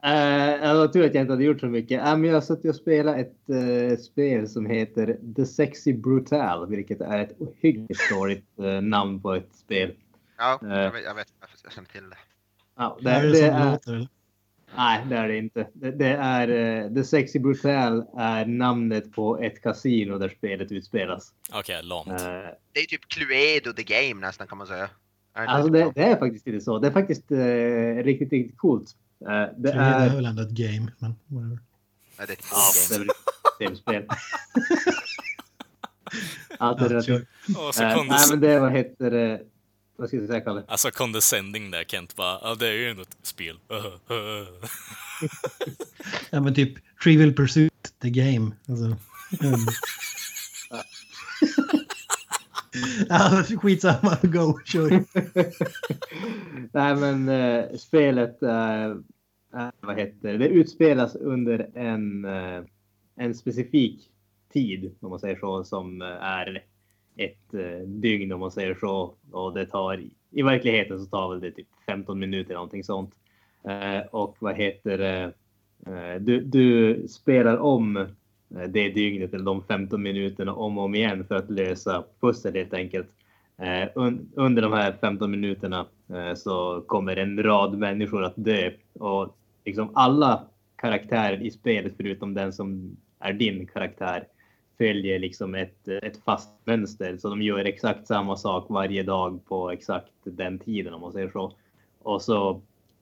Uh, 0.05 0.61
det 0.61 0.73
var 0.73 0.87
tur 0.87 1.05
att 1.05 1.13
jag 1.13 1.21
inte 1.21 1.33
hade 1.33 1.43
gjort 1.43 1.59
så 1.59 1.65
mycket. 1.65 1.99
Uh, 1.99 2.17
men 2.17 2.23
jag 2.23 2.33
har 2.33 2.41
suttit 2.41 2.69
och 2.69 2.75
spelat 2.75 3.17
ett 3.17 3.35
uh, 3.49 3.97
spel 3.97 4.49
som 4.49 4.65
heter 4.65 5.17
The 5.35 5.45
Sexy 5.45 5.93
Brutal, 5.93 6.69
vilket 6.69 7.01
är 7.01 7.19
ett 7.19 7.35
ohyggligt 7.39 8.09
dåligt 8.11 8.45
uh, 8.59 8.81
namn 8.81 9.21
på 9.21 9.33
ett 9.33 9.55
spel. 9.55 9.93
Ja, 10.37 10.59
jag 10.61 10.91
vet, 10.91 11.03
jag 11.03 11.15
vet, 11.15 11.27
jag 11.63 11.73
känner 11.73 11.89
till 11.89 12.09
det. 12.09 12.17
Ja, 12.75 12.97
Det 13.01 13.09
är 13.09 13.23
det, 13.23 13.31
det 13.31 13.71
låter. 13.71 13.93
eller? 13.93 14.07
Nej, 14.75 15.05
det 15.09 15.15
är 15.15 15.27
det 15.27 15.37
inte. 15.37 15.67
Det, 15.73 15.91
det 15.91 16.07
är 16.07 16.49
uh, 16.49 16.93
The 16.93 17.03
Sexy 17.03 17.39
Brutal 17.39 18.05
är 18.17 18.45
namnet 18.45 19.11
på 19.11 19.37
ett 19.37 19.61
kasino 19.61 20.17
där 20.17 20.29
spelet 20.29 20.71
utspelas. 20.71 21.33
Okej, 21.53 21.83
lamt. 21.83 22.07
Uh, 22.07 22.15
Det 22.71 22.79
är 22.79 22.85
typ 22.85 23.07
Cluedo 23.07 23.73
the 23.73 23.83
game 23.83 24.21
nästan 24.21 24.47
kan 24.47 24.57
man 24.57 24.67
säga. 24.67 24.89
Är 25.33 25.45
alltså 25.45 25.71
det? 25.71 25.79
det, 25.79 25.91
det 25.95 26.03
är 26.03 26.15
faktiskt 26.15 26.47
inte 26.47 26.61
så. 26.61 26.79
Det 26.79 26.87
är 26.87 26.91
faktiskt 26.91 27.31
uh, 27.31 28.03
riktigt, 28.03 28.31
riktigt 28.31 28.57
coolt. 28.57 28.95
Uh, 29.21 29.29
det 29.29 29.53
Det 29.57 29.71
är, 29.71 30.09
är... 30.09 30.15
väl 30.15 30.25
ändå 30.25 30.41
ett 30.41 30.49
game, 30.49 30.91
men 30.99 31.15
whatever. 31.27 31.59
Ja, 32.17 32.25
det 32.25 32.31
är 32.33 32.37
ett 32.37 32.45
Ja, 32.51 32.57
det 32.89 32.95
är 32.95 32.99
game. 32.99 33.05
väl 33.05 33.09
ett 33.09 33.77
systemspel. 33.77 34.05
Allt 36.59 36.81
är 36.81 36.89
Ja, 37.07 37.15
Eh, 37.15 37.95
kondes- 37.95 38.09
nej, 38.09 38.25
men 38.29 38.39
det 38.39 38.59
vad 38.59 38.71
heter 38.71 39.11
det? 39.11 39.41
Vad 39.95 40.07
ska 40.07 40.17
jag 40.17 40.27
säga, 40.27 40.41
Kalle? 40.41 40.63
Alltså 40.67 40.91
condescending 40.91 41.71
där 41.71 41.83
Kent 41.83 42.15
bara, 42.15 42.39
ja 42.41 42.55
det 42.55 42.67
är 42.67 42.71
ju 42.73 42.89
ändå 42.89 43.01
ett 43.01 43.17
spel. 43.23 43.59
Ja, 46.29 46.39
men 46.39 46.55
typ 46.55 46.73
Trivial 47.03 47.33
Pursuit, 47.33 47.93
the 48.01 48.09
game. 48.09 48.51
Alltså, 48.69 48.85
um. 48.85 48.97
ja, 53.09 53.43
skitsamma, 53.61 54.17
go, 54.23 54.59
kör. 54.65 54.89
Nej, 56.73 56.95
men 56.95 57.29
eh, 57.29 57.77
spelet, 57.77 58.43
eh, 58.43 58.85
eh, 59.55 59.69
vad 59.81 59.99
heter 59.99 60.31
det? 60.31 60.37
Det 60.37 60.47
utspelas 60.47 61.15
under 61.15 61.69
en, 61.73 62.25
eh, 62.25 62.63
en 63.15 63.35
specifik 63.35 64.11
tid, 64.53 64.95
om 64.99 65.09
man 65.09 65.19
säger 65.19 65.35
så, 65.35 65.63
som 65.63 66.01
eh, 66.01 66.07
är 66.07 66.63
ett 67.15 67.53
eh, 67.53 67.87
dygn, 67.87 68.31
om 68.31 68.39
man 68.39 68.51
säger 68.51 68.75
så. 68.75 69.15
Och 69.31 69.53
det 69.53 69.65
tar, 69.65 70.03
i 70.31 70.41
verkligheten 70.41 70.99
så 70.99 71.05
tar 71.05 71.29
väl 71.29 71.39
det 71.39 71.51
typ 71.51 71.67
15 71.85 72.19
minuter, 72.19 72.53
någonting 72.53 72.83
sånt. 72.83 73.13
Och 74.11 74.37
vad 74.39 74.55
heter 74.55 74.97
det? 74.97 75.33
Du, 76.19 76.41
du 76.41 77.07
spelar 77.07 77.57
om 77.57 78.07
Eh, 78.55 78.69
det 78.69 78.89
dygnet 78.89 79.33
eller 79.33 79.45
de 79.45 79.63
15 79.63 80.01
minuterna 80.01 80.53
om 80.53 80.77
och 80.77 80.83
om 80.83 80.95
igen 80.95 81.25
för 81.27 81.35
att 81.35 81.49
lösa 81.49 82.03
pussel 82.19 82.55
helt 82.55 82.73
enkelt. 82.73 83.07
Eh, 83.57 83.89
under 84.35 84.61
de 84.61 84.73
här 84.73 84.95
15 85.01 85.31
minuterna 85.31 85.87
eh, 86.09 86.35
så 86.35 86.83
kommer 86.87 87.15
en 87.15 87.43
rad 87.43 87.77
människor 87.77 88.23
att 88.23 88.33
dö 88.35 88.71
och 88.93 89.37
liksom 89.65 89.91
alla 89.93 90.43
karaktärer 90.75 91.41
i 91.41 91.51
spelet 91.51 91.93
förutom 91.97 92.33
den 92.33 92.53
som 92.53 92.97
är 93.19 93.33
din 93.33 93.67
karaktär 93.67 94.27
följer 94.77 95.19
liksom 95.19 95.55
ett, 95.55 95.87
ett 95.87 96.23
fast 96.25 96.49
mönster 96.65 97.17
så 97.17 97.29
de 97.29 97.41
gör 97.41 97.65
exakt 97.65 98.07
samma 98.07 98.35
sak 98.35 98.65
varje 98.69 99.03
dag 99.03 99.45
på 99.45 99.71
exakt 99.71 100.11
den 100.23 100.59
tiden 100.59 100.93
om 100.93 101.01
man 101.01 101.11
säger 101.11 101.29
så. 101.29 101.53
Och 102.01 102.21
så 102.21 102.61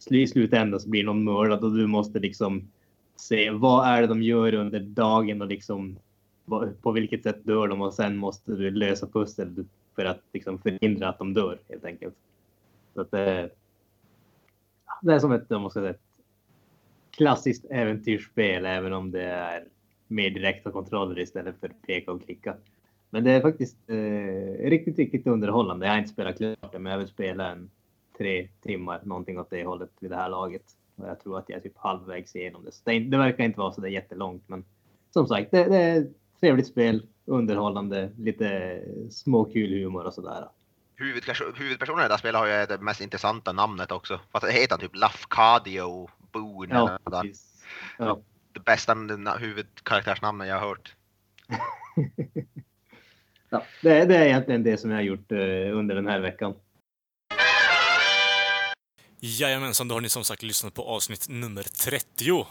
i 0.10 0.28
slutändan 0.28 0.80
så 0.80 0.90
blir 0.90 1.04
någon 1.04 1.24
mördad 1.24 1.64
och 1.64 1.76
du 1.76 1.88
måste 1.88 2.20
liksom 2.20 2.68
se 3.16 3.50
vad 3.50 3.88
är 3.88 4.02
det 4.02 4.08
de 4.08 4.22
gör 4.24 4.54
under 4.54 4.80
dagen 4.80 5.42
och 5.42 5.48
liksom 5.48 6.00
på 6.82 6.92
vilket 6.92 7.24
sätt 7.24 7.46
dör 7.46 7.68
de 7.68 7.82
och 7.82 7.94
sen 7.94 8.18
måste 8.18 8.52
du 8.52 8.72
lösa 8.72 9.08
pussel 9.08 9.66
för 9.96 10.06
att 10.06 10.22
liksom 10.34 10.60
förhindra 10.60 11.10
att 11.10 11.20
de 11.20 11.34
dör 11.34 11.60
helt 11.70 11.86
enkelt. 11.86 12.16
Så 12.94 13.02
att 13.02 13.14
eh, 13.14 13.20
det, 13.20 13.50
det 15.02 15.14
är 15.14 15.20
som 15.20 15.32
ett, 15.32 15.52
om 15.52 15.62
man 15.62 15.72
ska 15.72 15.80
säga, 15.80 15.90
ett 15.90 16.02
klassiskt 17.12 17.66
äventyrsspel 17.70 18.66
även 18.66 18.94
om 18.94 19.12
det 19.12 19.24
är 19.24 19.64
mer 20.08 20.30
direkta 20.30 20.72
kontroller 20.72 21.20
istället 21.20 21.60
för 21.60 21.68
peka 21.68 22.12
och 22.12 22.26
klicka. 22.26 22.56
Men 23.10 23.24
det 23.24 23.32
är 23.32 23.42
faktiskt 23.42 23.78
eh, 23.88 24.70
riktigt, 24.70 24.98
riktigt 24.98 25.28
underhållande. 25.28 25.86
Jag 25.86 25.94
har 25.94 26.00
inte 26.00 26.14
spelat 26.14 26.38
klart 26.38 26.72
det, 26.72 26.80
men 26.80 26.92
jag 26.92 27.00
vill 27.00 27.08
spela 27.08 27.52
en 27.52 27.70
tre 28.18 28.48
timmar, 28.62 29.02
någonting 29.04 29.40
åt 29.40 29.50
det 29.50 29.66
hållet 29.66 29.92
vid 30.00 30.12
det 30.12 30.16
här 30.16 30.30
laget. 30.30 30.64
Jag 30.96 31.20
tror 31.20 31.40
att 31.40 31.46
jag 31.50 31.58
är 31.58 31.62
typ 31.62 31.78
halvvägs 31.78 32.36
igenom 32.36 32.66
det. 32.66 32.72
Så 32.72 32.82
det, 32.86 33.00
det 33.00 33.18
verkar 33.18 33.44
inte 33.44 33.60
vara 33.60 33.72
så 33.72 33.82
där 33.82 33.88
jättelångt, 33.90 34.44
men 34.48 34.66
som 35.12 35.28
sagt, 35.28 35.52
det, 35.52 35.64
det 35.64 35.78
är 35.78 36.02
ett 36.02 36.08
trevligt 36.40 36.68
spel, 36.68 37.08
underhållande, 37.26 38.12
lite 38.18 38.82
småkul 39.12 39.84
humor 39.84 40.06
och 40.06 40.14
sådär. 40.14 40.48
Huvudperso- 40.98 41.56
Huvudpersonen 41.58 42.06
i 42.06 42.08
det 42.08 42.14
här 42.14 42.18
spelet 42.18 42.40
har 42.40 42.48
ju 42.48 42.66
det 42.66 42.78
mest 42.82 43.02
intressanta 43.02 43.52
namnet 43.52 43.92
också. 43.92 44.20
Fast 44.32 44.46
det 44.46 44.52
heter 44.52 44.78
typ 44.78 44.96
Lafcadio 44.96 46.10
Boone. 46.32 46.76
Ja, 46.76 47.00
precis. 47.12 47.64
Ja. 48.00 48.20
Det 48.52 48.60
bästa 48.60 48.94
na- 48.94 49.40
huvudkaraktärsnamnet 49.40 50.48
jag 50.48 50.60
har 50.60 50.68
hört. 50.68 50.96
Ja, 53.50 53.64
det, 53.82 54.06
det 54.06 54.16
är 54.18 54.26
egentligen 54.26 54.64
det 54.64 54.78
som 54.78 54.90
jag 54.90 54.98
har 54.98 55.04
gjort 55.04 55.32
eh, 55.32 55.78
under 55.78 55.96
den 55.96 56.08
här 56.08 56.20
veckan. 56.20 56.54
Jajamensan, 59.28 59.88
då 59.88 59.96
har 59.96 60.02
ni 60.02 60.10
som 60.10 60.24
sagt 60.24 60.44
lyssnat 60.44 60.74
på 60.74 60.84
avsnitt 60.84 61.30
nummer 61.30 61.64
30. 61.64 62.46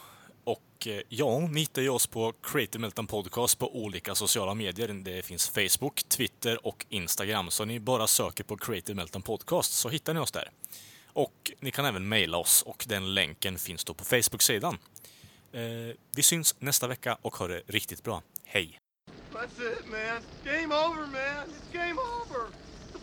Och 0.45 0.87
eh, 0.87 1.01
ja, 1.09 1.39
ni 1.39 1.61
hittar 1.61 1.83
ju 1.83 1.89
oss 1.89 2.07
på 2.07 2.33
Creative 2.43 2.81
Meltdown 2.81 3.07
Podcast 3.07 3.59
på 3.59 3.77
olika 3.77 4.15
sociala 4.15 4.55
medier. 4.55 4.89
Det 4.89 5.23
finns 5.23 5.49
Facebook, 5.49 6.03
Twitter 6.09 6.67
och 6.67 6.87
Instagram. 6.89 7.51
Så 7.51 7.65
ni 7.65 7.81
bara 7.81 8.07
söker 8.07 8.45
på 8.45 8.57
Creative 8.57 8.97
Meltdown 8.97 9.23
Podcast 9.23 9.73
så 9.73 9.89
hittar 9.89 10.15
ni 10.15 10.21
oss 10.21 10.33
där. 10.33 10.51
Och 11.13 11.53
ni 11.61 11.71
kan 11.71 11.85
även 11.85 12.09
mejla 12.09 12.39
oss 12.39 12.63
och 12.63 12.85
den 12.89 13.15
länken 13.15 13.59
finns 13.59 13.85
då 13.85 13.95
på 13.95 14.05
Facebook-sidan. 14.05 14.79
Eh, 15.53 15.61
vi 16.17 16.23
syns 16.23 16.55
nästa 16.59 16.87
vecka 16.89 17.19
och 17.23 17.37
ha 17.37 17.49
det 17.49 17.63
riktigt 17.67 18.03
bra. 18.03 18.23
Hej! 18.45 18.79
That's 19.33 19.73
it, 19.73 19.87
man. 19.91 20.23
Game 20.45 20.75
over, 20.75 21.07
man. 21.07 21.49
It's 21.49 21.73
game 21.73 22.01
over. 22.01 22.74